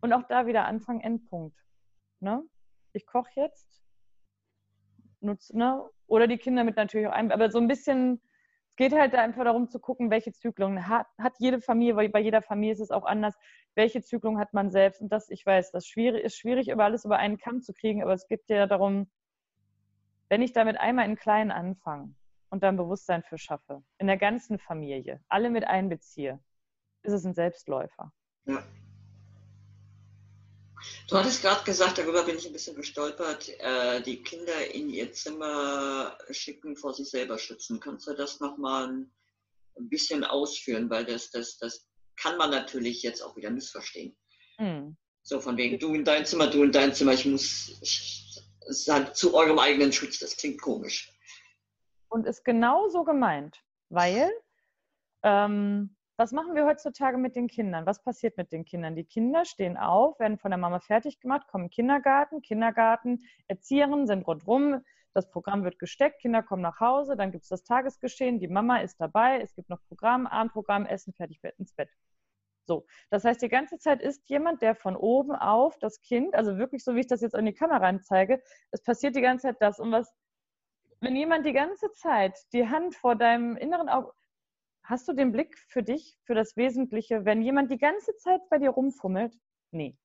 Und 0.00 0.12
auch 0.12 0.22
da 0.28 0.46
wieder 0.46 0.66
Anfang, 0.66 1.00
Endpunkt. 1.00 1.58
Ne? 2.20 2.44
Ich 2.92 3.04
koche 3.04 3.30
jetzt, 3.34 3.82
nutze, 5.18 5.58
ne? 5.58 5.84
oder 6.06 6.28
die 6.28 6.38
Kinder 6.38 6.62
mit 6.62 6.76
natürlich 6.76 7.08
auch 7.08 7.12
ein, 7.12 7.32
aber 7.32 7.50
so 7.50 7.58
ein 7.58 7.66
bisschen 7.66 8.22
es 8.72 8.76
geht 8.76 8.94
halt 8.94 9.14
einfach 9.14 9.44
darum 9.44 9.68
zu 9.68 9.78
gucken, 9.78 10.10
welche 10.10 10.32
Zyklung 10.32 10.88
hat, 10.88 11.06
hat 11.18 11.34
jede 11.38 11.60
Familie, 11.60 11.94
weil 11.94 12.08
bei 12.08 12.20
jeder 12.20 12.40
Familie 12.40 12.72
ist 12.72 12.80
es 12.80 12.90
auch 12.90 13.04
anders, 13.04 13.34
welche 13.74 14.00
Zyklung 14.00 14.38
hat 14.38 14.54
man 14.54 14.70
selbst. 14.70 15.02
Und 15.02 15.12
das, 15.12 15.28
ich 15.28 15.44
weiß, 15.44 15.72
das 15.72 15.84
ist 15.84 16.38
schwierig, 16.38 16.68
über 16.70 16.84
alles 16.84 17.04
über 17.04 17.18
einen 17.18 17.36
Kamm 17.36 17.60
zu 17.60 17.74
kriegen, 17.74 18.02
aber 18.02 18.14
es 18.14 18.26
geht 18.26 18.48
ja 18.48 18.66
darum, 18.66 19.10
wenn 20.30 20.40
ich 20.40 20.54
damit 20.54 20.80
einmal 20.80 21.04
in 21.04 21.16
kleinen 21.16 21.50
anfange 21.50 22.14
und 22.48 22.62
dann 22.62 22.78
Bewusstsein 22.78 23.22
für 23.22 23.36
schaffe, 23.36 23.82
in 23.98 24.06
der 24.06 24.16
ganzen 24.16 24.58
Familie, 24.58 25.20
alle 25.28 25.50
mit 25.50 25.64
einbeziehe, 25.64 26.40
ist 27.02 27.12
es 27.12 27.26
ein 27.26 27.34
Selbstläufer. 27.34 28.10
Ja. 28.46 28.62
Du 31.08 31.16
hattest 31.16 31.42
gerade 31.42 31.64
gesagt, 31.64 31.98
darüber 31.98 32.24
bin 32.24 32.36
ich 32.36 32.46
ein 32.46 32.52
bisschen 32.52 32.76
gestolpert, 32.76 33.48
äh, 33.60 34.02
die 34.02 34.22
Kinder 34.22 34.74
in 34.74 34.88
ihr 34.88 35.12
Zimmer 35.12 36.16
schicken, 36.30 36.76
vor 36.76 36.94
sich 36.94 37.10
selber 37.10 37.38
schützen. 37.38 37.80
Kannst 37.80 38.06
du 38.06 38.14
das 38.14 38.40
nochmal 38.40 38.88
ein, 38.88 39.12
bisschen 39.76 40.24
ausführen? 40.24 40.90
Weil 40.90 41.04
das, 41.04 41.30
das, 41.30 41.58
das 41.58 41.86
kann 42.16 42.36
man 42.36 42.50
natürlich 42.50 43.02
jetzt 43.02 43.22
auch 43.22 43.36
wieder 43.36 43.50
missverstehen. 43.50 44.16
Mhm. 44.58 44.96
So 45.22 45.40
von 45.40 45.56
wegen, 45.56 45.78
du 45.78 45.94
in 45.94 46.04
dein 46.04 46.26
Zimmer, 46.26 46.48
du 46.48 46.62
in 46.62 46.72
dein 46.72 46.94
Zimmer, 46.94 47.12
ich 47.12 47.24
muss 47.26 47.78
sagen, 48.68 49.14
zu 49.14 49.34
eurem 49.34 49.58
eigenen 49.58 49.92
Schutz. 49.92 50.18
Das 50.18 50.36
klingt 50.36 50.60
komisch. 50.60 51.10
Und 52.08 52.26
ist 52.26 52.44
genau 52.44 52.88
so 52.88 53.04
gemeint, 53.04 53.58
weil 53.88 54.30
ähm, 55.22 55.96
was 56.16 56.32
machen 56.32 56.54
wir 56.54 56.66
heutzutage 56.66 57.18
mit 57.18 57.36
den 57.36 57.48
Kindern? 57.48 57.86
Was 57.86 58.02
passiert 58.02 58.36
mit 58.36 58.52
den 58.52 58.64
Kindern? 58.64 58.94
Die 58.94 59.04
Kinder 59.04 59.44
stehen 59.44 59.76
auf, 59.76 60.18
werden 60.20 60.38
von 60.38 60.50
der 60.50 60.58
Mama 60.58 60.80
fertig 60.80 61.20
gemacht, 61.20 61.48
kommen 61.48 61.70
Kindergarten, 61.70 62.42
Kindergarten, 62.42 63.20
Erzieherinnen 63.48 64.06
sind 64.06 64.26
rundherum, 64.26 64.82
das 65.14 65.30
Programm 65.30 65.64
wird 65.64 65.78
gesteckt, 65.78 66.20
Kinder 66.20 66.42
kommen 66.42 66.62
nach 66.62 66.80
Hause, 66.80 67.16
dann 67.16 67.32
gibt 67.32 67.44
es 67.44 67.48
das 67.48 67.64
Tagesgeschehen, 67.64 68.38
die 68.38 68.48
Mama 68.48 68.78
ist 68.78 69.00
dabei, 69.00 69.40
es 69.40 69.54
gibt 69.54 69.68
noch 69.68 69.82
Programm, 69.88 70.26
Abendprogramm, 70.26 70.86
Essen, 70.86 71.12
fertig, 71.12 71.40
ins 71.58 71.72
Bett. 71.72 71.90
So, 72.66 72.86
das 73.10 73.24
heißt, 73.24 73.42
die 73.42 73.48
ganze 73.48 73.78
Zeit 73.78 74.00
ist 74.00 74.28
jemand, 74.28 74.62
der 74.62 74.74
von 74.74 74.96
oben 74.96 75.34
auf 75.34 75.78
das 75.78 76.00
Kind, 76.00 76.34
also 76.34 76.58
wirklich 76.58 76.84
so, 76.84 76.94
wie 76.94 77.00
ich 77.00 77.08
das 77.08 77.20
jetzt 77.20 77.34
in 77.34 77.44
die 77.44 77.54
Kamera 77.54 77.98
zeige, 78.00 78.40
es 78.70 78.82
passiert 78.82 79.16
die 79.16 79.20
ganze 79.20 79.48
Zeit 79.48 79.56
das. 79.60 79.80
Und 79.80 79.90
was 79.90 80.14
wenn 81.02 81.16
jemand 81.16 81.44
die 81.44 81.52
ganze 81.52 81.90
Zeit 81.90 82.38
die 82.52 82.68
Hand 82.68 82.94
vor 82.94 83.16
deinem 83.16 83.56
inneren 83.56 83.88
Auge, 83.88 84.12
hast 84.84 85.08
du 85.08 85.12
den 85.12 85.32
Blick 85.32 85.56
für 85.68 85.82
dich, 85.82 86.18
für 86.24 86.34
das 86.34 86.56
Wesentliche, 86.56 87.24
wenn 87.24 87.42
jemand 87.42 87.70
die 87.70 87.78
ganze 87.78 88.16
Zeit 88.16 88.40
bei 88.50 88.58
dir 88.58 88.70
rumfummelt? 88.70 89.38
Nee. 89.70 89.96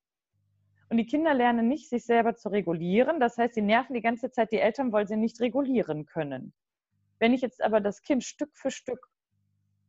Und 0.89 0.97
die 0.97 1.05
Kinder 1.05 1.33
lernen 1.33 1.67
nicht, 1.67 1.89
sich 1.89 2.05
selber 2.05 2.35
zu 2.35 2.49
regulieren. 2.49 3.19
Das 3.19 3.37
heißt, 3.37 3.55
sie 3.55 3.61
nerven 3.61 3.93
die 3.93 4.01
ganze 4.01 4.31
Zeit 4.31 4.51
die 4.51 4.59
Eltern, 4.59 4.91
weil 4.91 5.07
sie 5.07 5.17
nicht 5.17 5.39
regulieren 5.41 6.05
können. 6.05 6.53
Wenn 7.19 7.33
ich 7.33 7.41
jetzt 7.41 7.61
aber 7.61 7.81
das 7.81 8.03
Kind 8.03 8.23
Stück 8.23 8.55
für 8.55 8.71
Stück 8.71 9.09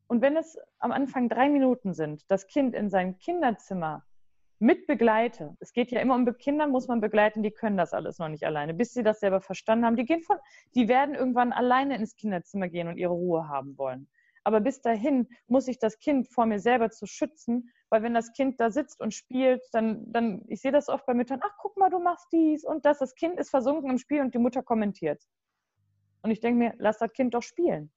und 0.06 0.22
wenn 0.22 0.36
es 0.36 0.58
am 0.78 0.90
Anfang 0.90 1.28
drei 1.28 1.48
Minuten 1.50 1.92
sind, 1.92 2.28
das 2.30 2.46
Kind 2.46 2.74
in 2.74 2.88
sein 2.88 3.18
Kinderzimmer 3.18 4.04
mit 4.58 4.86
begleite, 4.86 5.56
es 5.60 5.72
geht 5.72 5.92
ja 5.92 6.00
immer 6.00 6.16
um 6.16 6.26
Kinder, 6.38 6.66
muss 6.66 6.88
man 6.88 7.00
begleiten, 7.00 7.42
die 7.42 7.52
können 7.52 7.76
das 7.76 7.92
alles 7.92 8.18
noch 8.18 8.28
nicht 8.28 8.44
alleine, 8.44 8.74
bis 8.74 8.92
sie 8.92 9.04
das 9.04 9.20
selber 9.20 9.40
verstanden 9.40 9.84
haben. 9.84 9.96
Die 9.96 10.04
gehen 10.04 10.22
von, 10.22 10.38
die 10.74 10.88
werden 10.88 11.14
irgendwann 11.14 11.52
alleine 11.52 11.96
ins 11.96 12.16
Kinderzimmer 12.16 12.68
gehen 12.68 12.88
und 12.88 12.96
ihre 12.96 13.12
Ruhe 13.12 13.46
haben 13.48 13.76
wollen. 13.78 14.08
Aber 14.48 14.62
bis 14.62 14.80
dahin 14.80 15.28
muss 15.46 15.68
ich 15.68 15.78
das 15.78 15.98
Kind 15.98 16.26
vor 16.26 16.46
mir 16.46 16.58
selber 16.58 16.88
zu 16.88 17.04
schützen, 17.04 17.70
weil 17.90 18.02
wenn 18.02 18.14
das 18.14 18.32
Kind 18.32 18.58
da 18.58 18.70
sitzt 18.70 18.98
und 18.98 19.12
spielt, 19.12 19.60
dann, 19.72 20.10
dann 20.10 20.42
ich 20.48 20.62
sehe 20.62 20.72
das 20.72 20.88
oft 20.88 21.04
bei 21.04 21.12
Müttern, 21.12 21.40
ach 21.42 21.54
guck 21.58 21.76
mal, 21.76 21.90
du 21.90 21.98
machst 21.98 22.28
dies 22.32 22.64
und 22.64 22.86
das. 22.86 22.98
Das 22.98 23.14
Kind 23.14 23.38
ist 23.38 23.50
versunken 23.50 23.90
im 23.90 23.98
Spiel 23.98 24.22
und 24.22 24.32
die 24.32 24.38
Mutter 24.38 24.62
kommentiert. 24.62 25.22
Und 26.22 26.30
ich 26.30 26.40
denke 26.40 26.58
mir, 26.60 26.74
lass 26.78 26.96
das 26.96 27.12
Kind 27.12 27.34
doch 27.34 27.42
spielen. 27.42 27.92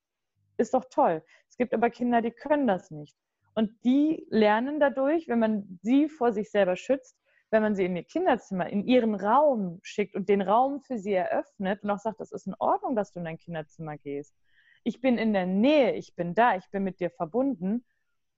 Ist 0.58 0.74
doch 0.74 0.84
toll. 0.89 1.24
Es 1.47 1.56
gibt 1.56 1.74
aber 1.74 1.89
Kinder, 1.89 2.22
die 2.22 2.32
können 2.32 2.68
das 2.68 2.91
nicht. 2.91 3.16
Und 3.54 3.72
die 3.86 4.28
lernen 4.30 4.82
dadurch, 4.82 5.30
wenn 5.30 5.39
man 5.39 5.80
sie 5.82 6.10
vor 6.10 6.34
sich 6.34 6.52
selber 6.52 6.76
schützt, 6.76 7.16
wenn 7.49 7.64
man 7.64 7.76
sie 7.76 7.86
in 7.86 7.95
ihr 7.95 8.04
Kinderzimmer, 8.04 8.70
in 8.70 8.86
ihren 8.86 9.16
Raum 9.16 9.80
schickt 9.84 10.18
und 10.18 10.28
den 10.28 10.41
Raum 10.41 10.82
für 10.82 10.97
sie 10.97 11.14
eröffnet 11.14 11.82
und 11.82 11.91
auch 11.91 11.99
sagt, 11.99 12.20
es 12.20 12.34
ist 12.34 12.45
in 12.45 12.56
Ordnung, 12.60 12.97
dass 12.97 13.14
du 13.14 13.20
in 13.20 13.26
dein 13.26 13.38
Kinderzimmer 13.38 13.97
gehst. 13.97 14.36
Ich 14.84 15.02
bin 15.02 15.18
in 15.18 15.34
der 15.34 15.46
Nähe, 15.46 15.94
ich 15.94 16.16
bin 16.16 16.34
da, 16.34 16.56
ich 16.56 16.70
bin 16.72 16.84
mit 16.84 17.00
dir 17.00 17.10
verbunden, 17.10 17.86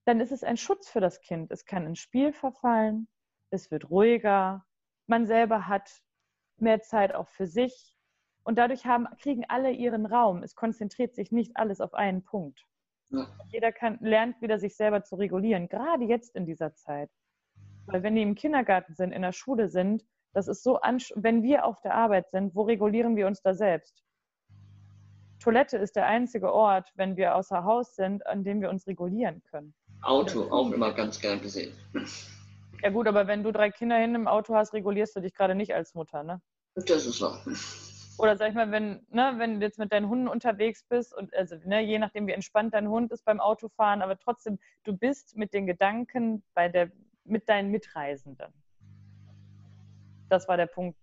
dann 0.06 0.20
ist 0.20 0.32
es 0.32 0.44
ein 0.44 0.58
Schutz 0.58 0.90
für 0.90 1.00
das 1.00 1.22
Kind. 1.22 1.52
Es 1.52 1.66
kann 1.66 1.86
ins 1.86 2.00
Spiel 2.00 2.34
verfallen, 2.34 3.08
es 3.50 3.72
wird 3.72 3.90
ruhiger, 3.90 4.66
man 5.08 5.26
selber 5.26 5.68
hat 5.68 5.90
mehr 6.58 6.82
Zeit 6.82 7.14
auch 7.14 7.30
für 7.30 7.48
sich 7.48 7.96
und 8.44 8.58
dadurch 8.58 8.86
haben, 8.86 9.08
kriegen 9.20 9.46
alle 9.48 9.72
ihren 9.72 10.06
Raum. 10.06 10.44
Es 10.44 10.56
konzentriert 10.56 11.16
sich 11.16 11.32
nicht 11.32 11.56
alles 11.56 11.82
auf 11.82 11.94
einen 11.94 12.24
Punkt. 12.24 12.66
Ja. 13.10 13.28
Jeder 13.50 13.72
kann, 13.72 13.98
lernt 14.02 14.42
wieder, 14.42 14.60
sich 14.60 14.76
selber 14.76 15.04
zu 15.04 15.16
regulieren, 15.16 15.70
gerade 15.70 16.04
jetzt 16.06 16.36
in 16.36 16.46
dieser 16.46 16.74
Zeit. 16.74 17.10
Weil 17.86 18.04
wenn 18.04 18.16
die 18.16 18.22
im 18.22 18.36
Kindergarten 18.36 18.96
sind, 18.96 19.12
in 19.12 19.22
der 19.22 19.34
Schule 19.34 19.70
sind, 19.70 20.06
das 20.34 20.48
ist 20.48 20.64
so 20.64 20.80
wenn 21.16 21.44
wir 21.44 21.66
auf 21.66 21.80
der 21.82 21.94
Arbeit 21.94 22.30
sind, 22.30 22.56
wo 22.56 22.64
regulieren 22.64 23.16
wir 23.16 23.28
uns 23.28 23.42
da 23.42 23.54
selbst? 23.54 24.04
Toilette 25.44 25.76
ist 25.76 25.98
der 25.98 26.08
einzige 26.08 26.54
Ort, 26.54 26.94
wenn 26.96 27.18
wir 27.18 27.36
außer 27.36 27.66
Haus 27.66 27.98
sind, 27.98 28.26
an 28.26 28.46
dem 28.46 28.62
wir 28.62 28.70
uns 28.70 28.88
regulieren 28.88 29.44
können. 29.44 29.74
Auto 30.02 30.50
auch 30.50 30.72
immer 30.72 30.94
ganz 30.94 31.20
gern 31.20 31.42
gesehen. 31.42 31.74
Ja 32.82 32.90
gut, 32.90 33.08
aber 33.10 33.28
wenn 33.28 33.44
du 33.44 33.52
drei 33.52 33.70
Kinder 33.70 33.98
hin 33.98 34.16
im 34.16 34.30
Auto 34.30 34.56
hast, 34.56 34.72
regulierst 34.72 35.18
du 35.18 35.20
dich 35.20 35.34
gerade 35.34 35.54
nicht 35.54 35.74
als 35.74 35.96
Mutter, 35.96 36.24
ne? 36.24 36.42
Das 36.76 37.06
ist 37.06 37.20
wahr. 37.20 37.44
Oder 38.18 38.38
sag 38.38 38.50
ich 38.50 38.56
mal, 38.56 38.72
wenn, 38.72 39.06
ne, 39.10 39.34
wenn 39.36 39.60
du 39.60 39.66
jetzt 39.66 39.80
mit 39.80 39.92
deinen 39.92 40.08
Hunden 40.08 40.30
unterwegs 40.30 40.86
bist 40.88 41.14
und 41.14 41.34
also, 41.34 41.58
ne, 41.66 41.82
je 41.82 42.00
nachdem, 42.00 42.26
wie 42.26 42.32
entspannt 42.32 42.74
dein 42.74 42.88
Hund 42.88 43.12
ist 43.12 43.26
beim 43.26 43.42
Autofahren, 43.42 44.02
aber 44.02 44.18
trotzdem, 44.18 44.60
du 44.86 44.96
bist 44.96 45.36
mit 45.36 45.54
den 45.54 45.68
Gedanken 45.68 46.42
bei 46.54 46.70
der, 46.70 46.90
mit 47.26 47.50
deinen 47.50 47.70
Mitreisenden. 47.70 48.54
Das 50.30 50.48
war 50.48 50.56
der 50.56 50.68
Punkt 50.68 50.98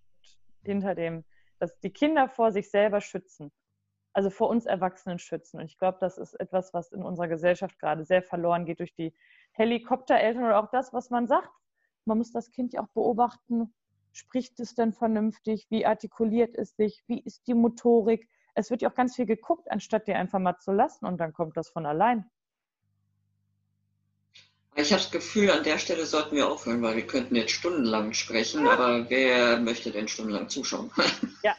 hinter 0.65 0.95
dem, 0.95 1.25
dass 1.59 1.79
die 1.81 1.91
Kinder 1.91 2.27
vor 2.27 2.53
sich 2.53 2.71
selber 2.71 3.03
schützen. 3.03 3.53
Also 4.13 4.31
vor 4.31 4.49
uns 4.49 4.67
Erwachsenen 4.67 5.19
schützen. 5.19 5.61
Und 5.61 5.67
ich 5.67 5.79
glaube, 5.79 5.99
das 6.01 6.19
ist 6.19 6.35
etwas, 6.35 6.75
was 6.75 6.93
in 6.93 7.03
unserer 7.03 7.29
Gesellschaft 7.29 7.79
gerade 7.79 8.05
sehr 8.05 8.23
verloren 8.23 8.67
geht 8.67 8.81
durch 8.81 8.95
die 8.95 9.15
Helikoptereltern 9.53 10.45
oder 10.45 10.61
auch 10.61 10.71
das, 10.71 10.93
was 10.93 11.11
man 11.11 11.27
sagt. 11.27 11.51
Man 12.05 12.19
muss 12.19 12.33
das 12.33 12.51
Kind 12.51 12.73
ja 12.73 12.83
auch 12.83 12.89
beobachten, 12.89 13.73
Spricht 14.13 14.59
es 14.59 14.75
denn 14.75 14.93
vernünftig? 14.93 15.67
Wie 15.71 15.87
artikuliert 15.87 16.57
es 16.57 16.75
sich? 16.77 17.03
Wie 17.07 17.21
ist 17.21 17.47
die 17.47 17.55
Motorik? 17.55 18.29
Es 18.55 18.71
wird 18.71 18.83
ja 18.83 18.91
auch 18.91 18.95
ganz 18.95 19.15
viel 19.15 19.27
geguckt, 19.27 19.71
anstatt 19.71 20.09
die 20.09 20.15
einfach 20.15 20.41
mal 20.41 20.59
zu 20.59 20.73
lassen 20.73 21.07
und 21.07 21.19
dann 21.19 21.33
kommt 21.33 21.57
das 21.57 21.71
von 21.71 21.87
allein. 21.87 22.29
Ich 24.75 24.93
habe 24.93 25.03
das 25.03 25.11
Gefühl, 25.11 25.51
an 25.51 25.63
der 25.63 25.79
Stelle 25.79 26.07
sollten 26.07 26.37
wir 26.37 26.49
aufhören, 26.49 26.83
weil 26.83 26.97
wir 26.97 27.07
könnten 27.07 27.37
jetzt 27.37 27.53
stundenlang 27.53 28.13
sprechen, 28.13 28.67
aber 28.67 29.09
wer 29.11 29.59
möchte 29.59 29.91
denn 29.91 30.09
stundenlang 30.09 30.49
zuschauen? 30.49 30.91
Ja. 31.43 31.55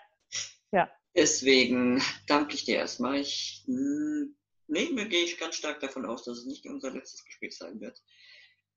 ja. 0.72 0.90
Deswegen 1.16 2.02
danke 2.28 2.56
ich 2.56 2.66
dir 2.66 2.78
erstmal. 2.78 3.20
Ich 3.20 3.64
hm, 3.66 4.36
nehme, 4.68 5.08
gehe 5.08 5.24
ich 5.24 5.38
ganz 5.38 5.56
stark 5.56 5.80
davon 5.80 6.06
aus, 6.06 6.24
dass 6.24 6.40
es 6.40 6.46
nicht 6.46 6.66
unser 6.66 6.92
letztes 6.92 7.26
Gespräch 7.26 7.58
sein 7.58 7.80
wird. 7.82 8.02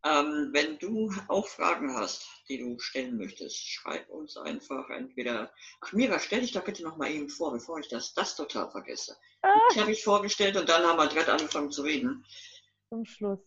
Ähm, 0.05 0.51
wenn 0.53 0.79
du 0.79 1.11
auch 1.29 1.47
Fragen 1.47 1.95
hast, 1.95 2.29
die 2.49 2.59
du 2.59 2.79
stellen 2.79 3.17
möchtest, 3.17 3.67
schreib 3.67 4.11
uns 4.11 4.37
einfach 4.37 4.91
entweder. 4.91 5.51
Ach 5.81 5.93
Mira, 5.93 6.19
stell 6.19 6.43
dich 6.43 6.53
doch 6.53 6.65
bitte 6.65 6.83
noch 6.83 6.99
mal 6.99 7.11
eben 7.11 7.31
vor, 7.31 7.53
bevor 7.53 7.79
ich 7.79 7.89
das, 7.89 8.13
das 8.13 8.37
total 8.37 8.71
vergesse. 8.71 9.17
Ah. 9.41 9.59
Ich 9.71 9.79
habe 9.79 9.89
mich 9.89 10.05
vorgestellt 10.05 10.57
und 10.57 10.69
dann 10.69 10.83
haben 10.83 10.99
wir 10.99 11.09
direkt 11.09 11.31
angefangen 11.31 11.71
zu 11.71 11.83
reden. 11.83 12.23
Zum 12.91 13.07
Schluss. 13.07 13.41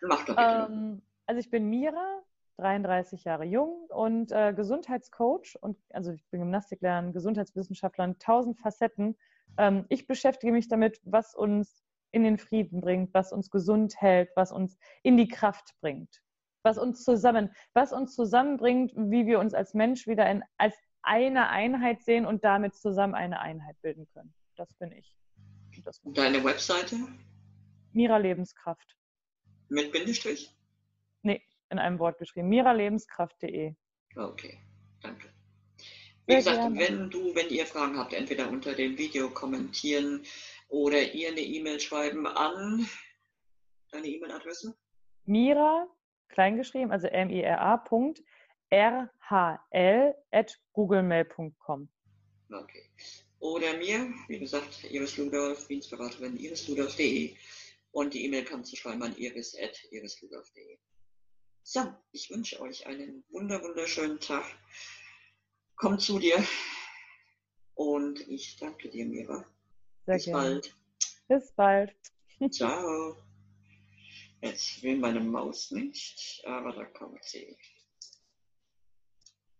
Mach 0.00 0.24
doch 0.24 0.34
bitte. 0.34 0.66
Ähm, 0.68 1.02
also 1.26 1.38
ich 1.38 1.50
bin 1.50 1.68
Mira, 1.70 2.24
33 2.58 3.24
Jahre 3.24 3.44
jung 3.44 3.86
und 3.88 4.32
äh, 4.32 4.52
Gesundheitscoach 4.54 5.56
und 5.60 5.78
also 5.90 6.12
ich 6.12 6.24
bin 6.30 6.40
Gymnastiklehrerin, 6.40 7.12
Gesundheitswissenschaftler, 7.12 8.18
tausend 8.18 8.58
Facetten. 8.58 9.16
Ähm, 9.58 9.84
ich 9.88 10.06
beschäftige 10.06 10.52
mich 10.52 10.68
damit, 10.68 11.00
was 11.04 11.34
uns 11.34 11.84
in 12.12 12.24
den 12.24 12.38
Frieden 12.38 12.80
bringt, 12.80 13.12
was 13.12 13.32
uns 13.32 13.50
gesund 13.50 14.00
hält, 14.00 14.30
was 14.36 14.52
uns 14.52 14.78
in 15.02 15.16
die 15.16 15.28
Kraft 15.28 15.74
bringt, 15.80 16.22
was 16.62 16.78
uns 16.78 17.04
zusammen, 17.04 17.54
was 17.74 17.92
uns 17.92 18.14
zusammenbringt, 18.14 18.92
wie 18.96 19.26
wir 19.26 19.38
uns 19.38 19.52
als 19.52 19.74
Mensch 19.74 20.06
wieder 20.06 20.28
in, 20.30 20.42
als 20.56 20.74
eine 21.02 21.50
Einheit 21.50 22.02
sehen 22.02 22.24
und 22.24 22.42
damit 22.42 22.74
zusammen 22.74 23.14
eine 23.14 23.40
Einheit 23.40 23.76
bilden 23.82 24.08
können. 24.14 24.34
Das 24.56 24.72
bin 24.74 24.92
ich. 24.92 25.14
Das 25.84 26.00
bin 26.00 26.14
Deine 26.14 26.42
Webseite? 26.42 26.96
Mira 27.92 28.16
Lebenskraft. 28.16 28.96
Mit 29.68 29.92
Bindestrich? 29.92 30.54
Nee, 31.22 31.42
in 31.70 31.78
einem 31.78 31.98
Wort 31.98 32.18
geschrieben. 32.18 32.48
miralebenskraft.de. 32.48 33.74
Okay, 34.16 34.58
danke. 35.02 35.28
Wie 36.26 36.32
Sehr 36.32 36.38
gesagt, 36.38 36.58
gerne. 36.58 36.80
wenn 36.80 37.10
du, 37.10 37.34
wenn 37.34 37.48
ihr 37.50 37.66
Fragen 37.66 37.98
habt, 37.98 38.12
entweder 38.12 38.48
unter 38.48 38.74
dem 38.74 38.98
Video 38.98 39.30
kommentieren, 39.30 40.24
oder 40.68 41.12
ihr 41.14 41.28
eine 41.28 41.40
E-Mail 41.40 41.80
schreiben 41.80 42.26
an 42.26 42.88
deine 43.92 44.08
E-Mail-Adresse? 44.08 44.76
Mira, 45.24 45.86
kleingeschrieben, 46.28 46.90
also 46.90 47.06
M-I-R-A, 47.06 47.76
Punkt, 47.78 48.22
rhl 48.72 50.14
at 50.32 50.60
googlemail.com. 50.72 51.88
Okay. 52.52 52.90
Oder 53.38 53.76
mir, 53.76 54.12
wie 54.28 54.38
gesagt, 54.38 54.84
Iris 54.90 55.16
Ludolf, 55.16 55.66
Dienstberaterin 55.68 56.36
irisludolf.de 56.36 57.36
und 57.92 58.14
die 58.14 58.24
E-Mail 58.24 58.44
kannst 58.44 58.72
du 58.72 58.76
schreiben 58.76 59.02
an 59.02 59.16
iris.irisludolf.de. 59.16 60.78
So, 61.68 61.80
ich 62.12 62.30
wünsche 62.30 62.60
euch 62.60 62.86
einen 62.86 63.24
wunder 63.28 63.60
wunderschönen 63.60 64.20
Tag. 64.20 64.44
Kommt 65.74 66.00
zu 66.00 66.20
dir 66.20 66.46
und 67.74 68.20
ich 68.28 68.56
danke 68.56 68.88
dir, 68.88 69.04
Mira. 69.04 69.44
Sehr 70.04 70.14
Bis 70.14 70.24
gerne. 70.26 70.42
bald. 70.44 70.76
Bis 71.26 71.52
bald. 71.56 71.96
Ciao. 72.52 73.16
Jetzt 74.42 74.80
will 74.84 74.96
meine 74.98 75.18
Maus 75.18 75.72
nicht, 75.72 76.40
aber 76.46 76.72
da 76.72 76.84
kommt 76.84 77.24
sie. 77.24 77.58